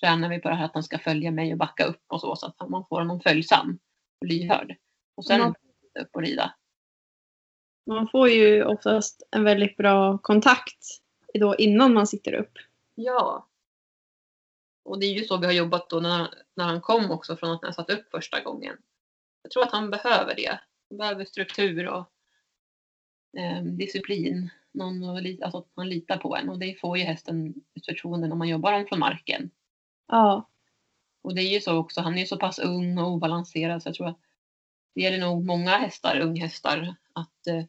tränar 0.00 0.28
vi 0.28 0.38
på 0.40 0.48
det 0.48 0.54
här 0.54 0.64
att 0.64 0.74
han 0.74 0.82
ska 0.82 0.98
följa 0.98 1.30
mig 1.30 1.52
och 1.52 1.58
backa 1.58 1.84
upp 1.84 2.02
och 2.08 2.20
så 2.20 2.36
så 2.36 2.46
att 2.46 2.68
man 2.68 2.84
får 2.88 3.00
honom 3.00 3.20
följsam 3.20 3.78
och 4.20 4.26
lyhörd. 4.26 4.76
Och 5.16 5.26
sen 5.26 5.40
Ja. 5.40 5.54
upp 6.02 6.16
och 6.16 6.22
rida. 6.22 6.54
Man 7.86 8.08
får 8.08 8.28
ju 8.28 8.64
oftast 8.64 9.22
en 9.30 9.44
väldigt 9.44 9.76
bra 9.76 10.18
kontakt 10.18 11.00
då 11.34 11.56
innan 11.56 11.94
man 11.94 12.06
sitter 12.06 12.32
upp. 12.32 12.52
Ja. 12.94 13.48
Och 14.84 15.00
det 15.00 15.06
är 15.06 15.12
ju 15.12 15.24
så 15.24 15.36
vi 15.36 15.46
har 15.46 15.52
jobbat 15.52 15.90
då 15.90 16.00
när, 16.00 16.34
när 16.54 16.64
han 16.64 16.80
kom 16.80 17.10
också 17.10 17.36
från 17.36 17.50
att 17.50 17.62
när 17.62 17.68
jag 17.68 17.74
satt 17.74 17.90
upp 17.90 18.10
första 18.10 18.40
gången. 18.40 18.76
Jag 19.42 19.50
tror 19.50 19.62
att 19.62 19.72
han 19.72 19.90
behöver 19.90 20.34
det. 20.34 20.60
Han 20.88 20.98
behöver 20.98 21.24
struktur 21.24 21.88
och 21.88 22.10
eh, 23.38 23.62
disciplin. 23.62 24.50
Någon 24.72 25.04
att 25.04 25.42
alltså 25.42 25.58
att 25.58 25.76
man 25.76 25.88
litar 25.88 26.16
på 26.16 26.36
en 26.36 26.48
och 26.48 26.58
det 26.58 26.80
får 26.80 26.98
ju 26.98 27.04
hästen 27.04 27.54
ett 27.74 27.86
förtroende 27.86 28.28
när 28.28 28.36
man 28.36 28.48
jobbar 28.48 28.72
om 28.72 28.86
från 28.86 28.98
marken. 28.98 29.50
Ja. 30.08 30.50
Och 31.22 31.34
det 31.34 31.42
är 31.42 31.52
ju 31.52 31.60
så 31.60 31.76
också, 31.76 32.00
han 32.00 32.14
är 32.14 32.18
ju 32.18 32.26
så 32.26 32.36
pass 32.36 32.58
ung 32.58 32.98
och 32.98 33.10
obalanserad 33.10 33.82
så 33.82 33.88
jag 33.88 33.94
tror 33.94 34.08
att 34.08 34.20
det 34.94 35.00
gäller 35.00 35.18
nog 35.18 35.44
många 35.44 35.70
hästar, 35.70 36.20
unghästar, 36.20 36.94
att 37.12 37.46
eh, 37.46 37.64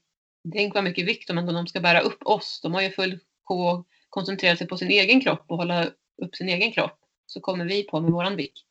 tänk 0.53 0.73
vad 0.73 0.83
mycket 0.83 1.07
vikt 1.07 1.27
de 1.27 1.45
de 1.45 1.67
ska 1.67 1.79
bära 1.79 1.99
upp 1.99 2.25
oss. 2.25 2.59
De 2.63 2.73
har 2.73 2.81
ju 2.81 2.91
full 2.91 3.19
på 3.47 3.69
att 3.69 3.85
koncentrera 4.09 4.55
sig 4.55 4.67
på 4.67 4.77
sin 4.77 4.91
egen 4.91 5.21
kropp 5.21 5.45
och 5.47 5.57
hålla 5.57 5.85
upp 6.17 6.35
sin 6.35 6.49
egen 6.49 6.71
kropp. 6.71 6.99
Så 7.25 7.39
kommer 7.39 7.65
vi 7.65 7.83
på 7.83 8.01
med 8.01 8.11
våran 8.11 8.35
vikt. 8.35 8.65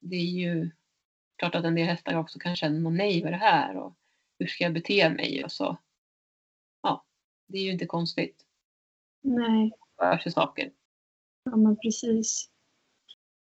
Det 0.00 0.16
är 0.16 0.20
ju 0.20 0.70
klart 1.38 1.54
att 1.54 1.64
en 1.64 1.74
del 1.74 1.86
hästar 1.86 2.14
också 2.14 2.38
kan 2.38 2.56
känna 2.56 2.90
nej 2.90 3.22
vad 3.22 3.28
är 3.28 3.32
det 3.32 3.44
här 3.44 3.76
och 3.76 3.96
hur 4.38 4.46
ska 4.46 4.64
jag 4.64 4.72
bete 4.72 5.10
mig 5.10 5.44
och 5.44 5.52
så. 5.52 5.76
Ja, 6.82 7.04
det 7.46 7.58
är 7.58 7.62
ju 7.62 7.70
inte 7.70 7.86
konstigt. 7.86 8.44
Nej. 9.22 9.72
För 9.96 10.18
sig 10.18 10.32
saker. 10.32 10.72
Ja, 11.44 11.56
men 11.56 11.76
precis. 11.76 12.50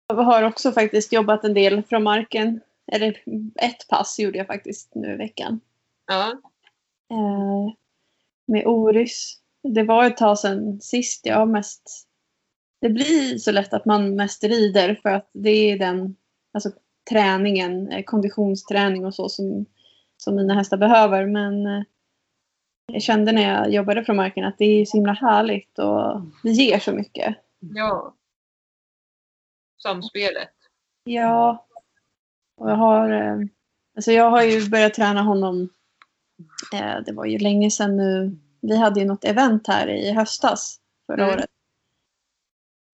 Jag 0.06 0.16
har 0.16 0.42
också 0.42 0.72
faktiskt 0.72 1.12
jobbat 1.12 1.44
en 1.44 1.54
del 1.54 1.82
från 1.82 2.02
marken. 2.02 2.60
Eller 2.92 3.22
ett 3.56 3.88
pass 3.88 4.18
gjorde 4.18 4.38
jag 4.38 4.46
faktiskt 4.46 4.94
nu 4.94 5.12
i 5.12 5.16
veckan. 5.16 5.60
Ja, 6.06 6.40
Eh, 7.12 7.72
med 8.46 8.66
Orys. 8.66 9.38
Det 9.62 9.82
var 9.82 10.04
ett 10.04 10.16
tag 10.16 10.38
sedan 10.38 10.80
sist 10.80 11.26
jag 11.26 11.48
mest... 11.48 12.08
Det 12.80 12.88
blir 12.88 13.38
så 13.38 13.52
lätt 13.52 13.72
att 13.72 13.84
man 13.84 14.16
mest 14.16 14.44
rider 14.44 14.94
för 14.94 15.08
att 15.08 15.30
det 15.32 15.50
är 15.50 15.78
den 15.78 16.16
alltså, 16.52 16.70
träningen, 17.10 17.88
eh, 17.88 18.04
konditionsträning 18.04 19.04
och 19.04 19.14
så 19.14 19.28
som, 19.28 19.66
som 20.16 20.36
mina 20.36 20.54
hästar 20.54 20.76
behöver. 20.76 21.26
Men 21.26 21.66
eh, 21.66 21.82
jag 22.92 23.02
kände 23.02 23.32
när 23.32 23.42
jag 23.42 23.72
jobbade 23.72 24.04
från 24.04 24.16
marken 24.16 24.44
att 24.44 24.58
det 24.58 24.64
är 24.64 24.84
så 24.84 24.96
himla 24.96 25.12
härligt 25.12 25.78
och 25.78 26.20
det 26.42 26.50
ger 26.50 26.78
så 26.78 26.92
mycket. 26.92 27.36
ja. 27.60 28.14
Samspelet. 29.82 30.52
Ja. 31.04 31.66
Och 32.56 32.70
jag 32.70 32.76
har, 32.76 33.10
alltså 33.96 34.12
jag 34.12 34.30
har 34.30 34.42
ju 34.42 34.70
börjat 34.70 34.94
träna 34.94 35.22
honom. 35.22 35.68
Eh, 36.74 36.96
det 37.06 37.12
var 37.12 37.24
ju 37.24 37.38
länge 37.38 37.70
sedan 37.70 37.96
nu. 37.96 38.36
Vi 38.60 38.76
hade 38.76 39.00
ju 39.00 39.06
något 39.06 39.24
event 39.24 39.66
här 39.66 39.86
i 39.88 40.12
höstas 40.12 40.80
förra 41.06 41.22
Mm. 41.22 41.34
året. 41.34 41.50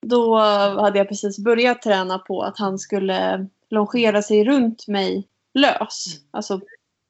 Då 0.06 0.38
hade 0.80 0.98
jag 0.98 1.08
precis 1.08 1.38
börjat 1.38 1.82
träna 1.82 2.18
på 2.18 2.42
att 2.42 2.58
han 2.58 2.78
skulle 2.78 3.46
longera 3.70 4.22
sig 4.22 4.44
runt 4.44 4.88
mig 4.88 5.28
lös. 5.54 6.04
Alltså 6.30 6.60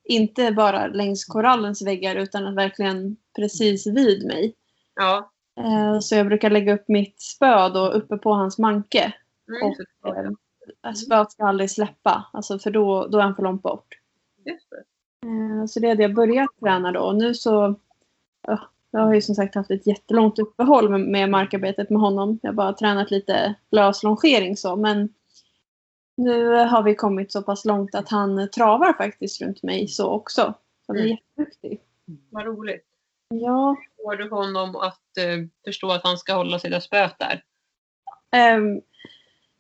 inte 0.05 0.53
bara 0.53 0.87
längs 0.87 1.25
korallens 1.25 1.83
väggar 1.83 2.17
utan 2.17 2.47
att 2.47 2.55
verkligen 2.55 3.17
precis 3.37 3.87
vid 3.87 4.27
mig. 4.27 4.55
Ja. 4.95 5.31
Eh, 5.61 5.99
Så 6.01 6.15
jag 6.15 6.27
brukar 6.27 6.51
lägga 6.51 6.75
upp 6.75 6.89
mitt 6.89 7.21
spö 7.23 7.69
då 7.69 7.89
uppe 7.89 8.17
på 8.17 8.33
hans 8.33 8.59
manke. 8.59 9.13
Mm, 9.49 9.69
Och, 10.03 10.17
Eh, 10.87 10.93
Spöet 10.93 11.33
ska 11.33 11.45
aldrig 11.45 11.71
släppa, 11.71 12.27
alltså 12.33 12.59
för 12.59 12.71
då, 12.71 13.07
då 13.07 13.19
är 13.19 13.23
han 13.23 13.35
för 13.35 13.43
långt 13.43 13.63
bort. 13.63 13.87
Just 14.45 14.71
det. 14.71 14.83
Eh, 15.29 15.67
Så 15.67 15.81
det 15.81 15.89
hade 15.89 16.03
jag 16.03 16.15
börjat 16.15 16.51
träna 16.61 16.93
då. 16.93 17.01
Och 17.01 17.17
nu 17.17 17.35
så... 17.35 17.75
Ja, 18.47 18.59
jag 18.91 19.01
har 19.01 19.15
ju 19.15 19.21
som 19.21 19.35
sagt 19.35 19.55
haft 19.55 19.71
ett 19.71 19.87
jättelångt 19.87 20.39
uppehåll 20.39 20.99
med, 20.99 21.31
markarbetet 21.31 21.91
med 21.91 22.01
honom. 22.01 22.39
Jag 22.43 22.49
har 22.51 22.55
bara 22.55 22.73
tränat 22.73 23.11
lite 23.11 23.55
lös 23.71 24.03
longering 24.03 24.57
så. 24.57 24.77
Men 24.77 25.09
nu 26.17 26.47
har 26.49 26.83
vi 26.83 26.95
kommit 26.95 27.33
så 27.33 27.43
pass 27.43 27.65
långt 27.65 27.95
att 27.95 28.09
han 28.09 28.51
travar 28.51 28.93
faktiskt 28.93 29.43
runt 29.43 29.63
mig 29.63 29.89
så 29.89 30.11
också. 30.11 30.43
Så 30.87 30.93
han 30.93 30.97
är 30.97 31.01
Mm. 31.05 31.17
jätteduktig. 31.37 31.81
Vad 32.31 32.45
roligt. 32.47 32.85
Ja, 33.29 33.77
Får 34.03 34.17
du 34.17 34.31
honom 34.31 34.77
att 34.77 35.17
eh, 35.19 35.47
förstå 35.65 35.91
att 35.91 36.05
han 36.05 36.19
ska 36.19 36.35
hålla 36.35 36.59
sig 36.59 36.71
där 36.71 36.81
spöet 36.81 37.15
där? 37.19 37.43
Ehm, 38.33 38.81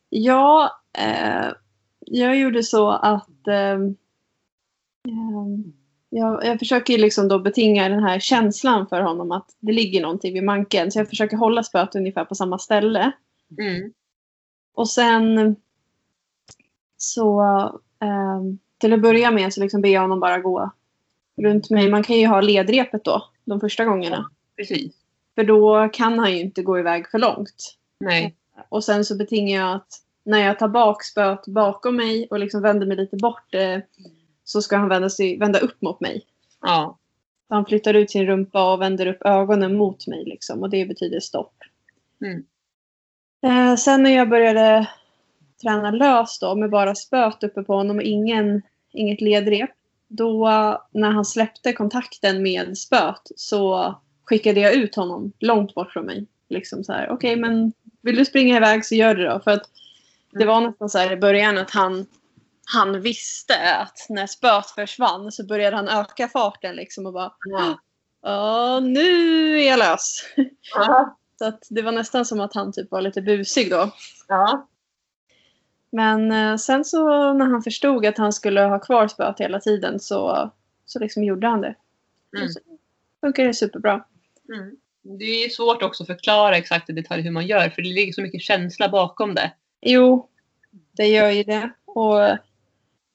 ja, 0.08 0.70
eh, 0.98 1.52
jag 2.00 2.36
gjorde 2.38 2.62
så 2.62 2.90
att 2.90 3.46
ehm, 3.48 3.96
jag, 6.10 6.44
jag 6.44 6.58
försöker 6.58 6.98
liksom 6.98 7.28
då 7.28 7.38
betinga 7.38 7.88
den 7.88 8.02
här 8.02 8.18
känslan 8.18 8.86
för 8.86 9.00
honom 9.00 9.32
att 9.32 9.56
det 9.60 9.72
ligger 9.72 10.02
någonting 10.02 10.34
vid 10.34 10.44
manken. 10.44 10.90
Så 10.90 10.98
jag 10.98 11.08
försöker 11.08 11.36
hålla 11.36 11.62
spöet 11.62 11.94
ungefär 11.94 12.24
på 12.24 12.34
samma 12.34 12.58
ställe. 12.58 13.12
Mm. 13.58 13.92
Och 14.74 14.88
sen 14.88 15.56
så 16.96 17.42
ehm, 18.00 18.58
till 18.78 18.92
att 18.92 19.02
börja 19.02 19.30
med 19.30 19.52
så 19.52 19.60
liksom 19.60 19.80
ber 19.80 19.88
jag 19.88 20.00
honom 20.00 20.20
bara 20.20 20.38
gå 20.38 20.70
runt 21.36 21.70
mig. 21.70 21.90
Man 21.90 22.02
kan 22.02 22.16
ju 22.16 22.26
ha 22.26 22.40
ledrepet 22.40 23.04
då 23.04 23.24
de 23.44 23.60
första 23.60 23.84
gångerna. 23.84 24.30
Precis. 24.56 24.94
För 25.34 25.44
då 25.44 25.88
kan 25.92 26.18
han 26.18 26.32
ju 26.32 26.40
inte 26.40 26.62
gå 26.62 26.78
iväg 26.78 27.10
för 27.10 27.18
långt. 27.18 27.76
Nej. 28.00 28.36
Och 28.68 28.84
sen 28.84 29.04
så 29.04 29.16
betingar 29.16 29.60
jag 29.60 29.76
att 29.76 29.88
när 30.24 30.38
jag 30.38 30.58
tar 30.58 30.68
bak 30.68 31.04
spöet 31.04 31.46
bakom 31.46 31.96
mig 31.96 32.28
och 32.30 32.38
liksom 32.38 32.62
vänder 32.62 32.86
mig 32.86 32.96
lite 32.96 33.16
bort 33.16 33.54
eh, 33.54 33.78
så 34.48 34.62
ska 34.62 34.76
han 34.76 34.88
vända, 34.88 35.10
sig, 35.10 35.38
vända 35.38 35.58
upp 35.58 35.82
mot 35.82 36.00
mig. 36.00 36.26
Ja. 36.60 36.98
Så 37.48 37.54
han 37.54 37.64
flyttar 37.64 37.94
ut 37.94 38.10
sin 38.10 38.26
rumpa 38.26 38.72
och 38.72 38.80
vänder 38.80 39.06
upp 39.06 39.22
ögonen 39.24 39.76
mot 39.76 40.06
mig 40.06 40.24
liksom, 40.24 40.62
och 40.62 40.70
det 40.70 40.86
betyder 40.86 41.20
stopp. 41.20 41.54
Mm. 42.20 42.44
Eh, 43.42 43.76
sen 43.76 44.02
när 44.02 44.10
jag 44.10 44.28
började 44.28 44.88
träna 45.62 45.90
lös 45.90 46.38
då 46.38 46.54
med 46.54 46.70
bara 46.70 46.94
spöet 46.94 47.44
uppe 47.44 47.62
på 47.62 47.74
honom 47.74 47.96
och 47.96 48.02
ingen, 48.02 48.62
inget 48.92 49.20
ledrep. 49.20 49.70
Då 50.08 50.48
när 50.90 51.10
han 51.10 51.24
släppte 51.24 51.72
kontakten 51.72 52.42
med 52.42 52.78
spöet 52.78 53.22
så 53.36 53.94
skickade 54.24 54.60
jag 54.60 54.74
ut 54.74 54.94
honom 54.94 55.32
långt 55.38 55.74
bort 55.74 55.92
från 55.92 56.06
mig. 56.06 56.26
Liksom 56.48 56.84
så 56.84 56.92
här, 56.92 57.10
okej 57.10 57.36
men 57.36 57.72
vill 58.02 58.16
du 58.16 58.24
springa 58.24 58.56
iväg 58.56 58.84
så 58.84 58.94
gör 58.94 59.14
det 59.14 59.28
då. 59.28 59.40
För 59.40 59.50
att 59.50 59.70
det 60.32 60.44
var 60.44 60.60
nästan 60.60 60.88
så 60.88 60.98
här 60.98 61.12
i 61.12 61.16
början 61.16 61.58
att 61.58 61.70
han, 61.70 62.06
han 62.74 63.00
visste 63.00 63.76
att 63.76 64.06
när 64.08 64.26
spöet 64.26 64.70
försvann 64.70 65.32
så 65.32 65.46
började 65.46 65.76
han 65.76 65.88
öka 65.88 66.28
farten 66.28 66.76
liksom 66.76 67.06
och 67.06 67.12
bara 67.12 67.32
Ja. 67.44 67.78
Ja, 68.22 68.80
nu 68.80 69.60
är 69.60 69.68
jag 69.68 69.78
lös. 69.78 70.24
Ja. 70.74 71.16
Så 71.38 71.44
att 71.44 71.62
det 71.70 71.82
var 71.82 71.92
nästan 71.92 72.24
som 72.24 72.40
att 72.40 72.54
han 72.54 72.72
typ 72.72 72.90
var 72.90 73.00
lite 73.00 73.22
busig 73.22 73.70
då. 73.70 73.90
ja. 74.28 74.68
Men 75.90 76.32
eh, 76.32 76.56
sen 76.56 76.84
så 76.84 77.32
när 77.32 77.46
han 77.46 77.62
förstod 77.62 78.06
att 78.06 78.18
han 78.18 78.32
skulle 78.32 78.60
ha 78.60 78.78
kvar 78.78 79.08
spöet 79.08 79.40
hela 79.40 79.60
tiden 79.60 80.00
så, 80.00 80.52
så 80.86 80.98
liksom 80.98 81.24
gjorde 81.24 81.46
han 81.46 81.60
det. 81.60 81.74
Mm. 82.36 82.48
Så 82.48 82.60
funkar 83.20 83.44
det 83.44 83.54
superbra. 83.54 84.04
Mm. 84.54 84.76
Det 85.18 85.24
är 85.24 85.44
ju 85.44 85.50
svårt 85.50 85.82
också 85.82 86.02
att 86.02 86.06
förklara 86.06 86.56
exakt 86.56 86.90
i 86.90 86.92
detalj 86.92 87.22
hur 87.22 87.30
man 87.30 87.46
gör 87.46 87.68
för 87.68 87.82
det 87.82 87.88
ligger 87.88 88.12
så 88.12 88.22
mycket 88.22 88.42
känsla 88.42 88.88
bakom 88.88 89.34
det. 89.34 89.52
Jo, 89.80 90.28
det 90.92 91.06
gör 91.06 91.30
ju 91.30 91.42
det. 91.42 91.70
Och 91.84 92.38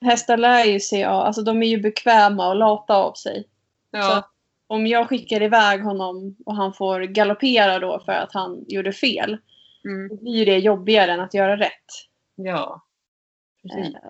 hästar 0.04 0.38
lär 0.38 0.66
ju 0.66 0.80
sig, 0.80 1.00
ja, 1.00 1.10
alltså 1.24 1.42
de 1.42 1.64
är 1.64 1.68
ju 1.68 1.78
bekväma 1.82 2.50
och 2.50 2.56
lata 2.56 2.96
av 2.96 3.14
sig. 3.14 3.48
Ja, 3.92 4.02
Så 4.02 4.24
om 4.76 4.88
jag 4.88 5.10
skickar 5.10 5.42
iväg 5.42 5.84
honom 5.84 6.36
och 6.46 6.56
han 6.56 6.74
får 6.74 7.02
galoppera 7.02 7.80
då 7.80 8.00
för 8.00 8.12
att 8.12 8.34
han 8.34 8.66
gjorde 8.68 8.94
fel, 8.94 9.38
mm, 9.86 10.08
då 10.08 10.16
blir 10.16 10.46
det 10.46 10.58
jobbigare 10.58 11.12
än 11.12 11.20
att 11.20 11.34
göra 11.34 11.58
rätt. 11.58 11.86
ja. 12.36 12.86
Precis. 13.62 13.96
Eh, 13.96 14.02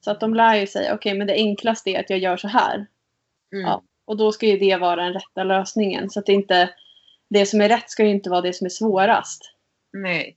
Så 0.00 0.10
att 0.10 0.20
de 0.20 0.34
lär 0.34 0.54
ju 0.56 0.66
sig, 0.66 0.92
okej 0.92 1.14
men 1.14 1.26
det 1.26 1.34
enklaste 1.34 1.90
är 1.90 2.00
att 2.00 2.10
jag 2.10 2.18
gör 2.18 2.36
så 2.36 2.48
här. 2.48 2.74
Mm. 3.52 3.64
Ja. 3.66 3.82
Och 4.04 4.16
då 4.16 4.32
ska 4.32 4.46
ju 4.46 4.58
det 4.58 4.76
vara 4.76 4.96
den 4.96 5.12
rätta 5.12 5.44
lösningen. 5.44 6.10
Så 6.10 6.20
att 6.20 6.26
det 6.26 6.32
inte, 6.32 6.74
det 7.30 7.46
som 7.46 7.60
är 7.60 7.68
rätt 7.68 7.90
ska 7.90 8.04
ju 8.04 8.10
inte 8.10 8.30
vara 8.30 8.40
det 8.40 8.52
som 8.52 8.64
är 8.64 8.68
svårast. 8.68 9.54
Nej. 9.92 10.36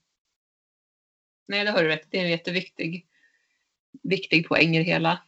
Nej, 1.48 1.66
det 1.66 1.72
har 1.72 1.84
du 1.84 1.88
rätt 1.88 2.08
Det 2.10 2.18
är 2.20 2.24
en 2.24 2.30
jätteviktig 2.30 3.06
viktig 4.10 4.48
poäng 4.48 4.76
i 4.76 4.78
det 4.78 4.86
hela. 4.86 5.20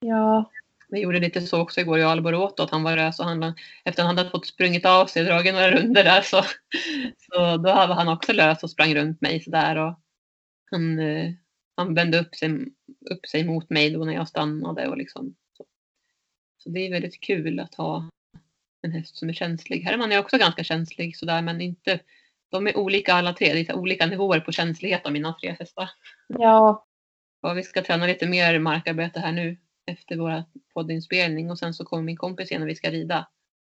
Ja, 0.00 0.50
Vi 0.88 1.00
gjorde 1.00 1.20
lite 1.20 1.40
så 1.40 1.60
också 1.60 1.80
igår 1.80 1.98
i 1.98 2.02
Alborota 2.02 2.62
att 2.62 2.70
han 2.70 2.82
var 2.82 2.96
rös 2.96 3.18
och 3.20 3.24
han, 3.24 3.42
efter 3.84 4.02
att 4.02 4.06
han 4.08 4.18
hade 4.18 4.30
fått 4.30 4.46
sprungit 4.46 4.86
av 4.86 5.06
sig 5.06 5.22
och 5.22 5.28
dragit 5.28 5.54
några 5.54 5.70
runder 5.70 6.04
där 6.04 6.22
så, 6.22 6.42
så 7.18 7.56
då 7.56 7.72
var 7.72 7.94
han 7.94 8.08
också 8.08 8.32
lös 8.32 8.62
och 8.62 8.70
sprang 8.70 8.94
runt 8.94 9.20
mig 9.20 9.40
sådär 9.40 9.76
och 9.76 9.98
han, 10.70 10.98
eh, 10.98 11.32
han 11.76 11.94
vände 11.94 12.20
upp 12.20 12.34
sig, 12.34 12.50
upp 13.10 13.26
sig 13.26 13.44
mot 13.44 13.70
mig 13.70 13.90
då 13.90 14.04
när 14.04 14.14
jag 14.14 14.28
stannade 14.28 14.88
och 14.88 14.96
liksom 14.96 15.34
så. 15.56 15.64
så 16.58 16.68
det 16.68 16.86
är 16.86 16.90
väldigt 16.90 17.20
kul 17.20 17.60
att 17.60 17.74
ha 17.74 18.10
en 18.82 18.92
häst 18.92 19.16
som 19.16 19.28
är 19.28 19.32
känslig. 19.32 19.80
Herman 19.82 20.12
är 20.12 20.18
också 20.18 20.38
ganska 20.38 20.64
känslig 20.64 21.16
sådär 21.16 21.42
men 21.42 21.60
inte 21.60 22.00
de 22.50 22.66
är 22.66 22.76
olika 22.76 23.14
alla 23.14 23.32
tre, 23.32 23.52
det 23.52 23.68
är 23.68 23.74
olika 23.74 24.06
nivåer 24.06 24.40
på 24.40 24.52
känslighet 24.52 25.06
av 25.06 25.12
mina 25.12 25.32
tre 25.32 25.56
hästar. 25.58 25.90
ja, 26.28 26.86
Och 27.42 27.58
vi 27.58 27.62
ska 27.62 27.82
träna 27.82 28.06
lite 28.06 28.26
mer 28.26 28.58
markarbete 28.58 29.20
här 29.20 29.32
nu 29.32 29.56
efter 29.86 30.16
vår 30.16 30.44
poddinspelning 30.74 31.50
och 31.50 31.58
sen 31.58 31.74
så 31.74 31.84
kommer 31.84 32.02
min 32.02 32.16
kompis 32.16 32.50
igen 32.50 32.62
och 32.62 32.68
vi 32.68 32.74
ska 32.74 32.90
rida. 32.90 33.28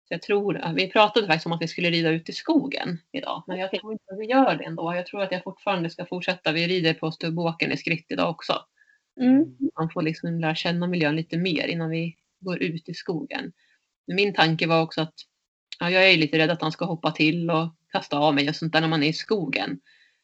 Så 0.08 0.14
jag 0.14 0.22
tror, 0.22 0.74
vi 0.76 0.92
pratade 0.92 1.28
faktiskt 1.28 1.46
om 1.46 1.52
att 1.52 1.62
vi 1.62 1.68
skulle 1.68 1.90
rida 1.90 2.10
ut 2.10 2.30
i 2.30 2.34
skogen 2.34 3.00
idag, 3.12 3.44
men 3.48 3.60
jag 3.60 3.72
tror 3.72 3.94
inte 3.94 4.04
att 4.14 4.20
vi 4.20 4.26
gör 4.26 4.56
det 4.56 4.64
ändå. 4.64 4.96
Jag 4.96 5.06
tror 5.06 5.22
att 5.22 5.32
jag 5.32 5.44
fortfarande 5.44 5.90
ska 5.90 6.06
fortsätta. 6.06 6.52
Vi 6.52 6.68
rider 6.68 6.94
på 6.94 7.12
Stubbåkern 7.12 7.72
i 7.72 7.78
skritt 7.78 8.06
idag 8.10 8.30
också. 8.30 8.54
mm, 9.22 9.58
Man 9.80 9.90
får 9.90 10.02
liksom 10.02 10.40
lära 10.40 10.56
känna 10.56 10.88
miljön 10.88 11.16
lite 11.16 11.38
mer 11.38 11.68
innan 11.68 11.90
vi 11.90 12.16
går 12.40 12.64
ut 12.64 12.90
i 12.90 12.94
skogen. 12.94 13.54
Min 14.08 14.34
tanke 14.34 14.68
var 14.68 14.82
också 14.82 15.02
att 15.02 15.14
ja, 15.80 15.90
jag 15.90 16.12
är 16.12 16.18
lite 16.18 16.38
rädd 16.38 16.52
att 16.52 16.62
han 16.62 16.72
ska 16.72 16.86
hoppa 16.86 17.12
till 17.12 17.50
och 17.50 17.76
kasta 17.92 18.18
av 18.18 18.36
mig 18.36 18.50
och 18.50 18.56
sånt 18.56 18.74
där 18.74 18.82
när 18.82 18.88
man 18.88 19.04
är 19.04 19.08
i 19.08 19.14
skogen 19.14 19.80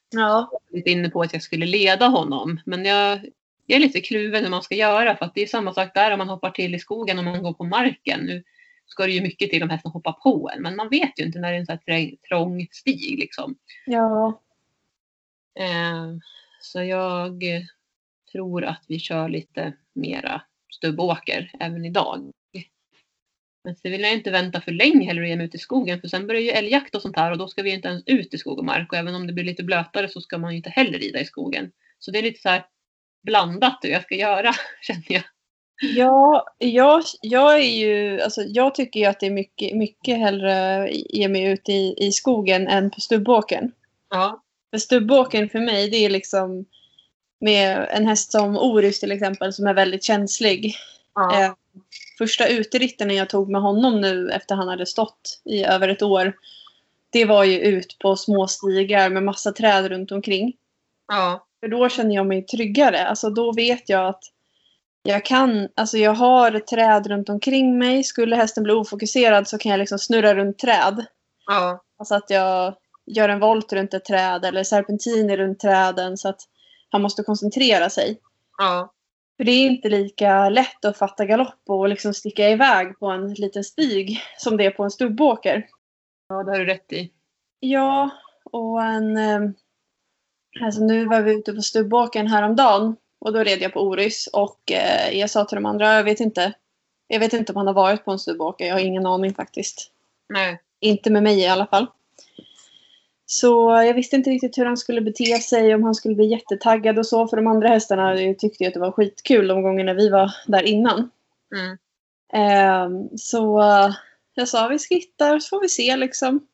ja, 0.10 0.52
lite 0.70 0.90
inne 0.90 1.10
på 1.10 1.22
att 1.22 1.34
jag 1.34 1.42
skulle 1.42 1.66
leda 1.66 2.08
honom. 2.08 2.60
Men 2.66 2.86
jag, 2.86 3.20
jag 3.66 3.76
är 3.76 3.80
lite 3.80 4.02
kluven 4.02 4.44
hur 4.44 4.52
man 4.52 4.64
ska 4.64 4.76
göra 4.76 5.16
för 5.16 5.26
att 5.26 5.36
det 5.36 5.42
är 5.42 5.48
samma 5.48 5.74
sak 5.74 5.94
där 5.94 6.12
om 6.12 6.18
man 6.18 6.30
hoppar 6.30 6.52
till 6.52 6.76
i 6.76 6.80
skogen 6.80 7.18
och 7.18 7.26
man 7.26 7.44
går 7.44 7.54
på 7.54 7.64
marken. 7.64 8.20
Nu 8.20 8.44
ska 8.86 9.06
det 9.06 9.12
ju 9.12 9.22
mycket 9.22 9.50
till 9.50 9.64
om 9.64 9.70
hästen 9.70 9.92
hoppar 9.92 10.14
på 10.14 10.52
en 10.56 10.62
men 10.62 10.76
man 10.76 10.90
vet 10.90 11.20
ju 11.20 11.24
inte 11.24 11.40
när 11.40 11.52
det 11.52 11.56
är 11.56 11.60
en 11.60 11.66
sån 11.66 11.78
här 11.88 12.16
trång 12.28 12.68
stig 12.72 13.20
liksom. 13.20 13.56
ja, 13.86 14.42
Eh, 15.60 16.08
så 16.62 16.84
jag 16.84 17.44
tror 18.32 18.64
att 18.64 18.84
vi 18.88 19.00
kör 19.00 19.30
lite 19.30 19.74
mera 19.94 20.42
stubbåker 20.72 21.52
även 21.60 21.86
idag. 21.86 22.32
Men 23.64 23.76
så 23.76 23.90
vill 23.90 24.02
jag 24.02 24.14
inte 24.14 24.32
vänta 24.32 24.62
för 24.62 24.72
länge 24.72 25.08
heller 25.08 25.22
och 25.22 25.28
ge 25.28 25.36
mig 25.36 25.46
ut 25.46 25.56
i 25.56 25.58
skogen 25.58 26.02
för 26.02 26.08
sen 26.08 26.28
börjar 26.28 26.42
ju 26.42 26.50
älgjakt 26.50 26.96
och 26.96 27.02
sånt 27.02 27.16
här 27.16 27.32
och 27.32 27.38
då 27.38 27.48
ska 27.48 27.62
vi 27.62 27.74
inte 27.74 27.88
ens 27.88 28.04
ut 28.06 28.34
i 28.34 28.38
skog 28.38 28.60
och 28.60 28.66
mark 28.66 28.92
och 28.92 28.98
även 28.98 29.16
om 29.16 29.28
det 29.28 29.34
blir 29.34 29.44
lite 29.44 29.64
blötare 29.64 30.10
så 30.10 30.22
ska 30.22 30.38
man 30.38 30.52
ju 30.52 30.58
inte 30.58 30.70
heller 30.70 31.00
rida 31.00 31.20
i 31.20 31.26
skogen. 31.26 31.72
Så 32.00 32.12
det 32.12 32.20
är 32.20 32.24
lite 32.24 32.42
så 32.42 32.50
här 32.50 32.66
blandat 33.24 33.80
hur 33.82 33.90
jag 33.90 34.04
ska 34.04 34.16
göra 34.16 34.54
känner 34.82 35.04
jag. 35.08 35.24
ja, 35.82 36.46
jag, 36.58 37.04
jag 37.22 37.56
är 37.56 37.78
ju, 37.78 38.22
alltså 38.22 38.42
jag 38.42 38.76
tycker 38.76 39.00
ju 39.00 39.06
att 39.06 39.20
det 39.20 39.26
är 39.26 39.32
mycket, 39.32 39.78
mycket 39.78 40.18
hellre 40.18 40.90
ge 40.92 41.28
mig 41.28 41.44
ut 41.44 41.70
i, 41.70 41.96
i 41.98 42.12
skogen 42.12 42.68
än 42.68 42.92
på 42.92 43.02
stubbåken. 43.02 43.72
Ja. 44.10 44.44
För 44.72 44.78
stubbåken 44.78 45.50
för 45.50 45.60
mig, 45.60 45.90
det 45.90 45.98
är 45.98 46.10
liksom 46.10 46.66
med 47.42 47.88
en 47.92 48.08
häst 48.08 48.32
som 48.32 48.58
Orus 48.58 49.00
till 49.00 49.12
exempel 49.12 49.54
som 49.54 49.68
är 49.68 49.74
väldigt 49.74 50.04
känslig. 50.04 50.76
ja. 51.16 51.44
Eh, 51.44 51.54
första 52.20 52.48
uteritten 52.48 53.12
jag 53.12 53.30
tog 53.30 53.50
med 53.50 53.62
honom 53.62 54.02
nu 54.02 54.30
efter 54.32 54.56
han 54.56 54.68
hade 54.68 54.86
stått 54.86 55.42
i 55.46 55.64
över 55.64 55.88
ett 55.88 56.02
år. 56.02 56.34
Det 57.10 57.26
var 57.26 57.44
ju 57.44 57.60
ut 57.60 57.98
på 58.00 58.16
små 58.16 58.48
stigar 58.48 59.10
med 59.10 59.24
massa 59.24 59.52
träd 59.52 59.88
runt 59.88 60.12
omkring. 60.12 60.54
ja. 61.08 61.46
För 61.60 61.68
då 61.68 61.90
känner 61.90 62.16
jag 62.16 62.28
mig 62.28 62.46
tryggare. 62.46 63.08
Alltså 63.08 63.30
då 63.30 63.52
vet 63.52 63.90
jag 63.90 64.08
att 64.08 64.24
jag 65.04 65.26
kan, 65.26 65.68
alltså 65.76 65.98
jag 65.98 66.14
har 66.14 66.60
träd 66.60 67.08
runt 67.08 67.30
omkring 67.30 67.78
mig. 67.78 68.04
Skulle 68.04 68.36
hästen 68.36 68.64
bli 68.64 68.74
ofokuserad 68.74 69.48
så 69.48 69.58
kan 69.58 69.72
jag 69.72 69.80
liksom 69.80 70.00
snurra 70.00 70.36
runt 70.36 70.60
träd. 70.60 71.06
ja. 71.48 71.84
Alltså 71.98 72.16
att 72.16 72.30
jag 72.30 72.76
gör 73.06 73.30
en 73.30 73.40
volt 73.40 73.74
runt 73.74 73.94
ett 73.94 74.06
träd 74.06 74.46
eller 74.46 74.64
serpentiner 74.64 75.38
runt 75.38 75.60
träden 75.60 76.18
så 76.18 76.30
att 76.30 76.42
han 76.90 77.02
måste 77.02 77.24
koncentrera 77.24 77.90
sig. 77.90 78.20
ja. 78.58 78.94
För 79.40 79.44
det 79.44 79.52
är 79.52 79.68
inte 79.68 79.90
lika 79.90 80.50
lätt 80.50 80.86
att 80.86 80.98
fatta 80.98 81.26
galopp 81.26 81.62
och 81.68 81.90
liksom 81.90 82.14
sticka 82.14 82.50
iväg 82.50 83.00
på 83.00 83.08
en 83.08 83.34
liten 83.34 83.64
stig 83.64 84.22
som 84.38 84.58
det 84.58 84.66
är 84.66 84.72
på 84.72 84.84
en 84.84 84.92
stubbåker. 84.92 85.68
Ja, 86.30 86.44
det 86.44 86.52
har 86.52 86.60
du 86.60 86.66
rätt 86.66 86.94
i. 86.94 87.12
Ja, 87.60 88.10
och 88.44 88.84
en... 88.84 89.18
eh, 89.18 89.40
Alltså 90.62 90.82
nu 90.82 91.06
var 91.06 91.22
vi 91.22 91.32
ute 91.34 91.54
på 91.54 91.62
stubbåkern 91.62 92.28
häromdagen 92.28 92.96
och 93.20 93.34
då 93.34 93.44
red 93.44 93.62
jag 93.62 93.74
på 93.74 93.80
Orys 93.82 94.28
och 94.28 94.72
eh, 94.72 95.20
jag 95.20 95.30
sa 95.30 95.46
till 95.46 95.56
de 95.56 95.66
andra, 95.66 95.94
jag 95.94 96.04
vet 96.04 96.20
inte. 96.20 96.54
Jag 97.08 97.20
vet 97.20 97.34
inte 97.34 97.52
om 97.52 97.58
han 97.58 97.68
har 97.68 97.74
varit 97.74 98.06
på 98.06 98.12
en 98.12 98.20
stubbåker, 98.20 98.66
jag 98.66 98.74
har 98.76 98.82
ingen 98.82 99.06
aning 99.06 99.34
faktiskt. 99.34 99.92
Nej. 100.30 100.62
Inte 100.80 101.10
med 101.10 101.24
mig 101.24 101.40
i 101.40 101.48
alla 101.48 101.68
fall. 101.68 101.88
Så 103.32 103.72
jag 103.86 103.94
visste 103.94 104.16
inte 104.16 104.30
riktigt 104.30 104.58
hur 104.58 104.66
han 104.66 104.78
skulle 104.78 105.02
bete 105.02 105.40
sig, 105.40 105.76
om 105.76 105.84
han 105.84 105.96
skulle 105.96 106.16
bli 106.16 106.26
jättetaggad 106.26 107.00
och 107.00 107.06
så. 107.06 107.28
För 107.28 107.38
de 107.38 107.48
andra 107.48 107.68
hästarna 107.68 108.16
tyckte 108.40 108.64
ju 108.64 108.68
att 108.68 108.74
det 108.74 108.80
var 108.80 108.92
skitkul 108.92 109.48
de 109.48 109.62
gångerna 109.62 109.94
vi 109.94 110.10
var 110.10 110.32
där 110.48 110.64
innan. 110.64 111.12
Mm. 111.56 111.78
Ehm, 112.34 113.18
så 113.18 113.62
eh, 113.62 113.96
jag 114.34 114.48
sa 114.48 114.68
vi 114.68 114.80
skrittar 114.80 115.40
så 115.40 115.50
får 115.50 115.62
vi 115.62 115.70
se 115.70 115.98
liksom. 115.98 116.48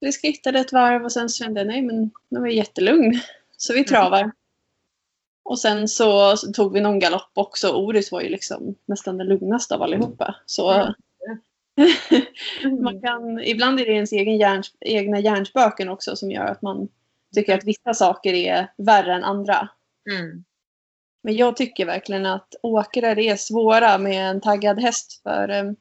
Vi 0.00 0.12
skrittade 0.12 0.60
ett 0.60 0.72
varv 0.72 1.04
och 1.04 1.12
sen 1.12 1.28
så 1.28 1.44
kände 1.44 1.60
jag 1.60 1.66
nej 1.66 1.82
men 1.82 2.10
nu 2.28 2.40
var 2.40 2.46
jag 2.46 2.56
jättelugn. 2.56 3.20
Så 3.56 3.74
vi 3.74 3.84
travar. 3.84 4.32
Och 5.44 5.58
sen 5.58 5.88
så, 5.88 6.36
så 6.36 6.52
tog 6.52 6.72
vi 6.72 6.80
någon 6.80 6.98
galopp 6.98 7.32
också. 7.34 7.72
Oris 7.72 8.12
var 8.12 8.20
ju 8.20 8.28
liksom 8.28 8.74
nästan 8.86 9.18
den 9.18 9.26
lugnaste 9.26 9.74
av 9.74 9.82
allihopa. 9.82 10.36
Så 10.46 10.94
man 12.82 13.00
kan, 13.00 13.40
ibland 13.40 13.80
är 13.80 13.86
det 13.86 13.92
ens 13.92 14.12
egen 14.12 14.36
hjärn, 14.36 14.62
egna 14.80 15.20
hjärnspöken 15.20 15.88
också 15.88 16.16
som 16.16 16.30
gör 16.30 16.46
att 16.46 16.62
man 16.62 16.88
tycker 17.34 17.58
att 17.58 17.64
vissa 17.64 17.94
saker 17.94 18.34
är 18.34 18.72
värre 18.76 19.14
än 19.14 19.24
andra. 19.24 19.68
Mm. 20.10 20.44
Men 21.22 21.36
jag 21.36 21.56
tycker 21.56 21.86
verkligen 21.86 22.26
att 22.26 22.54
åkrar 22.62 23.18
är 23.18 23.36
svåra 23.36 23.98
med 23.98 24.30
en 24.30 24.40
taggad 24.40 24.80
häst 24.80 25.22
för 25.22 25.48
eh, 25.48 25.72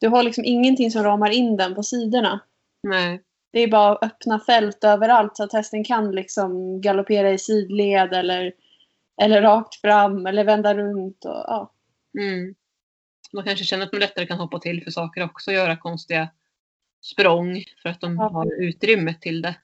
du 0.00 0.08
har 0.08 0.22
liksom 0.22 0.44
ingenting 0.44 0.90
som 0.90 1.04
ramar 1.04 1.30
in 1.30 1.56
den 1.56 1.74
på 1.74 1.82
sidorna. 1.82 2.40
Nej. 2.82 3.22
Det 3.52 3.60
är 3.60 3.68
bara 3.68 3.98
öppna 4.02 4.40
fält 4.40 4.84
överallt 4.84 5.36
så 5.36 5.44
att 5.44 5.52
hästen 5.52 5.84
kan 5.84 6.10
liksom 6.10 6.80
galoppera 6.80 7.30
i 7.30 7.38
sidled 7.38 8.12
eller, 8.12 8.52
eller 9.22 9.42
rakt 9.42 9.74
fram 9.74 10.26
eller 10.26 10.44
vända 10.44 10.74
runt. 10.74 11.24
Och, 11.24 11.44
ja. 11.46 11.72
Mm. 12.18 12.54
Man 13.32 13.44
kanske 13.44 13.64
känner 13.64 13.86
att 13.86 13.92
man 13.92 14.00
lättare 14.00 14.26
kan 14.26 14.38
hoppa 14.38 14.58
till 14.58 14.84
för 14.84 14.90
saker 14.90 15.24
också 15.24 15.50
och 15.50 15.54
göra 15.54 15.76
konstiga 15.76 16.28
språng 17.00 17.64
för 17.82 17.88
att 17.88 18.00
de 18.00 18.18
har 18.18 18.62
utrymme 18.62 19.14
till 19.14 19.42
det. 19.42 19.54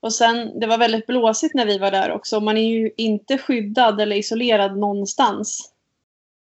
och 0.00 0.12
sen, 0.12 0.60
det 0.60 0.66
var 0.66 0.78
väldigt 0.78 1.06
blåsigt 1.06 1.54
när 1.54 1.66
vi 1.66 1.78
var 1.78 1.90
där 1.90 2.10
också. 2.12 2.40
Man 2.40 2.56
är 2.56 2.68
ju 2.68 2.90
inte 2.96 3.38
skyddad 3.38 4.00
eller 4.00 4.16
isolerad 4.16 4.78
någonstans. 4.78 5.72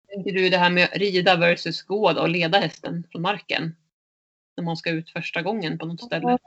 Tänker 0.08 0.32
du 0.32 0.50
det 0.50 0.58
här 0.58 0.70
med 0.70 0.90
rida 0.94 1.36
versus 1.36 1.82
gå 1.82 2.14
då 2.14 2.22
och 2.22 2.30
leda 2.30 2.60
hästen 2.60 3.08
från 3.12 3.22
marken? 3.22 3.76
När 4.58 4.64
man 4.64 4.78
ska 4.78 4.90
ut 4.90 5.10
första 5.10 5.42
gången 5.42 5.78
på 5.78 5.86
något 5.86 6.02
ställe. 6.02 6.38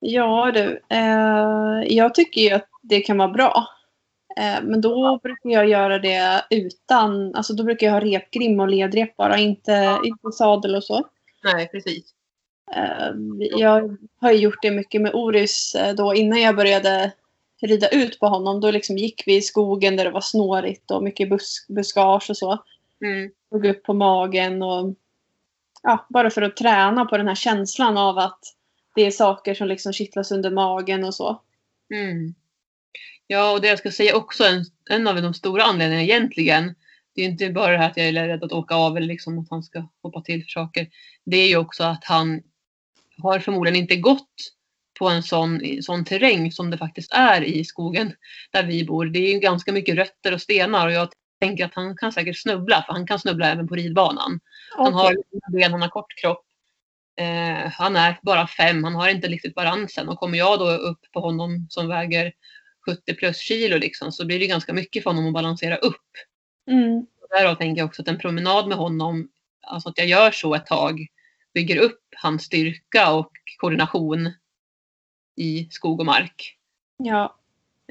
Ja 0.00 0.52
du, 0.54 0.82
eh, 0.88 1.96
jag 1.96 2.14
tycker 2.14 2.40
ju 2.40 2.50
att 2.50 2.68
det 2.82 3.00
kan 3.00 3.18
vara 3.18 3.28
bra. 3.28 3.77
Eh, 4.38 4.62
men 4.62 4.80
då 4.80 5.18
brukar 5.22 5.50
jag 5.50 5.68
göra 5.68 5.98
det 5.98 6.44
utan, 6.50 7.34
alltså 7.34 7.54
då 7.54 7.64
brukar 7.64 7.86
jag 7.86 7.94
ha 7.94 8.00
repgrim 8.00 8.60
och 8.60 8.68
ledrep 8.68 9.16
bara, 9.16 9.38
inte, 9.38 9.98
inte 10.04 10.32
sadel 10.32 10.74
och 10.74 10.84
så. 10.84 11.06
Nej, 11.44 11.68
precis. 11.68 12.14
Eh, 12.76 13.10
jag 13.58 13.96
har 14.20 14.32
ju 14.32 14.38
gjort 14.38 14.62
det 14.62 14.70
mycket 14.70 15.02
med 15.02 15.14
Orus 15.14 15.74
eh, 15.74 15.94
då 15.94 16.14
innan 16.14 16.40
jag 16.40 16.56
började 16.56 17.12
rida 17.62 17.88
ut 17.88 18.20
på 18.20 18.26
honom. 18.26 18.60
Då 18.60 18.70
liksom 18.70 18.98
gick 18.98 19.22
vi 19.26 19.36
i 19.36 19.42
skogen 19.42 19.96
där 19.96 20.04
det 20.04 20.10
var 20.10 20.20
snårigt 20.20 20.90
och 20.90 21.02
mycket 21.02 21.30
busk, 21.30 21.68
buskage 21.68 22.30
och 22.30 22.36
så. 22.36 22.58
Mm. 23.00 23.30
Låg 23.50 23.66
upp 23.66 23.82
på 23.82 23.94
magen 23.94 24.62
och 24.62 24.94
ja, 25.82 26.06
bara 26.08 26.30
för 26.30 26.42
att 26.42 26.56
träna 26.56 27.04
på 27.04 27.16
den 27.16 27.28
här 27.28 27.34
känslan 27.34 27.96
av 27.96 28.18
att 28.18 28.40
det 28.94 29.02
är 29.02 29.10
saker 29.10 29.54
som 29.54 29.68
liksom 29.68 29.92
kittlas 29.92 30.32
under 30.32 30.50
magen 30.50 31.04
och 31.04 31.14
så. 31.14 31.40
Mm. 31.94 32.34
Ja, 33.26 33.52
och 33.52 33.60
det 33.60 33.68
jag 33.68 33.78
ska 33.78 33.90
säga 33.90 34.16
också, 34.16 34.44
en, 34.44 34.64
en 34.90 35.06
av 35.08 35.22
de 35.22 35.34
stora 35.34 35.62
anledningarna 35.62 36.02
egentligen, 36.02 36.74
det 37.14 37.22
är 37.22 37.26
inte 37.26 37.50
bara 37.50 37.72
det 37.72 37.78
här 37.78 37.90
att 37.90 37.96
jag 37.96 38.06
är 38.06 38.12
rädd 38.12 38.44
att 38.44 38.52
åka 38.52 38.74
av 38.74 38.96
eller 38.96 39.06
liksom 39.06 39.38
att 39.38 39.50
han 39.50 39.62
ska 39.62 39.88
hoppa 40.02 40.20
till 40.20 40.42
för 40.42 40.48
saker. 40.48 40.88
Det 41.24 41.36
är 41.36 41.48
ju 41.48 41.56
också 41.56 41.84
att 41.84 42.04
han 42.04 42.42
har 43.22 43.38
förmodligen 43.38 43.76
inte 43.82 43.96
gått 43.96 44.52
på 44.98 45.08
en 45.08 45.22
sån, 45.22 45.60
sån 45.82 46.04
terräng 46.04 46.52
som 46.52 46.70
det 46.70 46.78
faktiskt 46.78 47.12
är 47.12 47.42
i 47.44 47.64
skogen 47.64 48.12
där 48.50 48.62
vi 48.62 48.84
bor. 48.84 49.06
Det 49.06 49.18
är 49.18 49.32
ju 49.32 49.38
ganska 49.38 49.72
mycket 49.72 49.96
rötter 49.96 50.34
och 50.34 50.42
stenar 50.42 50.86
och 50.86 50.92
jag 50.92 51.08
tänker 51.40 51.64
att 51.64 51.74
han 51.74 51.96
kan 51.96 52.12
säkert 52.12 52.36
snubbla, 52.38 52.84
för 52.86 52.92
han 52.92 53.06
kan 53.06 53.18
snubbla 53.18 53.52
även 53.52 53.68
på 53.68 53.74
ridbanan. 53.74 54.40
Han 54.76 54.94
Okej. 54.94 55.16
har 55.46 55.52
ben, 55.52 55.72
han 55.72 55.82
har 55.82 55.88
kort 55.88 56.14
kropp. 56.20 56.44
Eh, 57.20 57.70
han 57.72 57.96
är 57.96 58.18
bara 58.22 58.46
fem, 58.46 58.84
han 58.84 58.94
har 58.94 59.08
inte 59.08 59.28
riktigt 59.28 59.54
balansen 59.54 60.08
och 60.08 60.18
kommer 60.18 60.38
jag 60.38 60.58
då 60.58 60.70
upp 60.70 61.00
på 61.12 61.20
honom 61.20 61.66
som 61.70 61.88
väger 61.88 62.32
70 62.88 63.14
plus 63.14 63.36
kilo 63.38 63.78
liksom, 63.78 64.12
så 64.12 64.26
blir 64.26 64.38
det 64.38 64.46
ganska 64.46 64.72
mycket 64.72 65.02
för 65.02 65.10
honom 65.10 65.26
att 65.26 65.32
balansera 65.32 65.76
upp. 65.76 66.10
Mm. 66.70 67.06
Därav 67.30 67.54
tänker 67.54 67.80
jag 67.80 67.86
också 67.86 68.02
att 68.02 68.08
en 68.08 68.18
promenad 68.18 68.68
med 68.68 68.76
honom, 68.76 69.28
alltså 69.66 69.88
att 69.88 69.98
jag 69.98 70.06
gör 70.06 70.30
så 70.30 70.54
ett 70.54 70.66
tag, 70.66 71.06
bygger 71.54 71.76
upp 71.76 72.00
hans 72.16 72.42
styrka 72.42 73.12
och 73.12 73.32
koordination 73.58 74.32
i 75.36 75.68
skog 75.70 76.00
och 76.00 76.06
mark. 76.06 76.56
Ja. 76.96 77.34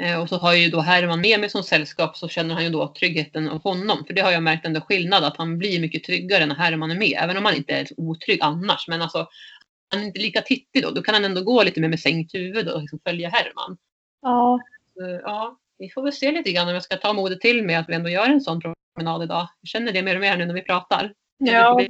Eh, 0.01 0.21
och 0.21 0.29
så 0.29 0.37
har 0.37 0.53
jag 0.53 0.61
ju 0.61 0.69
då 0.69 0.79
Herman 0.79 1.21
med 1.21 1.39
mig 1.39 1.49
som 1.49 1.63
sällskap 1.63 2.17
så 2.17 2.27
känner 2.27 2.55
han 2.55 2.63
ju 2.63 2.69
då 2.69 2.93
tryggheten 2.93 3.49
av 3.49 3.63
honom. 3.63 4.05
För 4.05 4.13
det 4.13 4.21
har 4.21 4.31
jag 4.31 4.43
märkt 4.43 4.65
ändå 4.65 4.81
skillnad 4.81 5.23
att 5.23 5.37
han 5.37 5.57
blir 5.57 5.79
mycket 5.79 6.03
tryggare 6.03 6.45
när 6.45 6.55
Herman 6.55 6.91
är 6.91 6.95
med. 6.95 7.19
Även 7.21 7.37
om 7.37 7.45
han 7.45 7.55
inte 7.55 7.73
är 7.73 7.87
otrygg 7.97 8.39
annars. 8.41 8.87
Men 8.87 9.01
alltså 9.01 9.27
han 9.89 10.01
är 10.01 10.05
inte 10.05 10.19
lika 10.19 10.41
tittig 10.41 10.83
då. 10.83 10.91
Då 10.91 11.01
kan 11.01 11.13
han 11.13 11.25
ändå 11.25 11.43
gå 11.43 11.63
lite 11.63 11.81
mer 11.81 11.89
med 11.89 11.99
sänkt 11.99 12.33
huvud 12.33 12.67
och 12.67 12.81
liksom 12.81 12.99
följa 13.03 13.29
Herman. 13.29 13.77
Ja. 14.21 14.59
Så, 14.97 15.19
ja, 15.23 15.57
vi 15.77 15.89
får 15.89 16.01
väl 16.01 16.13
se 16.13 16.31
lite 16.31 16.51
grann 16.51 16.67
om 16.67 16.73
jag 16.73 16.83
ska 16.83 16.97
ta 16.97 17.13
modet 17.13 17.41
till 17.41 17.63
mig 17.63 17.75
att 17.75 17.89
vi 17.89 17.93
ändå 17.93 18.09
gör 18.09 18.29
en 18.29 18.41
sån 18.41 18.61
promenad 18.61 19.23
idag. 19.23 19.47
Jag 19.61 19.67
känner 19.67 19.91
det 19.91 20.01
mer 20.01 20.15
och 20.15 20.21
mer 20.21 20.37
nu 20.37 20.45
när 20.45 20.53
vi 20.53 20.61
pratar. 20.61 21.13
Ja, 21.37 21.75
det 21.79 21.87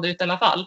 blir 0.00 0.10
ut 0.10 0.20
i 0.20 0.24
alla 0.24 0.38
fall. 0.38 0.66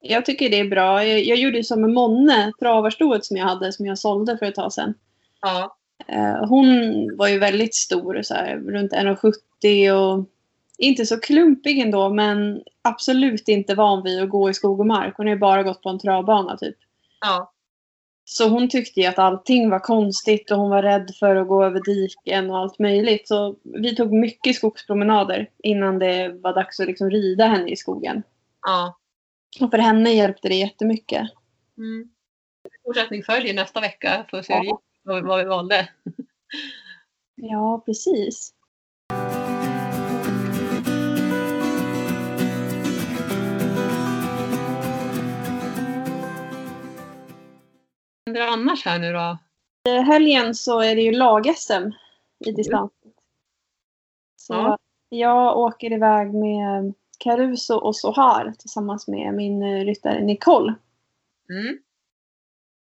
jag 0.00 0.24
tycker 0.24 0.50
det 0.50 0.60
är 0.60 0.68
bra. 0.68 1.04
Jag, 1.04 1.24
jag 1.24 1.38
gjorde 1.38 1.56
ju 1.56 1.64
som 1.64 1.80
med 1.80 1.90
Monne, 1.90 2.52
travarstoet 2.60 3.24
som 3.24 3.36
jag 3.36 3.44
hade 3.46 3.72
som 3.72 3.86
jag 3.86 3.98
sålde 3.98 4.38
för 4.38 4.46
ett 4.46 4.54
tag 4.54 4.72
sedan. 4.72 4.94
Ja, 5.40 5.76
Eh, 6.06 6.48
hon 6.48 6.66
var 7.16 7.28
ju 7.28 7.38
väldigt 7.38 7.74
stor, 7.74 8.22
så 8.22 8.34
här, 8.34 8.56
runt 8.56 8.92
1,70 8.92 9.90
och 9.92 10.24
inte 10.78 11.06
så 11.06 11.20
klumpig 11.20 11.78
ändå 11.78 12.08
men 12.08 12.62
absolut 12.82 13.48
inte 13.48 13.74
van 13.74 14.02
vid 14.02 14.22
att 14.22 14.28
gå 14.28 14.50
i 14.50 14.54
skog 14.54 14.80
och 14.80 14.86
mark. 14.86 15.14
Hon 15.16 15.26
har 15.26 15.34
ju 15.34 15.40
bara 15.40 15.62
gått 15.62 15.82
på 15.82 15.88
en 15.88 15.98
travbana 15.98 16.56
typ. 16.56 16.76
ja, 17.20 17.52
Så 18.32 18.48
hon 18.48 18.68
tyckte 18.68 19.00
ju 19.00 19.06
att 19.06 19.18
allting 19.18 19.70
var 19.70 19.78
konstigt 19.78 20.50
och 20.50 20.58
hon 20.58 20.70
var 20.70 20.82
rädd 20.82 21.10
för 21.18 21.36
att 21.36 21.48
gå 21.48 21.64
över 21.64 21.80
diken 21.84 22.50
och 22.50 22.58
allt 22.58 22.78
möjligt. 22.78 23.28
Så 23.28 23.56
vi 23.62 23.96
tog 23.96 24.12
mycket 24.12 24.56
skogspromenader 24.56 25.50
innan 25.62 25.98
det 25.98 26.28
var 26.28 26.54
dags 26.54 26.80
att 26.80 26.86
liksom 26.86 27.10
rida 27.10 27.46
henne 27.46 27.70
i 27.70 27.76
skogen. 27.76 28.22
ja. 28.66 28.96
Och 29.60 29.70
för 29.70 29.78
henne 29.78 30.10
hjälpte 30.10 30.48
det 30.48 30.54
jättemycket. 30.54 31.22
Mm. 31.78 32.10
Fortsättning 32.84 33.22
följer 33.22 33.54
nästa 33.54 33.80
vecka. 33.80 34.26
Får 34.30 34.42
se 34.42 34.54
hur 34.54 34.62
det 34.62 34.68
Ja. 35.04 35.20
vad 35.22 35.38
vi 35.38 35.44
valde. 35.44 35.88
Ja, 37.34 37.82
precis. 37.86 38.54
Händer 48.30 48.52
annars 48.52 48.84
här 48.84 48.98
nu 48.98 49.12
då? 49.12 49.38
I 49.90 49.98
helgen 49.98 50.54
så 50.54 50.80
är 50.80 50.94
det 50.94 51.02
ju 51.02 51.12
lag-SM 51.12 51.90
i 52.46 52.52
distans. 52.52 52.92
Så 54.36 54.54
Ja. 54.54 54.78
jag 55.08 55.58
åker 55.58 55.92
iväg 55.92 56.34
med 56.34 56.94
Caruso 57.18 57.74
och 57.74 57.96
Sohar 57.96 58.52
tillsammans 58.58 59.08
med 59.08 59.34
min 59.34 59.62
eh, 59.62 59.84
ryttare 59.84 60.20
Nicole. 60.20 60.74
Mm. 61.50 61.78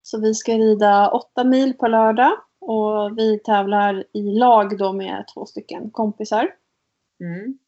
Så 0.01 0.21
vi 0.21 0.33
ska 0.33 0.53
rida 0.53 1.09
åtta 1.11 1.43
mil 1.43 1.73
på 1.73 1.87
lördag 1.87 2.31
och 2.59 3.17
vi 3.17 3.39
tävlar 3.39 4.03
i 4.13 4.21
lag 4.21 4.77
då 4.77 4.93
med 4.93 5.25
två 5.33 5.45
stycken 5.45 5.91
kompisar. 5.91 6.55
Mm. 7.19 7.59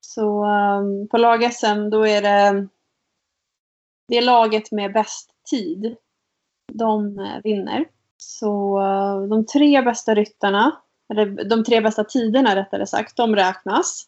Så 0.00 0.46
um, 0.46 1.08
på 1.08 1.18
lag-SM 1.18 1.90
då 1.90 2.06
är 2.06 2.22
det 2.22 2.68
det 4.08 4.16
är 4.16 4.22
laget 4.22 4.72
med 4.72 4.92
bäst 4.92 5.30
tid. 5.50 5.96
De 6.78 7.18
eh, 7.18 7.42
vinner. 7.44 7.84
Så 8.16 8.80
eh, 8.80 9.28
de 9.28 9.46
tre 9.46 9.82
bästa 9.82 10.14
ryttarna, 10.14 10.80
eller 11.12 11.44
de 11.44 11.64
tre 11.64 11.80
bästa 11.80 12.04
tiderna 12.04 12.56
rättare 12.56 12.86
sagt, 12.86 13.16
de 13.16 13.36
räknas. 13.36 14.06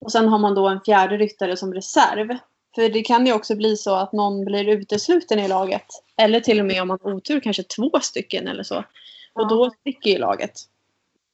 Och 0.00 0.12
sen 0.12 0.28
har 0.28 0.38
man 0.38 0.54
då 0.54 0.68
en 0.68 0.80
fjärde 0.80 1.16
ryttare 1.16 1.56
som 1.56 1.74
reserv. 1.74 2.38
För 2.74 2.88
det 2.88 3.02
kan 3.02 3.26
ju 3.26 3.32
också 3.32 3.56
bli 3.56 3.76
så 3.76 3.94
att 3.94 4.12
någon 4.12 4.44
blir 4.44 4.68
utesluten 4.68 5.38
i 5.38 5.48
laget. 5.48 5.86
Eller 6.16 6.40
till 6.40 6.60
och 6.60 6.66
med 6.66 6.82
om 6.82 6.88
man 6.88 6.98
har 7.02 7.14
otur 7.14 7.40
kanske 7.40 7.62
två 7.62 7.90
stycken 8.02 8.48
eller 8.48 8.62
så. 8.62 8.84
Och 9.32 9.48
då 9.48 9.70
sticker 9.70 10.10
ju 10.10 10.18
laget. 10.18 10.52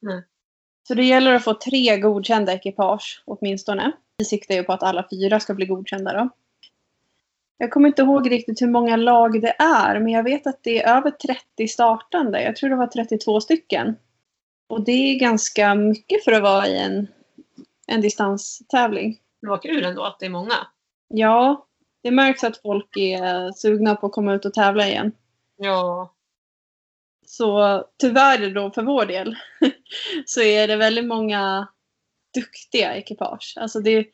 Mm. 0.03 0.23
Så 0.89 0.95
det 0.95 1.05
gäller 1.05 1.33
att 1.33 1.45
få 1.45 1.55
tre 1.55 1.99
godkända 1.99 2.53
ekipage 2.53 3.23
åtminstone. 3.27 3.93
Vi 4.19 4.25
siktar 4.25 4.55
ju 4.55 4.63
på 4.63 4.73
att 4.73 4.83
alla 4.83 5.07
fyra 5.11 5.41
ska 5.41 5.55
bli 5.55 5.67
godkända 5.67 6.13
då. 6.13 6.29
Jag 7.63 7.71
kommer 7.71 7.89
inte 7.89 8.03
ihåg 8.03 8.31
riktigt 8.31 8.63
hur 8.63 8.71
många 8.71 8.97
lag 8.97 9.43
det 9.43 9.55
är, 9.59 10.01
men 10.01 10.13
jag 10.13 10.23
vet 10.23 10.47
att 10.47 10.63
det 10.63 10.83
är 10.83 10.97
över 10.97 11.11
30 11.11 11.69
startande. 11.69 12.43
Jag 12.43 12.57
tror 12.57 12.71
det 12.71 12.77
var 12.77 12.87
32 12.87 13.41
stycken. 13.41 13.97
Och 14.69 14.85
det 14.85 14.93
är 14.93 15.19
ganska 15.19 15.75
mycket 15.75 16.25
för 16.25 16.33
att 16.33 16.43
vara 16.43 16.67
i 16.67 16.79
en, 16.79 17.09
en 17.87 18.01
distanstävling. 18.01 19.19
Det 19.41 19.49
var 19.49 19.59
kul 19.63 19.85
ändå 19.85 20.03
att 20.03 20.19
det 20.19 20.27
är 20.27 20.31
många. 20.31 20.55
Ja, 21.09 21.67
det 22.03 22.11
märks 22.11 22.45
att 22.45 22.57
folk 22.57 22.97
är 22.97 23.53
sugna 23.53 23.95
på 23.95 24.07
att 24.07 24.13
komma 24.13 24.35
ut 24.35 24.45
och 24.45 24.55
tävla 24.55 24.87
igen. 24.87 25.13
Ja. 25.57 26.15
Så 27.27 27.85
tyvärr 27.99 28.51
då 28.51 28.71
för 28.71 28.83
vår 28.83 29.07
del 29.07 29.37
så 30.27 30.41
är 30.41 30.69
det 30.69 30.77
väldigt 30.77 31.07
många 31.07 31.69
duktiga 32.35 32.95
ekipage. 32.95 33.55
Alltså 33.57 33.81
det, 33.81 34.07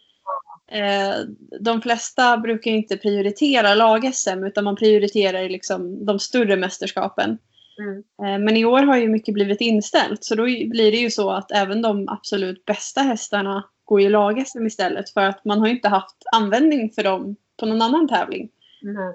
eh, 0.73 1.15
de 1.61 1.83
flesta 1.83 2.39
brukar 2.39 2.71
inte 2.71 2.97
prioritera 2.97 3.75
lag-SM 3.75 4.45
utan 4.45 4.65
man 4.65 4.77
prioriterar 4.77 5.49
liksom 5.49 6.05
de 6.07 6.19
större 6.19 6.57
mästerskapen. 6.57 7.39
Mm. 7.79 7.99
Eh, 7.99 8.45
men 8.45 8.57
i 8.57 8.65
år 8.65 8.83
har 8.83 8.97
ju 8.97 9.09
mycket 9.09 9.35
blivit 9.35 9.61
inställt 9.61 10.25
så 10.25 10.35
då 10.35 10.43
blir 10.45 10.91
det 10.93 10.97
ju 10.99 11.11
så 11.11 11.31
att 11.31 11.53
även 11.53 11.83
de 11.83 12.09
absolut 12.09 12.65
bästa 12.65 13.01
hästarna 13.01 13.65
går 13.85 14.01
i 14.01 14.09
lag-SM 14.09 14.67
istället 14.67 15.11
för 15.11 15.21
att 15.21 15.45
man 15.45 15.61
har 15.61 15.67
inte 15.67 15.89
haft 15.89 16.17
användning 16.33 16.91
för 16.91 17.03
dem 17.03 17.37
på 17.57 17.67
någon 17.67 17.83
annan 17.83 18.09
tävling. 18.09 18.51
Mm. 18.83 19.15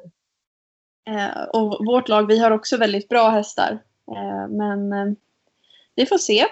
Eh, 1.19 1.43
och 1.43 1.85
vårt 1.85 2.09
lag, 2.09 2.27
vi 2.27 2.39
har 2.39 2.51
också 2.51 2.77
väldigt 2.77 3.09
bra 3.09 3.29
hästar. 3.29 3.79
Men 4.49 5.15
vi 5.95 6.05
får 6.05 6.17
se. 6.17 6.45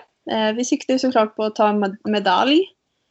Vi 0.55 0.65
siktar 0.65 0.97
såklart 0.97 1.35
på 1.35 1.43
att 1.43 1.55
ta 1.55 1.69
en 1.69 1.79
med- 1.79 1.97
medalj. 2.03 2.65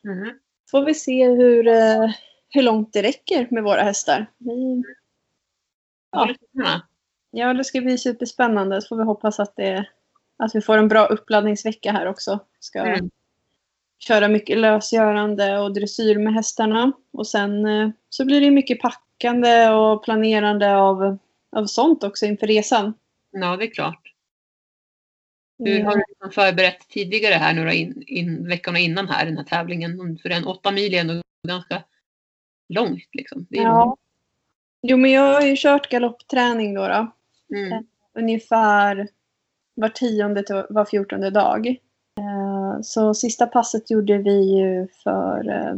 Mm. 0.05 0.39
Får 0.71 0.85
vi 0.85 0.95
se 0.95 1.29
hur, 1.29 1.69
eh, 1.69 2.11
hur 2.49 2.63
långt 2.63 2.93
det 2.93 3.03
räcker 3.03 3.49
med 3.51 3.63
våra 3.63 3.83
hästar. 3.83 4.27
Vi, 4.39 4.83
Ja. 6.11 6.35
Ja. 6.53 6.81
ja, 7.31 7.55
det 7.55 7.65
ska 7.65 7.81
bli 7.81 7.99
superspännande. 7.99 8.83
Så 8.83 8.89
får 8.89 8.97
vi 8.97 9.03
hoppas 9.05 9.41
att, 9.41 9.57
det, 9.57 9.89
att 10.37 10.55
vi 10.55 10.61
får 10.61 10.79
en 10.79 10.89
bra 10.89 11.07
uppladdningsvecka 11.07 11.93
här 11.93 12.07
också. 12.07 12.39
Ska 12.61 12.79
Mm. 12.81 13.11
köra 13.99 14.29
mycket 14.29 14.59
lösgörande 14.59 15.59
och 15.59 15.75
dressyr 15.75 16.19
med 16.19 16.35
hästarna. 16.35 16.93
Och 17.13 17.27
sen 17.27 17.67
eh, 17.67 17.91
så 18.09 18.25
blir 18.25 18.41
det 18.41 18.51
mycket 18.51 18.81
packande 18.81 19.69
och 19.69 20.05
planerande 20.05 20.77
av, 20.77 21.19
av 21.57 21.67
sånt 21.67 22.05
också 22.05 22.27
inför 22.27 22.47
resan. 22.47 22.95
ja, 23.31 23.57
det 23.57 23.65
är 23.65 23.71
klart. 23.75 24.08
Hur 25.59 25.83
har 25.83 25.97
du 25.97 26.05
liksom 26.09 26.31
förberett 26.31 26.89
tidigare 26.89 27.35
här 27.35 27.55
några 27.55 27.73
in, 27.73 28.03
in, 28.07 28.49
veckorna 28.49 28.79
innan 28.79 29.09
här 29.09 29.27
den 29.27 29.37
här 29.37 29.45
tävlingen? 29.45 30.19
För 30.23 30.31
en 30.31 30.45
åtta 30.45 30.71
mil 30.71 30.95
är 30.95 31.01
ändå 31.01 31.23
ganska 31.49 31.83
långt 32.69 33.09
liksom. 33.13 33.47
Ja. 33.51 33.97
Jo, 34.83 34.97
men 34.97 35.11
jag 35.11 35.35
har 35.35 35.43
ju 35.43 35.55
kört 35.57 35.89
galoppträning 35.91 36.75
då. 36.75 36.89
då. 36.89 37.13
Mm. 37.57 37.87
Ungefär 38.15 39.09
var 39.75 39.89
tionde 39.89 40.43
till 40.43 40.63
var 40.71 40.85
fjortonde 40.85 41.31
dag. 41.31 41.67
Eh, 42.19 42.81
Så 42.83 43.15
sista 43.15 43.47
passet 43.47 43.91
gjorde 43.91 44.19
vi 44.19 44.59
ju 44.59 44.89
för, 45.03 45.49
eh, 45.49 45.75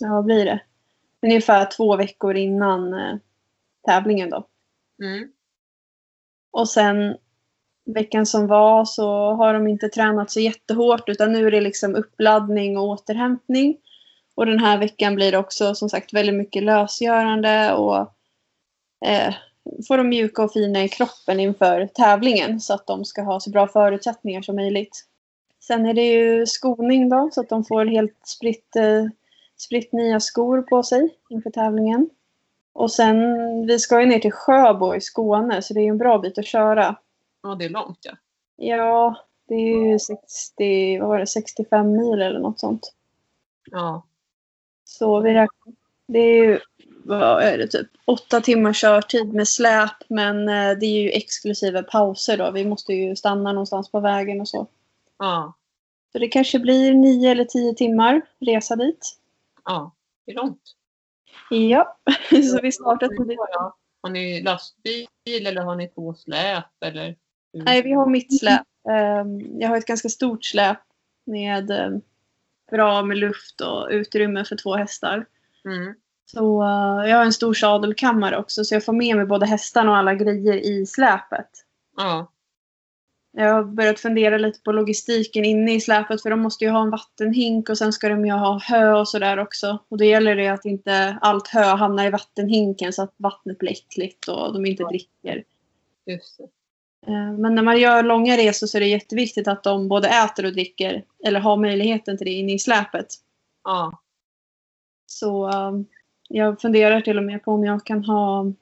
ja 0.00 0.08
vad 0.08 0.24
blir 0.24 0.44
det? 0.44 0.60
Ungefär 1.22 1.70
två 1.76 1.96
veckor 1.96 2.36
innan 2.36 2.94
eh, 2.94 3.16
tävlingen 3.86 4.30
då. 4.30 4.46
Mm. 5.02 5.32
Och 6.50 6.68
sen 6.68 7.16
veckan 7.84 8.26
som 8.26 8.46
var 8.46 8.84
så 8.84 9.32
har 9.32 9.54
de 9.54 9.68
inte 9.68 9.88
tränat 9.88 10.30
så 10.30 10.40
jättehårt 10.40 11.08
utan 11.08 11.32
nu 11.32 11.46
är 11.46 11.50
det 11.50 11.60
liksom 11.60 11.94
uppladdning 11.94 12.78
och 12.78 12.84
återhämtning. 12.84 13.76
Och 14.34 14.46
den 14.46 14.58
här 14.58 14.78
veckan 14.78 15.14
blir 15.14 15.32
det 15.32 15.38
också 15.38 15.74
som 15.74 15.88
sagt 15.88 16.12
väldigt 16.12 16.34
mycket 16.34 16.62
lösgörande 16.62 17.72
och 17.74 17.98
eh, 19.06 19.34
få 19.88 19.96
dem 19.96 20.08
mjuka 20.08 20.42
och 20.42 20.52
fina 20.52 20.84
i 20.84 20.88
kroppen 20.88 21.40
inför 21.40 21.86
tävlingen 21.86 22.60
så 22.60 22.74
att 22.74 22.86
de 22.86 23.04
ska 23.04 23.22
ha 23.22 23.40
så 23.40 23.50
bra 23.50 23.68
förutsättningar 23.68 24.42
som 24.42 24.56
möjligt. 24.56 25.04
Sen 25.60 25.86
är 25.86 25.94
det 25.94 26.04
ju 26.04 26.46
skoning 26.46 27.08
då 27.08 27.28
så 27.32 27.40
att 27.40 27.48
de 27.48 27.64
får 27.64 27.84
helt 27.84 28.18
spritt, 28.26 28.76
eh, 28.76 29.04
spritt 29.56 29.92
nya 29.92 30.20
skor 30.20 30.62
på 30.62 30.82
sig 30.82 31.14
inför 31.30 31.50
tävlingen. 31.50 32.10
Och 32.72 32.92
sen, 32.92 33.16
vi 33.66 33.78
ska 33.78 34.00
ju 34.00 34.06
ner 34.06 34.18
till 34.18 34.32
Sjöbo 34.32 34.94
i 34.94 35.00
Skåne 35.00 35.62
så 35.62 35.74
det 35.74 35.80
är 35.80 35.84
ju 35.84 35.88
en 35.88 35.98
bra 35.98 36.18
bit 36.18 36.38
att 36.38 36.46
köra. 36.46 36.96
Ja, 37.44 37.54
det 37.54 37.64
är 37.64 37.68
långt 37.68 37.98
ja. 38.02 38.12
Ja, 38.56 39.16
det 39.48 39.54
är 39.54 39.92
ju 39.92 39.98
60, 39.98 40.98
vad 41.00 41.08
var 41.08 41.18
det, 41.18 41.26
65 41.26 41.92
mil 41.92 42.22
eller 42.22 42.40
något 42.40 42.60
sånt. 42.60 42.94
Ja. 43.70 44.06
Så 44.84 45.20
vi 45.20 45.34
räknar, 45.34 45.74
det 46.06 46.18
är 46.18 46.44
ju, 46.44 46.60
vad 47.04 47.42
är 47.42 47.58
det, 47.58 47.68
typ 47.68 47.86
åtta 48.04 48.40
timmars 48.40 48.80
körtid 48.80 49.34
med 49.34 49.48
släp 49.48 49.96
men 50.08 50.48
eh, 50.48 50.78
det 50.78 50.86
är 50.86 51.02
ju 51.02 51.10
exklusive 51.10 51.82
pauser 51.82 52.36
då. 52.36 52.50
Vi 52.50 52.64
måste 52.64 52.92
ju 52.92 53.16
stanna 53.16 53.52
någonstans 53.52 53.90
på 53.90 54.00
vägen 54.00 54.40
och 54.40 54.48
så. 54.48 54.66
Ja. 55.18 55.54
Så 56.12 56.18
det 56.18 56.28
kanske 56.28 56.58
blir 56.58 56.94
nio 56.94 57.30
eller 57.30 57.44
tio 57.44 57.74
timmar 57.74 58.22
resa 58.40 58.76
dit. 58.76 59.18
Ja. 59.64 59.94
Det 60.26 60.32
är 60.32 60.36
långt. 60.36 60.62
Ja, 61.50 61.98
så 62.30 62.60
vi 62.62 62.72
startar 62.72 63.08
tidigt. 63.08 63.38
Har 64.02 64.10
ni 64.10 64.42
lastbil 64.42 65.06
eller 65.46 65.62
har 65.62 65.76
ni 65.76 65.88
två 65.88 66.14
släp 66.14 66.82
eller? 66.84 67.16
Nej, 67.54 67.82
vi 67.82 67.92
har 67.92 68.06
mitt 68.06 68.38
släp. 68.38 68.62
Ehm, 68.90 69.60
Jag 69.60 69.68
har 69.68 69.76
ett 69.76 69.86
ganska 69.86 70.08
stort 70.08 70.44
släp 70.44 70.78
med 71.26 71.70
eh, 71.70 71.90
bra 72.70 73.02
med 73.02 73.18
luft 73.18 73.60
och 73.60 73.88
utrymme 73.90 74.44
för 74.44 74.56
två 74.56 74.76
hästar. 74.76 75.26
Mm. 75.64 75.94
Så 76.26 76.62
eh, 76.62 77.10
jag 77.10 77.16
har 77.16 77.24
en 77.24 77.32
stor 77.32 77.54
sadelkammare 77.54 78.38
också 78.38 78.64
så 78.64 78.74
jag 78.74 78.84
får 78.84 78.92
med 78.92 79.16
mig 79.16 79.26
både 79.26 79.46
hästarna 79.46 79.90
och 79.90 79.96
alla 79.96 80.14
grejer 80.14 80.54
i 80.54 80.86
släpet. 80.86 81.50
Ja. 81.96 82.30
Jag 83.36 83.52
har 83.52 83.64
börjat 83.64 84.00
fundera 84.00 84.38
lite 84.38 84.60
på 84.60 84.72
logistiken 84.72 85.44
inne 85.44 85.74
i 85.74 85.80
släpet 85.80 86.22
för 86.22 86.30
de 86.30 86.40
måste 86.40 86.64
ju 86.64 86.70
ha 86.70 86.82
en 86.82 86.90
vattenhink 86.90 87.68
och 87.68 87.78
sen 87.78 87.92
ska 87.92 88.08
de 88.08 88.26
ju 88.26 88.32
ha 88.32 88.58
hö 88.58 88.92
och 88.92 89.08
sådär 89.08 89.38
också. 89.38 89.78
Och 89.88 89.98
då 89.98 90.04
gäller 90.04 90.36
det 90.36 90.48
att 90.48 90.64
inte 90.64 91.18
allt 91.20 91.48
hö 91.48 91.64
hamnar 91.64 92.06
i 92.06 92.10
vattenhinken 92.10 92.92
så 92.92 93.02
att 93.02 93.14
vattnet 93.16 93.58
blir 93.58 93.70
äckligt 93.70 94.28
och 94.28 94.52
de 94.52 94.66
inte 94.66 94.84
dricker. 94.84 95.44
Just 96.06 96.38
det. 96.38 96.48
Eh, 97.06 97.32
Men 97.32 97.54
när 97.54 97.62
man 97.62 97.80
gör 97.80 98.02
långa 98.02 98.36
resor 98.36 98.66
så 98.66 98.78
är 98.78 98.80
det 98.80 98.88
jätteviktigt 98.88 99.48
att 99.48 99.62
de 99.62 99.88
både 99.88 100.08
äter 100.08 100.46
och 100.46 100.52
dricker 100.52 101.04
eller 101.26 101.40
har 101.40 101.56
möjligheten 101.56 102.18
till 102.18 102.26
det 102.26 102.32
inne 102.32 102.52
i 102.52 102.58
släpet. 102.58 103.06
Ja. 103.64 104.00
Så 105.06 105.50
um, 105.50 105.86
jag 106.28 106.60
funderar 106.60 107.00
till 107.00 107.18
och 107.18 107.24
med 107.24 107.44
på 107.44 107.52
om 107.52 107.64
jag 107.64 107.86
kan 107.86 108.04
ha 108.04 108.52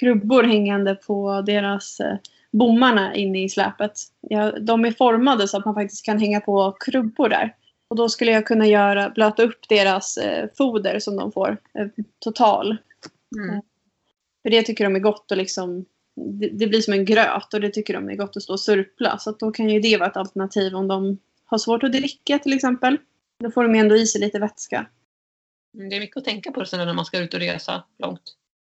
krubbor 0.00 0.42
hängande 0.42 0.94
på 0.94 1.42
deras 1.46 2.00
eh, 2.00 2.16
bommarna 2.52 3.14
inne 3.14 3.44
i 3.44 3.48
släpet. 3.48 3.92
Ja, 4.20 4.58
de 4.60 4.84
är 4.84 4.90
formade 4.90 5.48
så 5.48 5.58
att 5.58 5.64
man 5.64 5.74
faktiskt 5.74 6.04
kan 6.04 6.18
hänga 6.18 6.40
på 6.40 6.76
krubbor 6.80 7.28
där. 7.28 7.54
Och 7.88 7.96
då 7.96 8.08
skulle 8.08 8.32
jag 8.32 8.46
kunna 8.46 8.66
göra, 8.66 9.10
blöta 9.10 9.42
upp 9.42 9.68
deras 9.68 10.16
eh, 10.16 10.48
foder 10.58 10.98
som 10.98 11.16
de 11.16 11.32
får, 11.32 11.56
eh, 11.78 11.86
total. 12.18 12.76
Mm. 13.36 13.62
För 14.42 14.50
det 14.50 14.62
tycker 14.62 14.84
de 14.84 14.96
är 14.96 15.00
gott 15.00 15.30
och 15.30 15.36
liksom, 15.36 15.84
det, 16.16 16.48
det 16.48 16.66
blir 16.66 16.80
som 16.80 16.92
en 16.94 17.04
gröt 17.04 17.54
och 17.54 17.60
det 17.60 17.70
tycker 17.70 17.94
de 17.94 18.08
är 18.10 18.16
gott 18.16 18.36
att 18.36 18.42
stå 18.42 18.52
och 18.52 18.60
surpla. 18.60 19.18
Så 19.18 19.30
då 19.32 19.50
kan 19.52 19.70
ju 19.70 19.80
det 19.80 19.96
vara 19.96 20.08
ett 20.10 20.16
alternativ 20.16 20.74
om 20.74 20.88
de 20.88 21.18
har 21.44 21.58
svårt 21.58 21.82
att 21.82 21.92
dricka 21.92 22.38
till 22.38 22.52
exempel. 22.52 22.96
Då 23.44 23.50
får 23.50 23.62
de 23.62 23.74
ändå 23.74 23.96
i 23.96 24.06
sig 24.06 24.20
lite 24.20 24.38
vätska. 24.38 24.86
Mm, 25.74 25.88
Det 25.88 25.96
är 25.96 26.00
mycket 26.00 26.16
att 26.16 26.24
tänka 26.24 26.52
på 26.52 26.64
sen 26.64 26.86
när 26.86 26.94
man 26.94 27.04
ska 27.04 27.18
ut 27.18 27.34
och 27.34 27.40
resa 27.40 27.84
långt. 27.98 28.22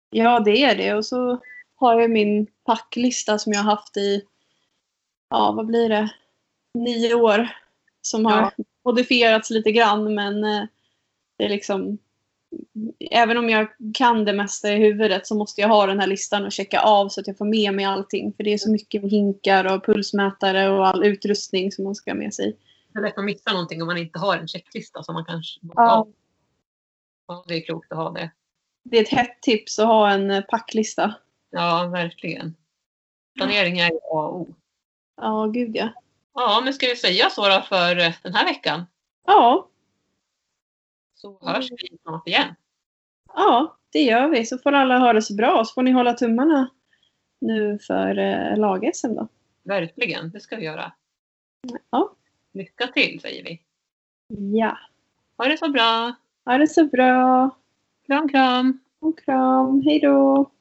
Ja, 0.09 0.39
det 0.39 0.63
är 0.63 0.75
det. 0.75 0.93
Och 0.93 1.05
så 1.05 1.41
har 1.75 2.01
jag 2.01 2.11
min 2.11 2.47
packlista 2.65 3.37
som 3.39 3.53
jag 3.53 3.59
har 3.63 3.71
haft 3.75 3.97
i, 3.97 4.21
ja 5.29 5.51
vad 5.51 5.65
blir 5.65 5.89
det, 5.89 6.09
nio 6.73 7.13
år. 7.13 7.49
Som 8.01 8.25
har 8.25 8.41
Ja. 8.57 8.63
modifierats 8.85 9.49
lite 9.49 9.71
grann 9.71 10.13
men 10.15 10.43
eh, 10.43 10.63
det 11.37 11.45
är 11.45 11.49
liksom, 11.49 11.97
även 13.11 13.37
om 13.37 13.49
jag 13.49 13.67
kan 13.93 14.25
det 14.25 14.33
mesta 14.33 14.73
i 14.73 14.75
huvudet 14.75 15.27
så 15.27 15.35
måste 15.35 15.61
jag 15.61 15.67
ha 15.67 15.85
den 15.85 15.99
här 15.99 16.07
listan 16.07 16.45
och 16.45 16.51
checka 16.51 16.79
av 16.79 17.09
så 17.09 17.21
att 17.21 17.27
jag 17.27 17.37
får 17.37 17.45
med 17.45 17.73
mig 17.73 17.85
allting. 17.85 18.33
För 18.33 18.43
det 18.43 18.53
är 18.53 18.57
så 18.57 18.71
mycket 18.71 19.01
med 19.01 19.11
hinkar 19.11 19.73
och 19.75 19.85
pulsmätare 19.85 20.69
och 20.69 20.87
all 20.87 21.03
utrustning 21.05 21.71
som 21.71 21.83
man 21.83 21.95
ska 21.95 22.11
ha 22.11 22.15
med 22.15 22.33
sig. 22.33 22.57
Det 22.93 22.99
är 22.99 23.03
lätt 23.03 23.17
att 23.17 23.25
missa 23.25 23.51
någonting 23.51 23.81
om 23.81 23.87
man 23.87 23.97
inte 23.97 24.19
har 24.19 24.37
en 24.37 24.47
checklista 24.47 25.03
som 25.03 25.13
man 25.13 25.25
kanske 25.25 25.59
Ja, 25.75 26.07
ja, 27.27 27.45
det 27.47 27.53
är 27.55 27.61
klokt 27.61 27.91
att 27.91 27.97
ha 27.97 28.11
det. 28.11 28.31
det 28.83 28.97
är 28.97 29.01
ett 29.01 29.09
hett 29.09 29.41
tips 29.41 29.79
att 29.79 29.87
ha 29.87 30.11
en 30.11 30.31
eh, 30.31 30.41
packlista. 30.41 31.13
Ja, 31.49 31.87
verkligen. 31.87 32.55
Planering 33.37 33.79
är 33.79 33.87
A 33.91 33.91
och 34.11 34.35
O. 34.41 34.55
Ja, 35.21 35.45
gud 35.53 35.75
ja. 35.75 35.89
Ja, 36.33 36.61
men 36.63 36.73
ska 36.73 36.87
vi 36.87 36.95
säga 36.95 37.29
så 37.29 37.49
då 37.49 37.61
för 37.61 37.99
eh, 37.99 38.13
den 38.23 38.33
här 38.33 38.45
veckan? 38.45 38.85
Ja, 39.27 39.69
Så 41.17 41.37
hörs 41.41 41.71
vi 41.71 41.97
snart 42.01 42.27
igen. 42.27 42.55
Ja, 43.33 43.77
det 43.91 43.99
gör 44.01 44.27
vi. 44.27 44.45
Så 44.45 44.57
får 44.57 44.71
alla 44.71 44.97
ha 44.97 45.13
det 45.13 45.21
så 45.21 45.35
bra. 45.35 45.65
Så 45.65 45.73
får 45.73 45.81
ni 45.81 45.91
hålla 45.91 46.13
tummarna 46.13 46.71
nu 47.39 47.79
för 47.79 48.17
eh, 48.17 48.57
lag-SM 48.57 49.13
då. 49.15 49.27
Verkligen, 49.63 50.29
det 50.29 50.39
ska 50.39 50.55
vi 50.55 50.65
göra. 50.65 50.91
Ja. 51.89 52.15
Lycka 52.53 52.87
till 52.87 53.19
säger 53.21 53.43
vi. 53.43 53.61
Ja. 54.57 54.77
Ha 55.37 55.45
det 55.45 55.57
så 55.57 55.69
bra. 55.69 56.15
Ha 56.45 56.57
det 56.57 56.67
så 56.67 56.85
bra. 56.85 57.49
Kram, 58.05 58.29
kram. 58.29 58.79
Och 58.99 59.19
kram. 59.19 59.81
Hej 59.85 59.99
då. 59.99 60.51